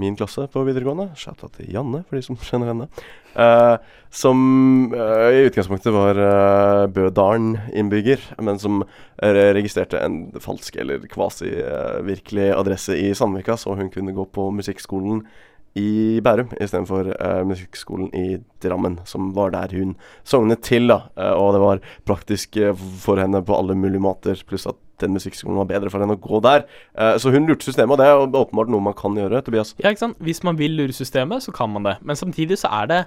min 0.00 0.16
klasse 0.18 0.46
på 0.50 0.64
videregående, 0.66 1.10
shouta 1.18 1.48
til 1.54 1.70
Janne, 1.74 2.02
for 2.08 2.18
de 2.18 2.24
som 2.26 2.38
kjenner 2.48 2.72
henne, 2.72 2.88
uh, 3.38 3.76
som 4.14 4.38
uh, 4.94 5.30
i 5.34 5.46
utgangspunktet 5.48 5.94
var 5.94 6.18
uh, 6.18 6.84
Bødalen-innbygger, 6.94 8.28
men 8.42 8.60
som 8.62 8.82
eh, 8.84 9.40
registrerte 9.56 9.98
en 10.02 10.28
falsk 10.42 10.76
eller 10.82 11.02
kvasi-virkelig 11.10 12.52
adresse 12.54 12.98
i 12.98 13.10
Sandvika, 13.16 13.58
så 13.58 13.74
hun 13.78 13.90
kunne 13.94 14.14
gå 14.14 14.28
på 14.34 14.50
musikkskolen 14.54 15.24
i 15.74 16.20
Bærum 16.22 16.52
istedenfor 16.60 17.08
uh, 17.18 17.42
musikkskolen 17.46 18.12
i 18.14 18.38
Drammen, 18.62 19.00
som 19.04 19.32
var 19.34 19.50
der 19.50 19.74
hun 19.74 19.96
sognet 20.22 20.62
til. 20.62 20.86
da, 20.88 21.00
Eh, 21.16 21.32
Og 21.32 21.52
det 21.54 21.60
var 21.60 21.80
praktisk 22.06 22.56
eh, 22.56 22.74
for 22.74 23.16
henne 23.20 23.42
på 23.44 23.56
alle 23.56 23.74
mulige 23.74 24.00
måter, 24.00 24.40
pluss 24.46 24.66
at 24.66 24.76
den 25.02 25.14
musikkskolen 25.16 25.56
var 25.62 25.66
bedre 25.70 25.90
for 25.90 26.00
henne 26.04 26.16
å 26.16 26.20
gå 26.22 26.40
der. 26.44 26.64
Eh, 26.96 27.16
så 27.18 27.32
hun 27.34 27.46
lurte 27.48 27.66
systemet, 27.66 27.96
og 27.96 27.98
det 27.98 28.06
er 28.06 28.42
åpenbart 28.44 28.70
noe 28.72 28.80
man 28.80 28.94
kan 28.98 29.14
gjøre, 29.18 29.42
Tobias. 29.46 29.74
Ja, 29.82 29.90
ikke 29.90 30.04
sant? 30.06 30.18
Hvis 30.22 30.42
man 30.46 30.56
vil 30.60 30.76
lure 30.78 30.92
systemet, 30.94 31.42
så 31.42 31.52
kan 31.54 31.70
man 31.74 31.82
det. 31.88 31.96
Men 32.02 32.16
samtidig 32.16 32.58
så 32.62 32.70
er 32.82 32.86
det 32.92 33.00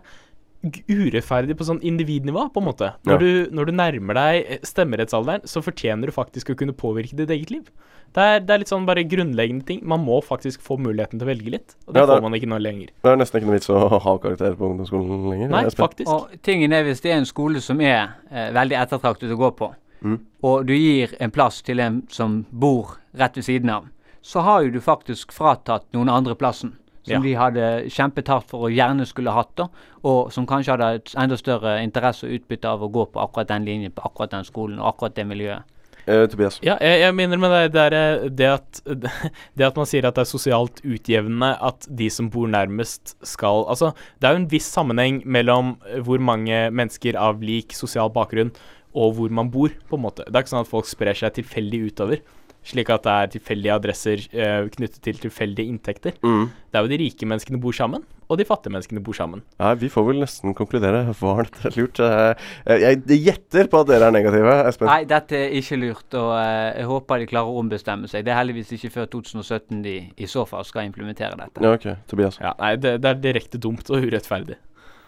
urettferdig 0.89 1.55
på 1.57 1.65
sånn 1.67 1.79
individnivå, 1.85 2.47
på 2.53 2.61
en 2.61 2.65
måte. 2.67 2.93
Når, 3.05 3.13
Ja. 3.13 3.17
du, 3.19 3.49
når 3.55 3.65
du 3.65 3.71
nærmer 3.77 4.13
deg 4.17 4.45
eh, 4.49 4.57
stemmerettsalderen, 4.65 5.45
så 5.45 5.61
fortjener 5.63 6.07
du 6.09 6.11
faktisk 6.15 6.49
å 6.49 6.57
kunne 6.57 6.73
påvirke 6.73 7.15
ditt 7.15 7.29
eget 7.29 7.51
liv. 7.51 7.69
Det 8.15 8.23
er, 8.23 8.39
det 8.39 8.49
er 8.55 8.61
litt 8.63 8.69
sånn 8.71 8.85
bare 8.87 9.03
grunnleggende 9.03 9.65
ting. 9.67 9.81
Man 9.85 9.99
må 10.03 10.21
faktisk 10.23 10.61
få 10.63 10.77
muligheten 10.79 11.19
til 11.19 11.27
å 11.27 11.29
velge 11.29 11.51
litt. 11.53 11.75
Og 11.85 11.93
det 11.93 12.01
Ja, 12.01 12.05
det 12.07 12.15
får 12.15 12.21
man 12.23 12.33
ikke 12.39 12.49
nå 12.49 12.57
lenger. 12.63 12.87
Det 13.03 13.11
er 13.11 13.17
nesten 13.19 13.37
ikke 13.41 13.49
noe 13.49 13.57
vits 13.59 13.69
å 13.69 13.81
ha 13.99 14.13
karakter 14.17 14.55
på 14.57 14.69
ungdomsskolen 14.71 15.27
lenger. 15.29 15.49
Nei, 15.53 15.63
faktisk. 15.75 16.07
Og 16.09 16.31
tingen 16.41 16.73
er 16.73 16.83
hvis 16.87 17.01
det 17.03 17.11
er 17.11 17.17
en 17.21 17.27
skole 17.29 17.61
som 17.61 17.79
er 17.83 18.15
eh, 18.31 18.49
veldig 18.55 18.79
ettertraktet 18.79 19.31
å 19.35 19.37
gå 19.37 19.51
på, 19.59 19.69
Mm. 20.03 20.19
og 20.43 20.65
du 20.67 20.73
gir 20.73 21.15
en 21.19 21.31
plass 21.31 21.61
til 21.65 21.79
en 21.79 22.03
som 22.09 22.45
bor 22.51 22.97
rett 23.17 23.35
ved 23.35 23.43
siden 23.47 23.69
av, 23.73 23.87
så 24.21 24.41
har 24.45 24.63
jo 24.63 24.71
du 24.71 24.79
faktisk 24.83 25.31
fratatt 25.33 25.85
noen 25.93 26.09
andre 26.09 26.35
plassen. 26.35 26.75
Som 27.07 27.13
Ja. 27.15 27.19
de 27.23 27.33
hadde 27.39 27.89
kjempet 27.89 28.27
hardt 28.27 28.49
for 28.49 28.67
og 28.67 28.71
gjerne 28.75 29.05
skulle 29.07 29.31
hatt, 29.31 29.55
da, 29.55 29.69
og 30.03 30.31
som 30.33 30.45
kanskje 30.45 30.73
hadde 30.75 30.95
et 30.95 31.13
enda 31.17 31.37
større 31.37 31.77
interesse 31.81 32.27
og 32.27 32.33
utbytte 32.35 32.67
av 32.67 32.81
å 32.83 32.91
gå 32.91 33.05
på 33.13 33.21
akkurat 33.23 33.47
den 33.47 33.63
linjen, 33.65 33.91
på 33.95 34.03
akkurat 34.03 34.29
den 34.31 34.43
skolen 34.43 34.77
og 34.79 34.93
akkurat 34.93 35.15
det 35.15 35.25
miljøet. 35.25 35.63
Eh, 36.07 36.25
Tobias. 36.27 36.59
Ja, 36.63 36.77
jeg, 36.79 37.01
jeg 37.01 37.15
minner 37.15 37.37
med 37.37 37.51
deg 37.51 37.71
det, 37.73 37.81
er, 37.81 37.93
eh, 37.93 38.29
det, 38.29 38.45
at, 38.47 38.81
det 39.57 39.65
at 39.65 39.75
man 39.75 39.85
sier 39.85 40.05
at 40.07 40.15
det 40.15 40.21
er 40.23 40.29
sosialt 40.29 40.79
utjevnende 40.87 41.49
at 41.61 41.87
de 41.89 42.07
som 42.09 42.29
bor 42.31 42.47
nærmest 42.47 43.15
skal 43.27 43.65
Altså, 43.67 43.93
det 44.19 44.27
er 44.29 44.35
jo 44.37 44.41
en 44.43 44.51
viss 44.51 44.69
sammenheng 44.71 45.21
mellom 45.25 45.73
hvor 46.07 46.19
mange 46.23 46.69
mennesker 46.71 47.15
av 47.19 47.41
lik 47.43 47.75
sosial 47.75 48.09
bakgrunn 48.09 48.51
og 48.97 49.13
hvor 49.19 49.29
man 49.41 49.51
bor, 49.53 49.69
på 49.89 49.99
en 49.99 50.05
måte. 50.07 50.25
Det 50.25 50.33
er 50.35 50.45
ikke 50.45 50.55
sånn 50.55 50.65
at 50.65 50.73
folk 50.73 50.89
sprer 50.89 51.17
seg 51.17 51.37
tilfeldig 51.37 51.85
utover. 51.91 52.25
Slik 52.67 52.89
at 52.91 53.05
det 53.05 53.11
er 53.13 53.29
tilfeldige 53.37 53.75
adresser 53.77 54.23
eh, 54.35 54.65
knyttet 54.73 54.99
til 55.05 55.19
tilfeldige 55.23 55.71
inntekter. 55.71 56.17
Mm. 56.25 56.49
Det 56.67 56.75
er 56.75 56.83
jo 56.83 56.89
de 56.91 56.97
rike 56.99 57.27
menneskene 57.29 57.59
bor 57.63 57.71
sammen, 57.77 58.01
og 58.27 58.41
de 58.41 58.43
fattige 58.49 58.73
menneskene 58.73 58.99
bor 59.05 59.15
sammen. 59.15 59.39
Nei, 59.61 59.69
vi 59.79 59.87
får 59.93 60.03
vel 60.09 60.19
nesten 60.19 60.55
konkludere. 60.57 61.05
Var 61.21 61.47
dette 61.47 61.71
lurt? 61.77 62.01
Eh, 62.03 62.49
Jeg 62.83 63.21
gjetter 63.23 63.69
på 63.71 63.85
at 63.85 63.87
dere 63.93 64.09
er 64.09 64.17
negative, 64.17 64.57
Espen. 64.67 64.89
Nei, 64.91 64.99
dette 65.07 65.39
er 65.45 65.55
ikke 65.61 65.79
lurt, 65.79 66.19
og 66.19 66.33
eh, 66.41 66.81
jeg 66.81 66.89
håper 66.91 67.23
de 67.23 67.29
klarer 67.31 67.53
å 67.53 67.61
ombestemme 67.63 68.11
seg. 68.11 68.27
Det 68.27 68.35
er 68.35 68.41
heldigvis 68.41 68.75
ikke 68.81 68.91
før 68.97 69.11
2017 69.15 69.83
de 69.87 69.95
i 70.17 70.27
så 70.27 70.43
fall 70.49 70.67
skal 70.67 70.89
implementere 70.89 71.39
dette. 71.39 71.63
Ja, 71.63 71.77
ok. 71.77 71.87
Tobias? 72.11 72.41
Ja, 72.43 72.51
nei, 72.59 72.73
det, 72.83 72.97
det 73.05 73.13
er 73.13 73.23
direkte 73.29 73.61
dumt 73.63 73.87
og 73.93 74.03
urettferdig. 74.03 74.59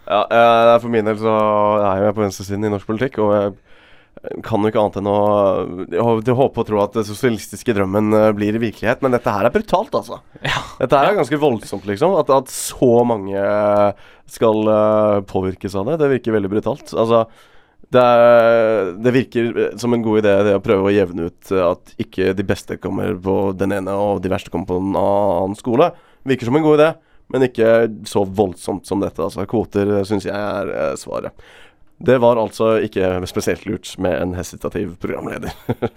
Ja, 0.10 0.24
eh, 0.26 0.76
for 0.82 0.92
min 0.92 1.06
del 1.06 1.20
så 1.22 1.34
er 1.86 2.06
jeg 2.08 2.16
på 2.18 2.26
venstresiden 2.26 2.66
i 2.66 2.72
norsk 2.74 2.90
politikk, 2.90 3.20
og 3.22 3.34
jeg 3.38 4.42
kan 4.44 4.60
jo 4.60 4.68
ikke 4.68 4.82
annet 4.82 4.98
enn 5.00 5.08
å 5.08 6.34
håpe 6.36 6.60
og 6.60 6.68
tro 6.68 6.80
at 6.84 6.98
den 6.98 7.06
sosialistiske 7.08 7.72
drømmen 7.78 8.10
blir 8.36 8.58
blir 8.58 8.64
virkelighet, 8.66 9.04
men 9.06 9.14
dette 9.16 9.32
her 9.32 9.48
er 9.48 9.54
brutalt, 9.54 9.94
altså. 9.96 10.20
Dette 10.82 10.98
her 10.98 11.12
er 11.12 11.20
ganske 11.22 11.40
voldsomt, 11.40 11.86
liksom. 11.88 12.18
At, 12.20 12.34
at 12.34 12.52
så 12.52 13.06
mange 13.08 13.46
skal 14.30 14.68
eh, 14.68 15.22
påvirkes 15.30 15.76
av 15.76 15.88
det. 15.90 16.00
Det 16.02 16.12
virker 16.14 16.36
veldig 16.36 16.52
brutalt. 16.52 16.94
Altså 16.94 17.24
det, 17.90 18.02
er, 18.02 18.92
det 19.02 19.14
virker 19.16 19.50
eh, 19.50 19.76
som 19.82 19.94
en 19.96 20.04
god 20.06 20.22
idé 20.22 20.34
det 20.46 20.58
å 20.60 20.64
prøve 20.64 20.90
å 20.90 20.94
jevne 20.94 21.30
ut 21.30 21.54
eh, 21.54 21.66
at 21.66 21.94
ikke 22.02 22.34
de 22.38 22.46
beste 22.48 22.78
kommer 22.82 23.16
på 23.18 23.38
den 23.58 23.74
ene 23.80 23.96
og 23.98 24.22
de 24.24 24.32
verste 24.32 24.54
kommer 24.54 24.70
på 24.70 24.80
en 24.82 24.98
annen 25.00 25.58
skole. 25.60 25.92
Virker 26.30 26.50
som 26.50 26.60
en 26.60 26.66
god 26.66 26.80
idé, 26.80 26.90
men 27.30 27.46
ikke 27.46 27.90
så 28.10 28.24
voldsomt 28.26 28.88
som 28.90 29.02
dette. 29.04 29.22
Altså 29.24 29.46
Kvoter 29.50 30.00
syns 30.08 30.28
jeg 30.28 30.36
er 30.36 30.72
eh, 30.74 30.96
svaret. 31.00 31.50
Det 32.00 32.16
var 32.24 32.40
altså 32.40 32.78
ikke 32.80 33.18
spesielt 33.28 33.66
lurt 33.68 33.92
med 34.00 34.22
en 34.22 34.34
hesitativ 34.38 34.96
programleder. 35.04 35.52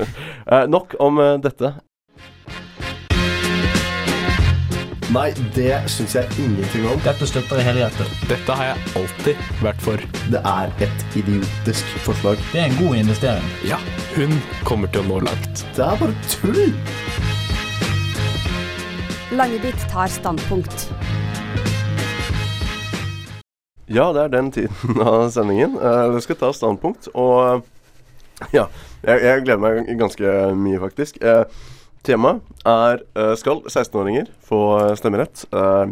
eh, 0.52 0.66
nok 0.68 0.96
om 1.00 1.20
eh, 1.22 1.38
dette. 1.42 1.74
Nei, 5.12 5.28
det 5.52 5.74
syns 5.92 6.14
jeg 6.16 6.38
ingenting 6.40 6.86
om. 6.88 7.00
Dette 7.04 7.28
støtter 7.28 7.60
jeg 7.60 7.68
helhjertet. 7.68 8.14
Dette 8.30 8.56
har 8.56 8.70
jeg 8.70 9.02
alltid 9.02 9.42
vært 9.60 9.84
for. 9.84 10.06
Det 10.32 10.40
er 10.40 10.72
et 10.86 11.18
idiotisk 11.20 11.92
forslag. 12.06 12.40
Det 12.54 12.64
er 12.64 12.70
en 12.70 12.80
god 12.80 12.96
investering. 13.02 13.52
Ja, 13.68 13.80
hun 14.16 14.40
kommer 14.64 14.88
til 14.88 15.04
å 15.04 15.10
nå 15.12 15.22
langt. 15.28 15.66
Det 15.76 15.84
er 15.84 16.00
bare 16.00 16.16
tull! 16.32 17.41
Landet 19.32 19.62
ditt 19.62 19.90
tar 19.90 20.06
standpunkt. 20.06 20.90
Ja, 23.86 24.12
det 24.12 24.26
er 24.26 24.28
den 24.28 24.50
tiden 24.52 25.00
av 25.00 25.30
sendingen. 25.32 25.78
Det 26.12 26.20
skal 26.24 26.36
ta 26.36 26.50
standpunkt, 26.52 27.08
og 27.16 27.38
eh, 27.40 27.62
ja. 28.58 28.66
Jeg, 29.02 29.22
jeg 29.24 29.44
gleder 29.46 29.62
meg 29.62 29.88
ganske 29.98 30.34
mye, 30.54 30.80
faktisk. 30.84 31.16
Uh, 31.24 31.46
Temaet 32.02 32.42
er 32.66 33.00
eh, 33.14 33.32
Skal 33.38 33.62
16-åringer 33.70 34.28
få 34.46 34.60
stemmerett? 34.98 35.44
Eh, 35.54 35.90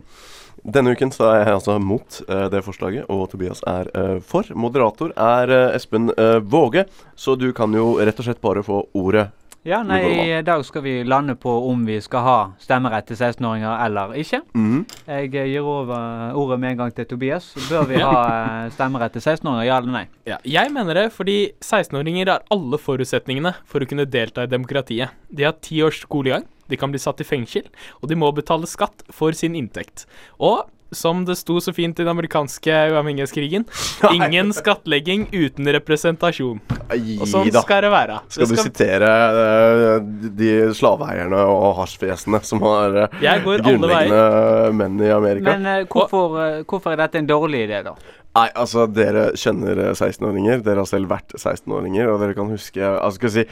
denne 0.62 0.92
uken 0.92 1.12
så 1.14 1.29
er 1.31 1.44
jeg 1.44 1.55
altså 1.55 1.76
mot 1.81 2.20
eh, 2.26 2.46
det 2.53 2.61
forslaget, 2.66 3.07
og 3.09 3.29
Tobias 3.33 3.62
er 3.70 3.88
eh, 3.96 4.16
for. 4.20 4.48
Moderator 4.59 5.14
er 5.16 5.53
eh, 5.55 5.76
Espen 5.79 6.11
eh, 6.16 6.40
Våge, 6.42 6.85
så 7.16 7.37
du 7.38 7.48
kan 7.57 7.72
jo 7.74 7.94
rett 8.03 8.18
og 8.20 8.26
slett 8.26 8.42
bare 8.42 8.64
få 8.66 8.83
ordet. 8.98 9.31
Ja, 9.62 9.83
nei, 9.85 10.01
I 10.38 10.40
dag 10.40 10.62
skal 10.64 10.81
vi 10.87 10.92
lande 11.05 11.35
på 11.37 11.53
om 11.68 11.83
vi 11.85 11.99
skal 12.01 12.23
ha 12.25 12.37
stemmerett 12.62 13.11
til 13.11 13.18
16-åringer 13.18 13.83
eller 13.85 14.14
ikke. 14.16 14.40
Mhm. 14.57 14.87
Jeg 15.05 15.35
eh, 15.35 15.51
gir 15.53 15.66
over 15.68 16.33
ordet 16.33 16.57
med 16.62 16.70
en 16.73 16.79
gang 16.79 16.94
til 16.96 17.05
Tobias. 17.11 17.51
Bør 17.68 17.85
vi 17.90 18.01
ha 18.01 18.14
eh, 18.31 18.70
stemmerett 18.73 19.12
til 19.18 19.20
16-åringer, 19.20 19.66
ja 19.68 19.77
eller 19.83 19.92
nei? 19.99 20.07
Ja, 20.31 20.38
jeg 20.49 20.73
mener 20.73 20.96
det 20.96 21.07
fordi 21.12 21.37
16-åringer 21.61 22.33
har 22.33 22.49
alle 22.57 22.81
forutsetningene 22.81 23.53
for 23.68 23.85
å 23.85 23.90
kunne 23.90 24.09
delta 24.09 24.49
i 24.49 24.51
demokratiet. 24.51 25.12
De 25.29 25.44
har 25.44 25.59
ti 25.61 25.83
års 25.85 26.01
skolegang, 26.07 26.49
de 26.73 26.81
kan 26.81 26.94
bli 26.94 27.03
satt 27.03 27.20
i 27.20 27.29
fengsel, 27.29 27.68
og 28.01 28.09
de 28.09 28.16
må 28.16 28.33
betale 28.33 28.70
skatt 28.70 29.05
for 29.12 29.37
sin 29.37 29.59
inntekt. 29.61 30.07
Og 30.40 30.64
som 30.90 31.24
det 31.24 31.37
sto 31.37 31.61
så 31.61 31.72
fint 31.72 31.98
i 31.98 32.03
den 32.03 32.11
amerikanske 32.11 32.76
uavhengighetskrigen, 32.92 33.64
ingen 34.12 34.53
skattlegging 34.53 35.29
uten 35.33 35.70
representasjon. 35.72 36.61
Og 36.90 37.26
sånn 37.31 37.50
da. 37.53 37.62
skal 37.64 37.85
det 37.87 37.92
være. 37.94 38.20
Skal 38.29 38.46
Det 38.50 38.57
du 38.59 38.62
sitere 38.62 39.11
uh, 39.37 40.09
de 40.40 40.53
slaveeierne 40.76 41.42
og 41.50 41.76
hasjfjesene 41.81 42.42
som 42.46 42.62
har 42.66 42.98
uh, 43.07 43.18
alle 43.20 43.59
grunnleggende 43.62 44.72
menn 44.76 44.98
i 45.03 45.12
Amerika? 45.14 45.55
Men 45.55 45.85
uh, 45.85 45.88
hvorfor, 45.90 46.38
eh, 46.42 46.62
hvorfor 46.64 46.94
er 46.94 47.05
dette 47.05 47.22
en 47.22 47.31
dårlig 47.31 47.66
idé, 47.68 47.83
da? 47.87 47.94
Nei, 48.31 48.47
altså, 48.55 48.85
dere 48.87 49.33
kjenner 49.35 49.79
eh, 49.88 49.90
16-åringer. 49.90 50.61
Dere 50.62 50.85
har 50.85 50.87
selv 50.87 51.11
vært 51.11 51.33
16-åringer, 51.35 52.07
og 52.12 52.21
dere 52.23 52.37
kan 52.37 52.53
huske 52.53 52.79
altså, 52.79 53.16
skal 53.19 53.33
si, 53.35 53.43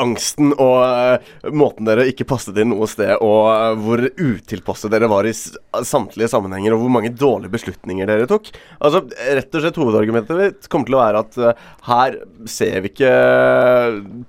angsten 0.00 0.54
og 0.54 0.78
uh, 0.80 1.50
måten 1.52 1.84
dere 1.84 2.06
ikke 2.08 2.24
passet 2.30 2.56
inn 2.62 2.70
noe 2.72 2.88
sted, 2.88 3.12
og 3.20 3.50
uh, 3.50 3.74
hvor 3.76 4.00
utilpasset 4.08 4.94
dere 4.94 5.10
var 5.12 5.28
i 5.28 5.34
samtlige 5.34 6.30
sammenhenger, 6.32 6.72
og 6.72 6.80
hvor 6.80 6.94
mange 6.96 7.12
dårlige 7.12 7.52
beslutninger 7.52 8.08
dere 8.08 8.30
tok. 8.30 8.48
Altså, 8.80 9.04
rett 9.12 9.60
og 9.60 9.66
slett 9.66 9.82
Hovedargumentet 9.82 10.40
mitt 10.40 10.70
kommer 10.72 10.88
til 10.88 10.96
å 10.96 11.02
være 11.02 11.22
at 11.26 11.38
uh, 11.44 11.68
her 11.90 12.18
ser 12.48 12.80
vi 12.80 12.94
ikke 12.94 13.12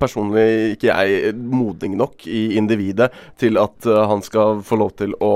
Personlig 0.00 0.74
ikke 0.74 0.92
jeg 0.92 1.32
modning 1.36 1.96
nok 1.96 2.26
i 2.28 2.58
individet 2.58 3.08
til 3.40 3.58
at 3.60 3.86
eh, 3.88 4.02
han 4.10 4.22
skal 4.24 4.60
få 4.66 4.78
lov 4.80 4.92
til 4.98 5.14
å 5.24 5.32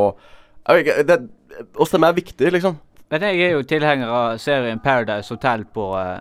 Å 0.70 1.88
stemme 1.88 2.11
er 2.11 2.16
viktig, 2.16 2.53
liksom. 2.55 2.77
Men 3.11 3.25
jeg 3.27 3.40
er 3.42 3.57
jo 3.57 3.62
tilhenger 3.66 4.11
av 4.14 4.37
serien 4.38 4.79
Paradise 4.79 5.35
Hotel 5.35 5.64
på, 5.75 5.88
eh, 5.99 6.20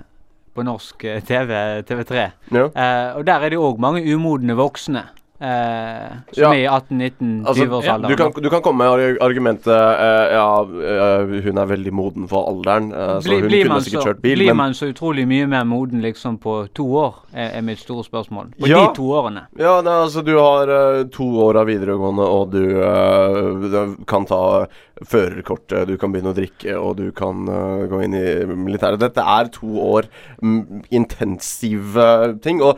på 0.58 0.64
norsk 0.66 1.04
eh, 1.06 1.20
TV, 1.22 1.52
TV3. 1.86 2.24
Ja. 2.50 2.64
Eh, 2.66 3.10
og 3.20 3.28
der 3.28 3.46
er 3.46 3.54
det 3.54 3.60
òg 3.62 3.78
mange 3.82 4.02
umodne 4.02 4.56
voksne. 4.58 5.04
Eh, 5.40 6.18
som 6.34 6.44
Ja. 6.44 6.50
er 6.52 6.60
i 6.60 6.68
18-19-20-årsalderen. 6.68 8.10
du, 8.10 8.16
kan, 8.16 8.32
du 8.44 8.50
kan 8.50 8.62
komme 8.62 8.84
med 8.84 9.18
argumentet 9.22 9.68
eh, 9.68 10.34
Ja, 10.36 10.62
eh, 10.64 11.42
hun 11.46 11.58
er 11.58 11.66
veldig 11.70 11.94
moden 11.96 12.28
for 12.28 12.48
alderen, 12.52 12.92
eh, 12.94 13.20
så 13.20 13.30
Bli- 13.30 13.40
hun 13.40 13.48
blir 13.50 13.64
kunne 13.68 13.82
sikkert 13.82 14.02
så- 14.04 14.08
kjørt 14.14 14.22
bil. 14.22 14.36
Blir 14.38 14.48
men 14.54 14.58
man 14.58 14.74
så 14.74 14.90
utrolig 14.94 15.26
mye 15.28 15.48
mer 15.48 15.64
moden 15.66 16.02
liksom 16.02 16.38
på 16.40 16.68
to 16.74 16.84
år, 16.86 17.16
er, 17.34 17.52
er 17.58 17.62
mitt 17.62 17.80
store 17.80 18.04
spørsmål. 18.04 18.52
På 18.60 18.68
Ja. 18.68 18.88
de 18.88 18.96
to 18.96 19.04
årene. 19.16 19.48
ja, 19.58 19.82
nei, 19.82 19.92
altså 20.06 20.24
du 20.26 20.36
har 20.38 20.68
uh, 20.70 21.04
to 21.06 21.24
år 21.48 21.56
av 21.62 21.68
videregående, 21.68 22.26
og 22.28 22.52
du 22.52 22.82
uh, 22.82 23.96
kan 24.06 24.26
ta 24.26 24.66
førerkortet, 25.06 25.88
du 25.88 25.98
kan 25.98 26.12
begynne 26.12 26.34
å 26.34 26.36
drikke, 26.36 26.76
og 26.78 26.98
du 26.98 27.12
kan 27.16 27.48
uh, 27.48 27.88
gå 27.88 28.04
inn 28.04 28.14
i 28.14 28.26
militæret. 28.46 29.00
Dette 29.00 29.24
er 29.24 29.48
to 29.54 29.68
år 29.80 30.10
m, 30.44 30.82
intensive 30.92 32.40
ting, 32.44 32.62
og 32.62 32.78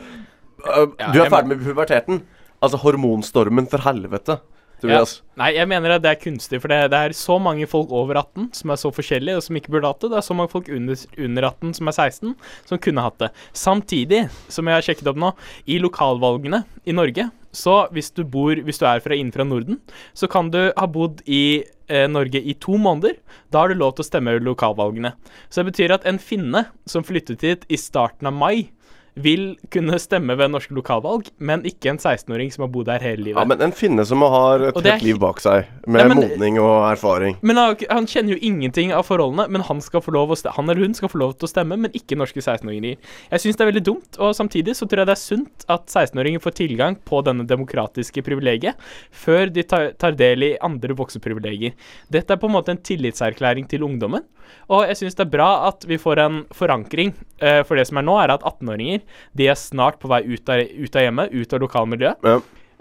Ja, 0.62 0.86
du 1.12 1.18
er 1.24 1.30
ferdig 1.34 1.48
med 1.56 1.64
puberteten. 1.66 2.22
Altså 2.62 2.80
hormonstormen, 2.82 3.70
for 3.70 3.84
helvete. 3.86 4.40
Ja. 4.88 5.02
Nei, 5.38 5.52
jeg 5.54 5.70
mener 5.70 5.96
at 5.96 6.02
det 6.02 6.10
er 6.10 6.22
kunstig, 6.22 6.58
for 6.62 6.72
det, 6.72 6.80
det 6.94 6.98
er 6.98 7.14
så 7.18 7.36
mange 7.42 7.68
folk 7.70 7.92
over 7.94 8.18
18 8.18 8.48
som 8.58 8.74
er 8.74 8.80
så 8.82 8.90
forskjellige, 8.94 9.38
og 9.38 9.46
som 9.46 9.60
ikke 9.60 9.74
burde 9.76 9.92
hatt 9.92 10.02
det. 10.02 10.10
Det 10.14 10.18
er 10.18 10.26
så 10.26 10.38
mange 10.38 10.54
folk 10.54 10.72
under, 10.74 11.04
under 11.22 11.48
18 11.52 11.76
som 11.78 11.92
er 11.92 11.98
16, 11.98 12.34
som 12.70 12.82
kunne 12.82 13.06
hatt 13.06 13.20
det. 13.22 13.30
Samtidig, 13.58 14.24
som 14.50 14.70
jeg 14.70 14.80
har 14.80 14.88
sjekket 14.88 15.12
opp 15.12 15.22
nå, 15.22 15.36
i 15.70 15.78
lokalvalgene 15.84 16.64
i 16.86 16.98
Norge, 16.98 17.30
så 17.52 17.82
hvis 17.92 18.14
du 18.16 18.24
bor 18.24 18.56
Hvis 18.64 18.80
du 18.80 18.86
er 18.88 19.02
fra 19.04 19.12
innenfra 19.12 19.44
Norden, 19.44 19.82
så 20.16 20.30
kan 20.32 20.48
du 20.54 20.72
ha 20.72 20.86
bodd 20.88 21.20
i 21.28 21.64
eh, 21.92 22.08
Norge 22.08 22.40
i 22.40 22.56
to 22.56 22.78
måneder. 22.80 23.18
Da 23.52 23.64
har 23.64 23.72
du 23.72 23.76
lov 23.76 23.98
til 23.98 24.06
å 24.06 24.08
stemme 24.08 24.38
ved 24.38 24.48
lokalvalgene. 24.48 25.12
Så 25.50 25.60
det 25.60 25.74
betyr 25.74 25.98
at 25.98 26.08
en 26.08 26.20
finne 26.22 26.70
som 26.88 27.04
flyttet 27.04 27.44
hit 27.44 27.68
i 27.68 27.80
starten 27.80 28.32
av 28.32 28.38
mai, 28.40 28.72
vil 29.20 29.58
kunne 29.74 29.98
stemme 30.00 30.36
ved 30.40 30.52
norske 30.54 30.76
lokalvalg, 30.76 31.28
men 31.44 31.66
ikke 31.68 31.92
en 31.92 32.00
16-åring 32.00 32.52
som 32.54 32.64
har 32.66 32.72
bodd 32.72 32.92
her 32.92 33.04
hele 33.04 33.26
livet. 33.26 33.40
Ja, 33.40 33.46
men 33.48 33.62
en 33.66 33.74
finne 33.76 34.06
som 34.08 34.24
har 34.24 34.64
et 34.70 34.80
helt 34.88 35.04
liv 35.04 35.20
bak 35.20 35.42
seg, 35.44 35.68
med 35.86 36.02
Ja, 36.02 36.08
men- 36.08 36.22
modning 36.22 36.60
og 36.60 36.92
erfaring. 36.92 37.36
Men 37.42 37.58
han, 37.60 37.76
han 37.90 38.08
kjenner 38.08 38.38
jo 38.38 38.40
ingenting 38.42 38.94
av 38.96 39.04
forholdene, 39.08 39.50
men 39.52 39.62
han, 39.68 39.82
skal 39.82 40.02
få 40.02 40.14
lov 40.16 40.32
å 40.32 40.38
han 40.56 40.70
eller 40.70 40.82
hun 40.86 40.94
skal 40.96 41.10
få 41.12 41.20
lov 41.20 41.36
til 41.36 41.48
å 41.48 41.52
stemme, 41.52 41.78
men 41.78 41.92
ikke 41.98 42.16
norske 42.16 42.40
16-åringer. 42.40 42.98
Jeg 43.32 43.44
syns 43.44 43.58
det 43.60 43.66
er 43.66 43.72
veldig 43.72 43.86
dumt, 43.86 44.20
og 44.20 44.36
samtidig 44.38 44.76
så 44.78 44.88
tror 44.88 45.04
jeg 45.04 45.12
det 45.12 45.18
er 45.18 45.24
sunt 45.26 45.66
at 45.68 45.88
16-åringer 45.92 46.40
får 46.44 46.56
tilgang 46.62 46.96
på 46.96 47.22
denne 47.26 47.46
demokratiske 47.48 48.24
privilegiet 48.24 48.80
før 49.12 49.52
de 49.52 49.64
tar, 49.68 49.92
tar 50.00 50.16
del 50.16 50.44
i 50.44 50.58
andre 50.64 50.96
bokseprivilegier. 50.96 51.76
Dette 52.12 52.32
er 52.32 52.40
på 52.40 52.48
en 52.48 52.56
måte 52.56 52.72
en 52.72 52.82
tillitserklæring 52.82 53.68
til 53.68 53.84
ungdommen, 53.84 54.24
og 54.72 54.86
jeg 54.88 54.98
syns 55.02 55.18
det 55.18 55.26
er 55.26 55.34
bra 55.34 55.50
at 55.68 55.86
vi 55.88 55.98
får 56.02 56.22
en 56.24 56.42
forankring. 56.56 57.14
eh, 57.42 57.62
for 57.68 57.76
det 57.76 57.88
som 57.88 57.98
er 57.98 58.08
nå, 58.08 58.18
er 58.22 58.34
at 58.34 58.42
18-åringer 58.48 59.02
de 59.38 59.48
er 59.48 59.56
snart 59.60 60.00
på 60.00 60.08
vei 60.12 60.22
ut 60.28 60.50
av, 60.50 60.62
ut 60.62 60.96
av 60.96 61.02
hjemmet, 61.08 61.32
ut 61.34 61.54
av 61.54 61.64
lokalmiljøet. 61.66 62.24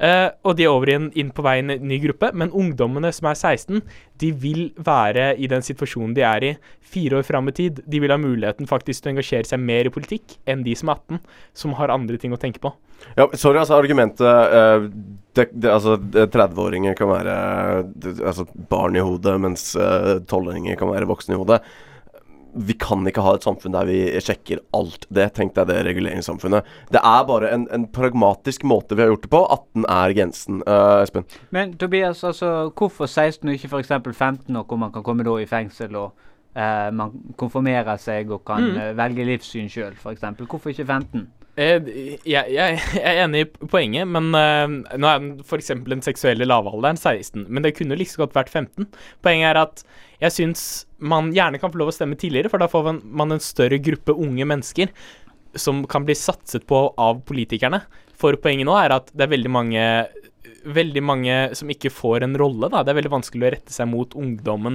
Eh, 0.00 0.28
og 0.48 0.56
de 0.56 0.64
er 0.64 0.72
over 0.72 0.88
igjen 0.88 1.08
inn 1.20 1.30
på 1.36 1.44
vei 1.44 1.58
i 1.58 1.62
en 1.62 1.74
ny 1.84 1.98
gruppe, 2.00 2.30
men 2.32 2.52
ungdommene 2.56 3.10
som 3.12 3.28
er 3.28 3.36
16, 3.36 3.82
de 4.22 4.30
vil 4.32 4.62
være 4.80 5.34
i 5.36 5.48
den 5.50 5.64
situasjonen 5.64 6.14
de 6.16 6.24
er 6.24 6.46
i 6.46 6.52
fire 6.92 7.18
år 7.20 7.26
fram 7.28 7.50
i 7.52 7.54
tid. 7.56 7.82
De 7.84 8.00
vil 8.00 8.12
ha 8.12 8.16
muligheten 8.20 8.68
faktisk 8.70 9.04
til 9.04 9.10
å 9.10 9.14
engasjere 9.14 9.48
seg 9.48 9.60
mer 9.60 9.88
i 9.88 9.92
politikk 9.92 10.38
enn 10.48 10.64
de 10.64 10.76
som 10.78 10.92
er 10.92 11.02
18, 11.02 11.20
som 11.62 11.76
har 11.76 11.92
andre 11.92 12.20
ting 12.20 12.32
å 12.32 12.40
tenke 12.40 12.62
på. 12.64 12.72
Ja, 13.16 13.26
sorry, 13.32 13.60
altså 13.60 13.78
argumentet 13.78 14.20
uh, 14.24 14.84
det, 15.36 15.46
det, 15.56 15.70
Altså, 15.72 15.94
30-åringer 15.96 16.96
kan 16.98 17.08
være 17.08 17.36
det, 17.94 18.18
altså, 18.18 18.44
barn 18.72 18.96
i 18.96 19.04
hodet, 19.04 19.36
mens 19.40 19.70
uh, 19.76 20.18
12-åringer 20.20 20.76
kan 20.80 20.92
være 20.92 21.08
voksne 21.08 21.36
i 21.36 21.40
hodet. 21.40 21.62
Vi 22.54 22.74
kan 22.80 23.06
ikke 23.08 23.22
ha 23.24 23.34
et 23.36 23.44
samfunn 23.46 23.74
der 23.74 23.86
vi 23.88 23.98
sjekker 24.22 24.60
alt 24.76 25.06
det. 25.12 25.28
Tenk 25.36 25.54
deg 25.56 25.68
det 25.70 25.80
reguleringssamfunnet. 25.86 26.66
Det 26.92 27.02
er 27.02 27.26
bare 27.28 27.52
en, 27.54 27.66
en 27.74 27.86
pragmatisk 27.94 28.64
måte 28.68 28.96
vi 28.98 29.04
har 29.04 29.12
gjort 29.12 29.26
det 29.26 29.32
på. 29.34 29.42
18 29.46 29.86
er 29.96 30.16
grensen. 30.18 30.62
Uh, 30.66 31.02
Espen? 31.04 31.26
Men 31.54 31.76
Tobias, 31.80 32.24
altså, 32.24 32.70
hvorfor 32.76 33.06
16 33.10 33.48
og 33.48 33.54
ikke 33.54 33.70
f.eks. 33.70 33.94
15 34.18 34.56
år, 34.56 34.64
hvor 34.66 34.80
man 34.80 34.92
kan 34.94 35.06
komme 35.06 35.26
da 35.26 35.36
i 35.40 35.48
fengsel 35.50 35.96
og 35.96 36.12
uh, 36.56 36.88
man 36.94 37.14
konfirmerer 37.40 38.00
seg 38.00 38.30
og 38.34 38.44
kan 38.48 38.70
Mm. 38.70 38.76
uh, 38.76 38.96
velge 38.98 39.24
livssyn 39.24 39.70
sjøl, 39.72 39.94
f.eks.? 39.96 40.26
Hvorfor 40.46 40.74
ikke 40.74 40.86
15? 40.86 41.28
Eh, 41.60 41.80
jeg, 42.26 42.44
jeg, 42.54 42.78
jeg 42.94 43.02
er 43.02 43.24
enig 43.24 43.40
i 43.46 43.66
poenget, 43.66 44.06
men 44.08 44.30
uh, 44.34 44.96
nå 44.96 45.08
er 45.10 45.24
f.eks. 45.44 45.72
den 45.86 46.02
seksuelle 46.04 46.46
lavalderen 46.46 46.96
16, 46.96 47.46
men 47.48 47.64
det 47.64 47.74
kunne 47.76 47.96
like 47.98 48.06
liksom 48.06 48.22
godt 48.26 48.36
vært 48.38 48.52
15. 48.54 48.86
Poenget 49.22 49.50
er 49.50 49.60
at 49.64 49.82
jeg 50.20 50.32
syns 50.36 50.62
man 51.00 51.32
gjerne 51.34 51.58
kan 51.60 51.72
få 51.72 51.80
lov 51.80 51.90
å 51.92 51.96
stemme 51.96 52.18
tidligere, 52.20 52.50
for 52.52 52.62
da 52.62 52.68
får 52.70 52.86
man, 53.02 53.34
en 53.34 53.42
større 53.42 53.80
gruppe 53.82 54.14
unge 54.14 54.46
mennesker 54.48 54.92
som 55.58 55.82
kan 55.90 56.06
bli 56.06 56.14
satset 56.14 56.66
på 56.68 56.82
av 57.00 57.22
politikerne. 57.26 57.82
For 58.20 58.36
poenget 58.38 58.68
nå 58.68 58.76
er 58.78 58.94
at 58.94 59.08
det 59.14 59.26
er 59.26 59.36
veldig 59.36 59.54
mange 59.58 59.84
Veldig 60.60 61.00
mange 61.00 61.34
som 61.56 61.70
ikke 61.72 61.88
får 61.88 62.26
en 62.26 62.34
rolle. 62.36 62.68
da. 62.68 62.82
Det 62.84 62.92
er 62.92 62.98
veldig 62.98 63.12
vanskelig 63.14 63.46
å 63.46 63.50
rette 63.54 63.72
seg 63.72 63.86
mot 63.88 64.12
ungdommen 64.12 64.74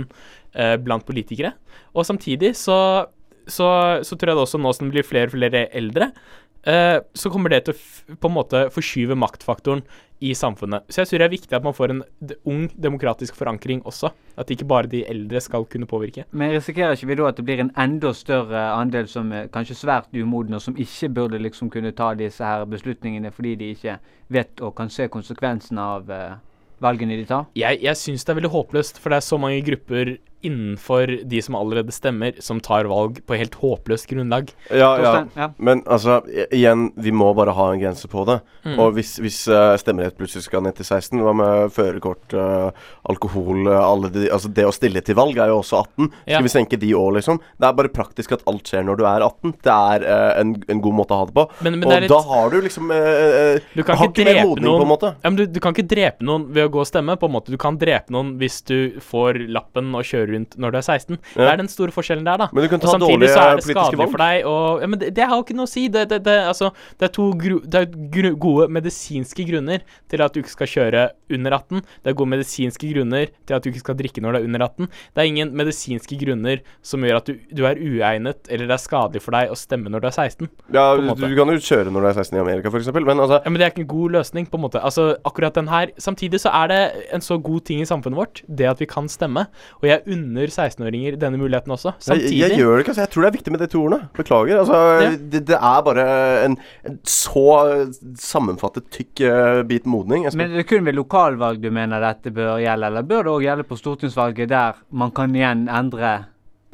eh, 0.58 0.80
blant 0.82 1.06
politikere. 1.06 1.52
Og 1.94 2.08
samtidig 2.10 2.56
så, 2.58 3.06
så, 3.46 3.68
så 4.02 4.18
tror 4.18 4.32
jeg 4.32 4.40
det 4.40 4.46
også 4.48 4.62
nå 4.64 4.72
som 4.74 4.90
det 4.90 4.96
blir 4.96 5.06
flere 5.06 5.30
og 5.30 5.36
flere 5.36 5.68
eldre, 5.78 6.08
så 6.66 7.30
kommer 7.30 7.54
det 7.54 7.60
til 7.68 7.76
å 7.76 8.16
på 8.18 8.30
en 8.30 8.34
måte 8.34 8.62
forskyve 8.74 9.14
maktfaktoren 9.22 9.84
i 10.20 10.32
samfunnet. 10.36 10.86
Så 10.90 11.02
jeg 11.02 11.10
tror 11.10 11.22
det 11.22 11.26
er 11.26 11.34
viktig 11.34 11.56
at 11.58 11.66
man 11.66 11.76
får 11.76 11.92
en 11.92 12.02
ung 12.48 12.64
demokratisk 12.82 13.36
forankring 13.38 13.84
også. 13.86 14.12
At 14.40 14.52
ikke 14.52 14.68
bare 14.68 14.90
de 14.92 15.04
eldre 15.08 15.42
skal 15.44 15.68
kunne 15.70 15.88
påvirke. 15.90 16.26
Men 16.32 16.54
risikerer 16.56 16.96
ikke 16.96 17.10
vi 17.12 17.18
da 17.20 17.28
at 17.30 17.40
det 17.40 17.46
blir 17.48 17.62
en 17.64 17.74
enda 17.78 18.14
større 18.16 18.64
andel 18.76 19.10
som 19.12 19.32
er 19.36 19.50
kanskje 19.54 19.78
svært 19.84 20.10
umodne, 20.16 20.58
og 20.58 20.64
som 20.64 20.78
ikke 20.78 21.12
burde 21.20 21.42
liksom 21.44 21.70
kunne 21.74 21.94
ta 21.96 22.14
disse 22.18 22.44
her 22.44 22.66
beslutningene 22.70 23.32
fordi 23.36 23.56
de 23.60 23.72
ikke 23.76 24.00
vet 24.34 24.62
og 24.66 24.76
kan 24.80 24.90
se 24.90 25.08
konsekvensene 25.12 25.82
av 25.82 26.12
eh, 26.12 26.38
valgene 26.84 27.20
de 27.20 27.28
tar? 27.30 27.50
Jeg, 27.56 27.82
jeg 27.84 28.00
syns 28.00 28.26
det 28.26 28.34
er 28.34 28.40
veldig 28.42 28.54
håpløst, 28.56 29.00
for 29.02 29.12
det 29.12 29.20
er 29.20 29.28
så 29.28 29.40
mange 29.42 29.62
grupper 29.68 30.16
innenfor 30.46 31.12
de 31.28 31.42
som 31.44 31.56
allerede 31.60 31.94
stemmer, 31.96 32.38
som 32.44 32.60
tar 32.64 32.88
valg 32.90 33.20
på 33.28 33.38
helt 33.40 33.56
håpløst 33.62 34.08
grunnlag. 34.12 34.52
Ja, 34.70 34.92
ja. 35.02 35.14
Ja. 35.36 35.48
Men 35.58 35.82
altså, 35.86 36.20
igjen, 36.54 36.88
vi 36.96 37.12
må 37.16 37.32
bare 37.38 37.54
ha 37.58 37.68
en 37.74 37.82
grense 37.82 38.08
på 38.12 38.26
det. 38.30 38.40
Mm. 38.66 38.78
Og 38.82 38.94
hvis, 38.98 39.16
hvis 39.24 39.40
uh, 39.52 39.74
stemmerett 39.82 40.18
plutselig 40.20 40.46
skal 40.48 40.64
ned 40.66 40.78
til 40.78 40.86
16, 40.88 41.22
hva 41.26 41.34
med 41.38 41.74
førerkort, 41.76 42.36
uh, 42.38 42.70
alkohol 43.10 43.68
eh, 43.70 43.80
alle 43.86 44.10
de, 44.14 44.26
Altså, 44.36 44.50
det 44.52 44.66
å 44.68 44.74
stille 44.74 45.02
til 45.06 45.16
valg 45.18 45.38
er 45.40 45.52
jo 45.54 45.60
også 45.62 45.82
18. 45.84 46.10
Skal 46.12 46.34
Ja. 46.36 46.42
vi 46.46 46.52
senke 46.54 46.80
de 46.82 46.92
òg, 46.98 47.14
liksom? 47.20 47.40
Det 47.60 47.68
er 47.70 47.78
bare 47.78 47.92
praktisk 47.94 48.34
at 48.36 48.44
alt 48.50 48.68
skjer 48.72 48.84
når 48.88 48.98
du 49.02 49.06
er 49.10 49.26
18. 49.28 49.54
Det 49.64 49.76
er 49.76 50.06
uh, 50.08 50.40
en, 50.42 50.56
en 50.70 50.82
god 50.84 50.98
måte 51.02 51.16
å 51.16 51.22
ha 51.22 51.26
det 51.30 51.36
på. 51.38 51.48
Men- 51.66 51.80
men 51.80 51.84
og 51.88 51.92
det 51.92 52.02
litt- 52.06 52.12
da 52.14 52.22
har 52.22 52.50
du 52.54 52.62
liksom 52.62 52.92
Du 53.76 53.84
kan 53.84 53.98
har 53.98 54.08
ikke 54.10 54.24
drepe 54.26 54.46
modning, 54.48 54.66
noen 54.66 54.80
på 54.80 54.86
en 54.86 54.92
måte. 54.94 55.10
Ja, 55.24 55.30
men 55.30 55.36
du, 55.40 55.46
du 55.48 55.60
kan 55.64 55.74
ikke 55.76 55.88
drepe 55.88 56.24
noen 56.26 56.48
ved 56.56 56.68
å 56.68 56.72
gå 56.72 56.80
og 56.84 56.88
stemme. 56.88 57.16
på 57.20 57.26
en 57.30 57.34
måte 57.36 57.52
Du 57.52 57.58
kan 57.62 57.78
drepe 57.78 58.12
noen 58.14 58.36
hvis 58.40 58.62
du 58.68 59.00
får 59.04 59.40
lappen 59.52 59.94
og 59.96 60.04
kjører 60.08 60.35
rundt 60.36 60.58
når 60.62 60.76
du 60.76 60.80
er 60.80 60.86
16. 60.86 61.20
Det 61.36 61.50
er 61.50 61.60
den 61.62 61.72
store 61.72 61.96
forskjellen 61.96 62.28
der, 62.28 62.44
da. 62.44 62.50
Men 62.54 62.66
du 62.66 62.70
kan 62.72 62.82
og 62.82 62.86
ta 62.86 62.94
samtidig 62.94 63.16
dårlige 63.16 63.34
så 63.34 63.44
er 63.46 63.60
det 63.60 63.68
skadelig 63.68 64.02
valg. 64.02 64.14
for 64.14 64.24
deg. 64.26 64.50
Og, 64.52 64.84
ja, 64.84 64.92
men 64.92 65.02
det, 65.02 65.12
det 65.18 65.28
har 65.28 65.40
jo 65.40 65.46
ikke 65.46 65.58
noe 65.58 65.70
å 65.70 65.72
si. 65.72 65.88
Det, 65.92 66.06
det, 66.12 66.22
det, 66.28 66.38
altså, 66.52 66.72
det 67.00 67.10
er 67.10 67.14
to 67.16 67.28
gru, 67.42 67.58
det 67.64 67.82
er 67.82 67.90
gru, 68.16 68.32
gode 68.46 68.70
medisinske 68.76 69.48
grunner 69.50 69.86
til 70.12 70.26
at 70.26 70.36
du 70.36 70.42
ikke 70.44 70.54
skal 70.54 70.72
kjøre 70.76 71.06
under 71.36 71.58
18. 71.60 71.84
Det 72.04 72.12
er 72.12 72.18
gode 72.20 72.34
medisinske 72.36 72.92
grunner 72.94 73.32
til 73.48 73.58
at 73.58 73.66
du 73.66 73.72
ikke 73.72 73.84
skal 73.84 74.00
drikke 74.00 74.24
når 74.24 74.38
du 74.38 74.42
er 74.42 74.50
under 74.50 74.66
18. 74.68 74.92
Det 74.92 75.24
er 75.24 75.32
ingen 75.32 75.54
medisinske 75.58 76.20
grunner 76.22 76.64
som 76.86 77.06
gjør 77.06 77.22
at 77.22 77.30
du, 77.30 77.40
du 77.56 77.64
er 77.68 77.80
uegnet 77.80 78.50
eller 78.52 78.70
det 78.70 78.78
er 78.78 78.84
skadelig 78.84 79.24
for 79.24 79.36
deg 79.36 79.52
å 79.54 79.58
stemme 79.60 79.92
når 79.92 80.04
du 80.04 80.10
er 80.10 80.16
16. 80.16 80.50
Ja, 80.76 80.86
du, 80.98 81.08
du 81.16 81.36
kan 81.38 81.52
jo 81.54 81.58
kjøre 81.62 81.94
når 81.94 82.06
du 82.06 82.10
er 82.12 82.20
16 82.24 82.38
i 82.38 82.42
Amerika, 82.44 82.72
f.eks. 82.72 82.92
Men 82.96 83.24
altså 83.24 83.40
Ja, 83.42 83.52
men 83.52 83.60
det 83.62 83.68
er 83.68 83.74
ikke 83.74 83.86
en 83.86 83.92
god 83.92 84.16
løsning, 84.18 84.50
på 84.50 84.60
en 84.60 84.66
måte. 84.66 84.82
Altså, 84.82 85.16
akkurat 85.28 85.56
den 85.58 85.70
her 85.72 85.92
Samtidig 86.02 86.42
så 86.44 86.52
er 86.54 86.72
det 86.72 86.82
en 87.14 87.24
så 87.24 87.38
god 87.42 87.66
ting 87.68 87.82
i 87.82 87.88
samfunnet 87.88 88.20
vårt, 88.20 88.42
det 88.48 88.68
at 88.70 88.82
vi 88.82 88.88
kan 88.90 89.08
stemme. 89.12 89.46
Og 89.82 89.88
jeg 89.90 90.04
unner 90.06 90.25
16-åringer 90.34 91.16
denne 91.22 91.38
muligheten 91.38 91.72
også. 91.72 91.94
jeg, 91.96 92.04
Samtidig 92.08 92.40
jeg 92.40 92.58
gjør 92.60 92.72
det 92.76 92.80
ikke. 92.86 92.94
Altså, 92.96 93.02
jeg 93.06 93.10
tror 93.14 93.22
det 93.22 93.30
er 93.30 93.36
viktig 93.38 93.52
med 93.56 93.60
de 93.64 93.68
to 93.68 93.82
ordene. 93.86 94.10
Beklager. 94.18 94.60
Altså, 94.60 94.80
Ja. 95.06 95.10
det, 95.34 95.42
det 95.48 95.56
er 95.62 95.82
bare 95.86 96.06
en, 96.46 96.58
en 96.90 97.00
så 97.04 97.46
sammenfattet 98.20 98.90
tykk 98.94 99.22
eh, 99.28 99.64
bit 99.68 99.86
modning. 99.86 100.26
Espen. 100.26 100.42
Men 100.44 100.56
det 100.56 100.64
er 100.66 100.70
kun 100.70 100.86
ved 100.86 100.98
lokalvalg 100.98 101.62
du 101.64 101.70
mener 101.74 102.02
dette 102.04 102.32
bør 102.36 102.58
gjelde, 102.64 102.86
eller 102.92 103.02
bør 103.08 103.24
det 103.28 103.34
òg 103.36 103.46
gjelde 103.48 103.68
på 103.70 103.78
stortingsvalget, 103.80 104.50
der 104.50 104.80
man 104.92 105.12
kan 105.16 105.36
igjen 105.36 105.68
endre 105.70 106.16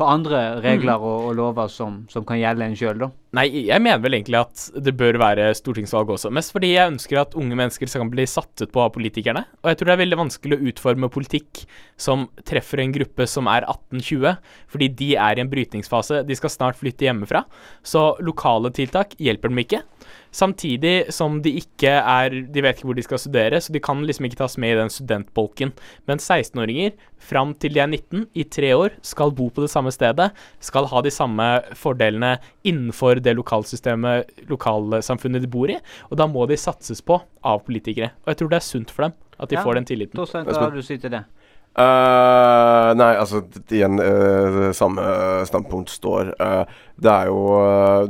på 0.02 0.08
andre 0.10 0.40
regler 0.64 0.98
Mm. 0.98 1.06
og, 1.06 1.26
og 1.30 1.36
lover 1.38 1.70
som, 1.72 2.02
som 2.10 2.26
kan 2.26 2.40
gjelde 2.42 2.66
en 2.66 2.76
sjøl, 2.78 2.98
da? 3.04 3.12
Nei, 3.38 3.46
jeg 3.70 3.80
mener 3.80 4.02
vel 4.04 4.18
egentlig 4.18 4.40
at 4.42 4.64
det 4.84 4.92
bør 5.00 5.16
være 5.22 5.46
stortingsvalg 5.56 6.10
også. 6.18 6.32
Mest 6.36 6.52
fordi 6.52 6.74
jeg 6.74 6.92
ønsker 6.92 7.22
at 7.22 7.38
unge 7.40 7.56
mennesker 7.56 7.88
skal 7.88 8.10
bli 8.12 8.26
satt 8.28 8.66
ut 8.66 8.74
på 8.74 8.82
av 8.84 8.90
politikerne. 8.98 9.46
Og 9.62 9.70
jeg 9.72 9.80
tror 9.80 9.88
det 9.88 9.94
er 9.96 10.02
veldig 10.02 10.20
vanskelig 10.20 10.58
å 10.58 10.66
utforme 10.74 11.08
politikk 11.14 11.62
som 11.96 12.26
treffer 12.50 12.82
en 12.84 12.92
gruppe 12.98 13.28
som 13.30 13.48
er 13.48 13.64
18-20, 13.72 14.36
fordi 14.74 14.90
de 15.00 15.10
er 15.16 15.40
i 15.40 15.46
en 15.46 15.52
brytningsfase. 15.54 16.26
De 16.28 16.36
skal 16.36 16.52
snart 16.52 16.82
flytte 16.82 17.08
hjemmefra. 17.08 17.46
Så 17.88 18.18
lokale 18.20 18.74
tiltak 18.76 19.16
hjelper 19.22 19.54
dem 19.54 19.64
ikke. 19.64 19.84
Samtidig 20.32 21.12
som 21.12 21.42
de 21.44 21.52
ikke 21.60 21.92
er 21.92 22.30
De 22.54 22.62
vet 22.64 22.78
ikke 22.78 22.88
hvor 22.88 22.96
de 22.96 23.04
skal 23.04 23.20
studere, 23.20 23.60
så 23.62 23.74
de 23.76 23.82
kan 23.84 24.00
liksom 24.08 24.26
ikke 24.30 24.40
tas 24.40 24.58
med 24.62 24.74
i 24.76 24.80
den 24.80 24.90
studentbolken. 24.94 25.74
Men 26.08 26.22
16-åringer, 26.24 26.94
fram 27.20 27.54
til 27.60 27.74
de 27.76 27.82
er 27.84 27.90
19, 27.92 28.26
i 28.40 28.46
tre 28.48 28.72
år, 28.78 28.96
skal 29.06 29.34
bo 29.36 29.50
på 29.52 29.66
det 29.66 29.70
samme 29.74 29.92
stedet, 29.92 30.30
skal 30.64 30.88
ha 30.92 31.02
de 31.04 31.12
samme 31.12 31.50
fordelene 31.78 32.38
innenfor 32.68 33.20
det 33.22 33.36
lokalsystemet, 33.38 34.48
lokalsamfunnet 34.50 35.44
de 35.44 35.52
bor 35.52 35.70
i, 35.70 35.78
og 36.10 36.18
da 36.18 36.28
må 36.32 36.48
de 36.50 36.58
satses 36.60 37.04
på 37.04 37.20
av 37.44 37.64
politikere. 37.68 38.14
Og 38.24 38.32
jeg 38.34 38.42
tror 38.42 38.54
det 38.56 38.62
er 38.62 38.68
sunt 38.72 38.92
for 38.92 39.10
dem 39.10 39.14
at 39.42 39.50
de 39.50 39.56
Ja. 39.56 39.64
får 39.64 39.76
den 39.76 39.86
tilliten. 39.86 40.16
Torstein, 40.16 40.46
hva 40.46 40.54
har 40.60 40.72
du 40.72 40.80
å 40.80 40.86
si 40.86 40.98
til 40.98 41.10
det? 41.10 41.26
Eh, 41.72 42.90
nei, 43.00 43.12
altså 43.16 43.40
igjen 43.72 43.96
uh, 44.04 44.74
Samme 44.76 45.06
standpunkt 45.48 45.90
står. 45.94 46.34
Uh, 46.36 46.66
det 47.00 47.12
er 47.14 47.30
jo 47.32 47.40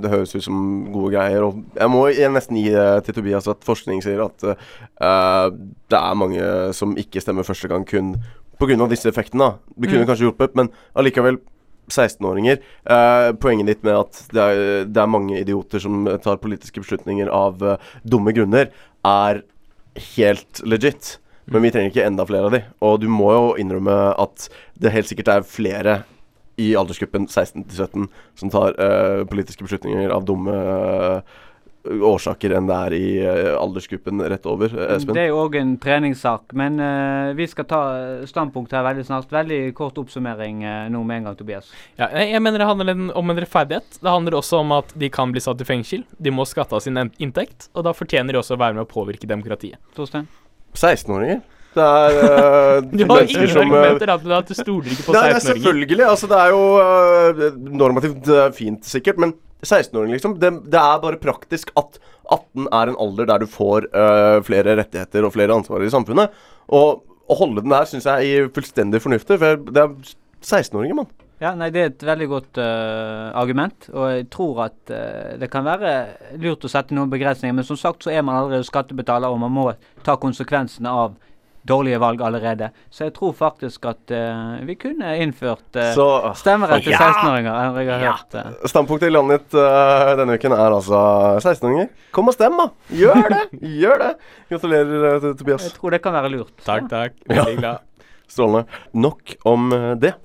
Det 0.01 0.09
høres 0.09 0.34
ut 0.36 0.43
som 0.47 0.64
gode 0.91 1.14
greier. 1.14 1.45
Og 1.45 1.62
jeg 1.78 1.93
må 1.93 2.07
jeg 2.09 2.34
nesten 2.34 2.57
gi 2.57 2.74
det 2.74 3.05
til 3.05 3.20
Tobias 3.20 3.47
at 3.51 3.62
forskning 3.68 4.01
sier 4.03 4.26
at 4.26 4.41
det 4.41 5.99
er 5.99 6.18
mange 6.18 6.43
som 6.76 6.97
ikke 6.99 7.22
stemmer 7.24 7.47
første 7.47 7.70
gang 7.72 7.86
kun 7.88 8.16
pga. 8.59 8.88
disse 8.89 9.09
effektene. 9.09 9.39
da. 9.39 9.53
Det 9.78 9.89
kunne 9.89 10.03
Mm. 10.03 10.07
kanskje 10.07 10.26
hjulpet, 10.28 10.55
men 10.55 10.70
allikevel 10.95 11.38
16-åringer. 11.89 12.59
Eh, 12.86 13.32
poenget 13.34 13.68
ditt 13.68 13.84
med 13.84 13.93
at 13.93 14.24
det 14.32 14.41
er, 14.41 14.86
det 14.86 15.01
er 15.01 15.07
mange 15.07 15.39
idioter 15.39 15.80
som 15.80 16.05
tar 16.24 16.38
politiske 16.38 16.82
beslutninger 16.82 17.30
av 17.30 17.62
eh, 17.64 17.78
dumme 18.05 18.34
grunner, 18.34 18.70
er 19.05 19.43
helt 20.16 20.62
legit. 20.66 21.18
Men 21.45 21.65
vi 21.65 21.71
trenger 21.73 21.93
ikke 21.93 22.07
enda 22.07 22.25
flere 22.29 22.49
av 22.49 22.55
de. 22.55 22.63
Og 22.85 22.99
du 23.01 23.07
må 23.11 23.31
jo 23.33 23.45
innrømme 23.61 23.97
at 24.21 24.49
det 24.81 24.93
helt 24.93 25.09
sikkert 25.09 25.33
er 25.33 25.47
flere 25.47 26.01
i 26.61 26.73
aldersgruppen 26.77 27.29
16 27.29 27.63
til 27.69 27.77
17 27.77 28.09
som 28.39 28.51
tar 28.53 28.75
uh, 28.77 29.21
politiske 29.29 29.65
beslutninger 29.65 30.11
av 30.13 30.25
dumme 30.27 30.53
uh, 30.53 31.39
årsaker 31.81 32.53
enn 32.53 32.67
det 32.69 32.75
er 32.77 32.93
i 32.93 33.05
uh, 33.23 33.55
aldersgruppen 33.57 34.21
rett 34.29 34.45
over. 34.49 34.73
Espen? 34.97 35.15
Det 35.17 35.23
er 35.23 35.31
jo 35.31 35.39
òg 35.41 35.57
en 35.57 35.73
treningssak, 35.81 36.53
men 36.57 36.77
vi 37.37 37.47
skal 37.49 37.67
ta 37.69 37.81
standpunkt 38.29 38.75
her 38.75 38.85
veldig 38.85 39.07
snart. 39.07 39.31
Veldig 39.33 39.61
kort 39.77 39.97
oppsummering 40.01 40.61
nå 40.93 41.01
med 41.07 41.21
en 41.21 41.29
gang, 41.29 41.39
Tobias. 41.39 41.71
Ja, 41.97 42.11
jeg 42.19 42.35
jeg 42.35 42.43
mener 42.43 42.61
det 42.61 42.69
handler 42.69 42.93
om 43.17 43.33
en 43.33 43.41
rettferdighet. 43.41 43.97
Det 43.97 44.11
handler 44.11 44.37
også 44.37 44.61
om 44.61 44.75
at 44.77 44.93
de 44.93 45.09
kan 45.13 45.33
bli 45.33 45.41
satt 45.41 45.63
i 45.63 45.67
fengsel. 45.67 46.05
De 46.17 46.33
må 46.33 46.45
skatte 46.49 46.77
av 46.77 46.85
sin 46.85 46.99
inntekt, 47.17 47.71
og 47.73 47.87
da 47.87 47.95
fortjener 47.97 48.35
de 48.35 48.43
også 48.43 48.59
å 48.59 48.61
være 48.61 48.77
med 48.77 48.85
å 48.85 48.91
påvirke 48.91 49.29
demokratiet. 49.29 49.81
Torstein? 49.97 50.29
16-åringer? 50.78 51.41
Det 51.72 51.84
er 51.88 52.17
uh, 52.19 52.82
Du 52.99 53.05
har 53.07 53.22
ingen 53.24 53.47
som, 53.47 53.61
eh, 53.61 53.61
argumenter, 53.63 54.09
at 54.11 54.24
du- 54.26 54.34
at 54.36 54.49
du 54.49 54.53
stoler 54.57 54.91
ikke 54.91 55.05
på 55.07 55.13
Nei, 55.15 55.22
det 55.30 55.36
er 55.36 55.39
16-åringer. 55.39 55.61
selvfølgelig. 55.63 56.05
Altså, 56.09 56.28
det 56.32 56.39
er 56.41 56.49
jo 56.51 56.63
uh, 56.82 57.61
normativt 57.84 58.28
uh, 58.32 58.49
fint, 58.55 58.84
sikkert. 58.86 59.22
Men 59.24 59.34
16-åringer, 59.63 60.17
liksom. 60.17 60.36
Det, 60.41 60.51
det 60.74 60.82
er 60.82 60.99
bare 61.05 61.22
praktisk 61.22 61.72
at 61.80 61.99
18 62.32 62.67
er 62.72 62.91
en 62.91 62.99
alder 63.05 63.30
der 63.30 63.43
du 63.43 63.47
får 63.51 63.88
uh, 63.93 64.41
flere 64.47 64.76
rettigheter 64.82 65.28
og 65.28 65.34
flere 65.36 65.55
ansvar 65.55 65.84
i 65.86 65.91
samfunnet. 65.93 66.32
Og 66.72 67.03
å 67.32 67.38
holde 67.39 67.63
den 67.63 67.72
der 67.72 67.88
syns 67.88 68.07
jeg 68.09 68.32
er 68.41 68.51
fullstendig 68.51 68.99
fornuftig. 69.03 69.38
For 69.39 69.61
det 69.72 69.86
er 69.86 69.95
16-åringer, 70.43 70.97
mann. 71.03 71.11
Ja, 71.41 71.55
nei, 71.57 71.71
Det 71.73 71.81
er 71.81 71.89
et 71.89 72.03
veldig 72.05 72.27
godt 72.29 72.59
uh, 72.61 73.31
argument, 73.41 73.87
og 73.97 74.11
jeg 74.13 74.27
tror 74.29 74.59
at 74.67 74.91
uh, 74.93 75.31
det 75.41 75.47
kan 75.49 75.65
være 75.65 75.93
lurt 76.37 76.67
å 76.67 76.69
sette 76.69 76.93
noen 76.93 77.09
begrensninger. 77.09 77.55
Men 77.57 77.65
som 77.65 77.79
sagt 77.81 78.05
så 78.05 78.13
er 78.13 78.21
man 78.21 78.37
allerede 78.43 78.67
skattebetaler, 78.67 79.25
og 79.33 79.41
man 79.41 79.55
må 79.55 79.63
ta 80.05 80.19
konsekvensene 80.21 80.91
av 80.93 81.15
dårlige 81.65 81.97
valg 82.01 82.21
allerede. 82.25 82.69
Så 82.93 83.07
jeg 83.07 83.15
tror 83.17 83.33
faktisk 83.37 83.89
at 83.89 84.13
uh, 84.13 84.61
vi 84.69 84.77
kunne 84.85 85.15
innført 85.21 85.77
uh, 85.81 85.89
Så- 85.97 86.35
stemmerett 86.37 86.85
til 86.85 86.93
Ja! 86.93 87.09
16-åringer. 87.09 87.59
enn 87.81 88.05
Ja. 88.05 88.15
eh. 88.37 88.53
Standpunktet 88.69 89.09
i 89.09 89.13
landet 89.17 89.41
ditt 89.49 89.57
denne 90.21 90.37
uken 90.37 90.53
er 90.61 90.77
altså 90.77 91.01
16-åringer. 91.41 91.89
Kom 92.13 92.29
og 92.29 92.37
stem, 92.37 92.57
da! 92.61 92.69
Gjør 92.93 93.29
det! 93.33 93.43
Gjør 93.81 93.97
det! 94.05 94.11
Gratulerer, 94.53 95.31
Tobias. 95.41 95.65
Jeg 95.71 95.77
tror 95.81 95.97
det 95.97 96.05
kan 96.05 96.13
være 96.21 96.33
lurt. 96.37 96.53
Takk, 96.65 96.89
takk. 96.89 97.17
Veldig 97.29 97.61
glad. 97.63 97.87
Strålende. 98.29 98.83
Nok 98.93 99.39
om 99.49 99.73
det. 100.01 100.19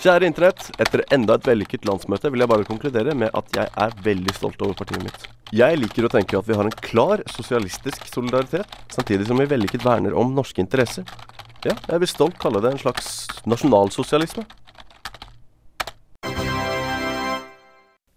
Kjære 0.00 0.30
Internett. 0.30 0.70
Etter 0.80 1.02
enda 1.12 1.34
et 1.36 1.44
vellykket 1.44 1.84
landsmøte 1.84 2.30
vil 2.32 2.40
jeg 2.40 2.48
bare 2.48 2.64
konkludere 2.64 3.12
med 3.12 3.34
at 3.36 3.50
jeg 3.52 3.68
er 3.84 3.96
veldig 4.00 4.32
stolt 4.32 4.62
over 4.64 4.72
partiet 4.78 5.02
mitt. 5.04 5.26
Jeg 5.52 5.76
liker 5.76 6.06
å 6.06 6.10
tenke 6.14 6.38
at 6.38 6.48
vi 6.48 6.56
har 6.56 6.64
en 6.64 6.78
klar 6.86 7.20
sosialistisk 7.28 8.08
solidaritet, 8.08 8.64
samtidig 8.88 9.28
som 9.28 9.36
vi 9.36 9.48
vellykket 9.50 9.84
verner 9.84 10.16
om 10.16 10.32
norske 10.32 10.64
interesser. 10.64 11.04
Ja, 11.66 11.76
jeg 11.90 12.00
vil 12.00 12.12
stolt 12.14 12.40
kalle 12.40 12.64
det 12.64 12.72
en 12.72 12.80
slags 12.80 13.28
nasjonalsosialisme. 13.44 14.46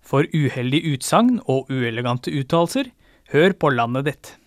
For 0.07 0.29
uheldig 0.31 0.85
utsagn 0.93 1.41
og 1.51 1.67
uelegante 1.67 2.31
uttalelser, 2.31 2.93
hør 3.35 3.59
på 3.59 3.75
landet 3.75 4.07
ditt. 4.07 4.37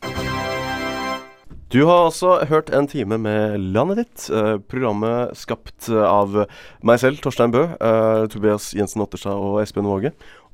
Du 1.68 1.80
har 1.82 2.04
altså 2.04 2.44
hørt 2.46 2.68
en 2.70 2.86
time 2.86 3.16
med 3.18 3.58
Landet 3.74 3.98
ditt, 3.98 4.24
eh, 4.30 4.54
programmet 4.70 5.32
skapt 5.34 5.88
eh, 5.90 5.98
av 5.98 6.44
meg 6.86 7.00
selv, 7.02 7.18
Torstein 7.18 7.50
Bø, 7.50 7.64
eh, 7.74 8.26
Tobias 8.30 8.68
Jensen 8.76 9.02
Otterstad 9.02 9.34
og 9.34 9.58
Espen 9.64 9.88
Våge. 9.88 10.12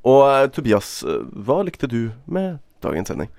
Og 0.09 0.23
eh, 0.25 0.47
Tobias, 0.49 1.03
eh, 1.05 1.21
hva 1.45 1.59
likte 1.67 1.85
du 1.85 2.15
med 2.25 2.57
dagens 2.81 3.13
sending? 3.13 3.29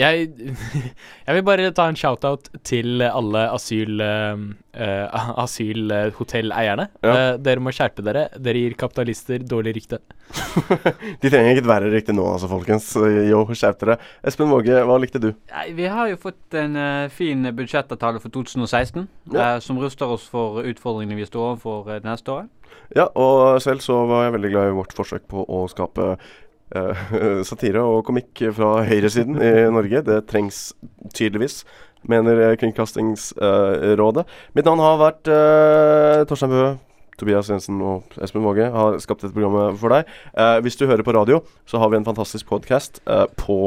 Jeg, 0.00 0.30
jeg 1.26 1.36
vil 1.36 1.44
bare 1.44 1.68
ta 1.76 1.84
en 1.90 1.98
shout-out 1.98 2.48
til 2.64 3.02
alle 3.04 3.42
asyl, 3.52 4.00
uh, 4.02 5.18
asylhotelleierne. 5.44 6.86
Ja. 7.04 7.12
Uh, 7.12 7.36
dere 7.44 7.60
må 7.62 7.72
skjerpe 7.74 8.04
dere. 8.06 8.26
Dere 8.40 8.62
gir 8.64 8.76
kapitalister 8.80 9.44
dårlig 9.44 9.74
rykte. 9.76 10.00
De 11.22 11.28
trenger 11.28 11.52
ikke 11.52 11.64
et 11.64 11.68
verre 11.68 11.90
rykte 11.92 12.14
nå, 12.16 12.24
altså, 12.34 12.48
folkens. 12.50 12.88
Yo, 13.28 13.42
skjerp 13.52 13.82
dere. 13.82 13.98
Espen 14.26 14.50
Våge, 14.52 14.80
hva 14.88 14.96
likte 15.02 15.20
du? 15.22 15.30
Nei, 15.52 15.66
vi 15.76 15.88
har 15.92 16.08
jo 16.12 16.18
fått 16.22 16.56
en 16.58 16.78
uh, 16.78 17.12
fin 17.12 17.44
budsjettavtale 17.52 18.22
for 18.22 18.32
2016, 18.32 19.06
Ja. 19.32 19.56
eh, 19.56 19.58
som 19.64 19.78
ruster 19.80 20.08
oss 20.12 20.24
for 20.30 20.62
utfordringene 20.66 21.18
vi 21.20 21.28
står 21.28 21.52
overfor 21.52 21.92
eh, 21.96 22.02
neste 22.06 22.32
år. 22.32 22.48
Ja, 22.96 23.06
og 23.16 23.60
selv 23.64 23.80
så 23.84 24.02
var 24.08 24.26
jeg 24.26 24.34
veldig 24.38 24.50
glad 24.52 24.70
i 24.70 24.74
vårt 24.76 24.92
forsøk 24.96 25.24
på 25.30 25.44
å 25.48 25.62
skape 25.72 26.14
eh, 26.14 26.32
satire 27.48 27.82
og 27.84 28.04
komikk 28.08 28.44
fra 28.56 28.82
høyresiden 28.88 29.38
i 29.42 29.52
Norge. 29.72 30.04
Det 30.06 30.20
trengs 30.30 30.70
tydeligvis, 31.14 31.62
mener 32.08 32.40
eh, 32.48 32.54
Kringkastingsrådet. 32.60 34.24
Mitt 34.56 34.68
navn 34.68 34.82
har 34.82 35.02
vært 35.02 35.30
uh, 35.30 36.22
Torstein 36.28 36.54
Bøe. 36.54 36.72
Tobias 37.20 37.50
Jensen 37.52 37.76
og 37.84 38.16
Espen 38.24 38.42
Våge 38.42 38.66
har 38.72 38.96
skapt 39.04 39.20
dette 39.22 39.36
programmet 39.36 39.76
for 39.78 39.92
deg. 39.92 40.08
Uh, 40.32 40.58
hvis 40.64 40.78
du 40.80 40.88
hører 40.88 41.04
på 41.06 41.14
radio, 41.14 41.42
så 41.68 41.78
har 41.78 41.92
vi 41.92 42.00
en 42.00 42.08
fantastisk 42.08 42.48
podkast 42.48 43.02
på 43.38 43.58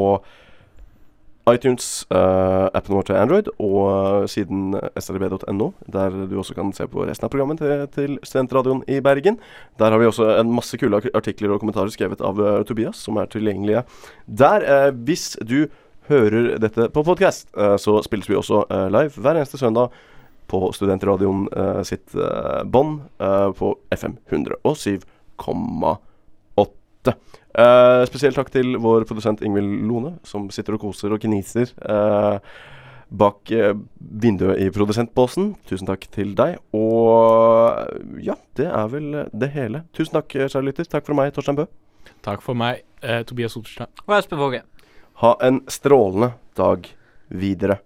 iTunes, 1.46 2.06
uh, 2.10 2.66
appen 2.74 2.96
vår 2.96 3.06
til 3.06 3.16
Android, 3.20 3.48
og 3.62 3.78
eh, 3.86 4.24
siden 4.30 4.74
srb.no, 4.98 5.68
der 5.86 6.10
du 6.26 6.38
også 6.40 6.56
kan 6.56 6.72
se 6.74 6.88
på 6.90 7.06
resten 7.06 7.28
av 7.28 7.30
programmet 7.30 7.62
til, 7.62 7.86
til 7.94 8.18
Studentradioen 8.26 8.82
i 8.90 8.98
Bergen. 9.04 9.38
Der 9.78 9.94
har 9.94 10.02
vi 10.02 10.08
også 10.10 10.26
en 10.40 10.50
masse 10.56 10.74
kule 10.80 10.98
artikler 11.14 11.54
og 11.54 11.62
kommentarer 11.62 11.92
skrevet 11.94 12.20
av 12.24 12.40
uh, 12.42 12.64
Tobias, 12.66 12.98
som 12.98 13.20
er 13.22 13.30
tilgjengelige 13.30 13.84
der. 14.26 14.66
Uh, 14.66 14.90
hvis 15.06 15.36
du 15.38 15.68
hører 16.10 16.58
dette 16.62 16.88
på 16.94 17.02
podkast, 17.02 17.48
så 17.82 18.02
spilles 18.06 18.28
vi 18.30 18.36
også 18.38 18.60
eh, 18.70 18.86
live 18.94 19.18
hver 19.18 19.40
eneste 19.40 19.58
søndag 19.58 19.90
på 20.46 20.70
Studentradioen 20.70 21.48
eh, 21.50 21.82
sitt 21.82 22.14
bånd 22.70 23.00
eh, 23.18 23.50
på 23.58 23.74
FM 23.90 24.14
107,8. 27.06 27.42
Uh, 27.56 28.04
spesielt 28.04 28.36
takk 28.36 28.50
til 28.52 28.76
vår 28.82 29.06
produsent 29.08 29.40
Ingvild 29.40 29.86
Lone, 29.88 30.16
som 30.28 30.50
sitter 30.52 30.76
og 30.76 30.82
koser 30.82 31.14
og 31.14 31.22
gniser 31.22 31.70
uh, 31.88 32.36
bak 33.08 33.52
uh, 33.54 33.72
vinduet 33.98 34.60
i 34.60 34.68
produsentbåsen. 34.74 35.54
Tusen 35.68 35.88
takk 35.88 36.04
til 36.12 36.34
deg. 36.36 36.58
Og 36.76 38.20
ja, 38.20 38.36
det 38.58 38.68
er 38.68 38.92
vel 38.92 39.08
det 39.32 39.52
hele. 39.56 39.86
Tusen 39.96 40.18
takk, 40.18 40.36
kjære 40.36 40.66
lytter. 40.68 40.90
Takk 40.90 41.08
for 41.08 41.16
meg, 41.16 41.32
Torstein 41.36 41.56
Bø. 41.56 41.68
Takk 42.26 42.42
for 42.42 42.58
meg, 42.58 42.82
eh, 43.02 43.22
Tobias 43.24 43.56
Otterstad. 43.56 43.88
Og 44.06 44.18
Espen 44.18 44.38
Våge. 44.38 44.62
Ha 45.22 45.34
en 45.42 45.62
strålende 45.68 46.32
dag 46.56 46.88
videre. 47.28 47.78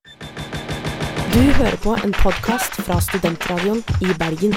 Du 1.31 1.39
hører 1.39 1.77
på 1.79 1.95
en 2.05 2.13
podkast 2.13 2.83
fra 2.83 2.99
Studentradioen 3.01 3.85
i 4.03 4.15
Bergen. 4.19 4.57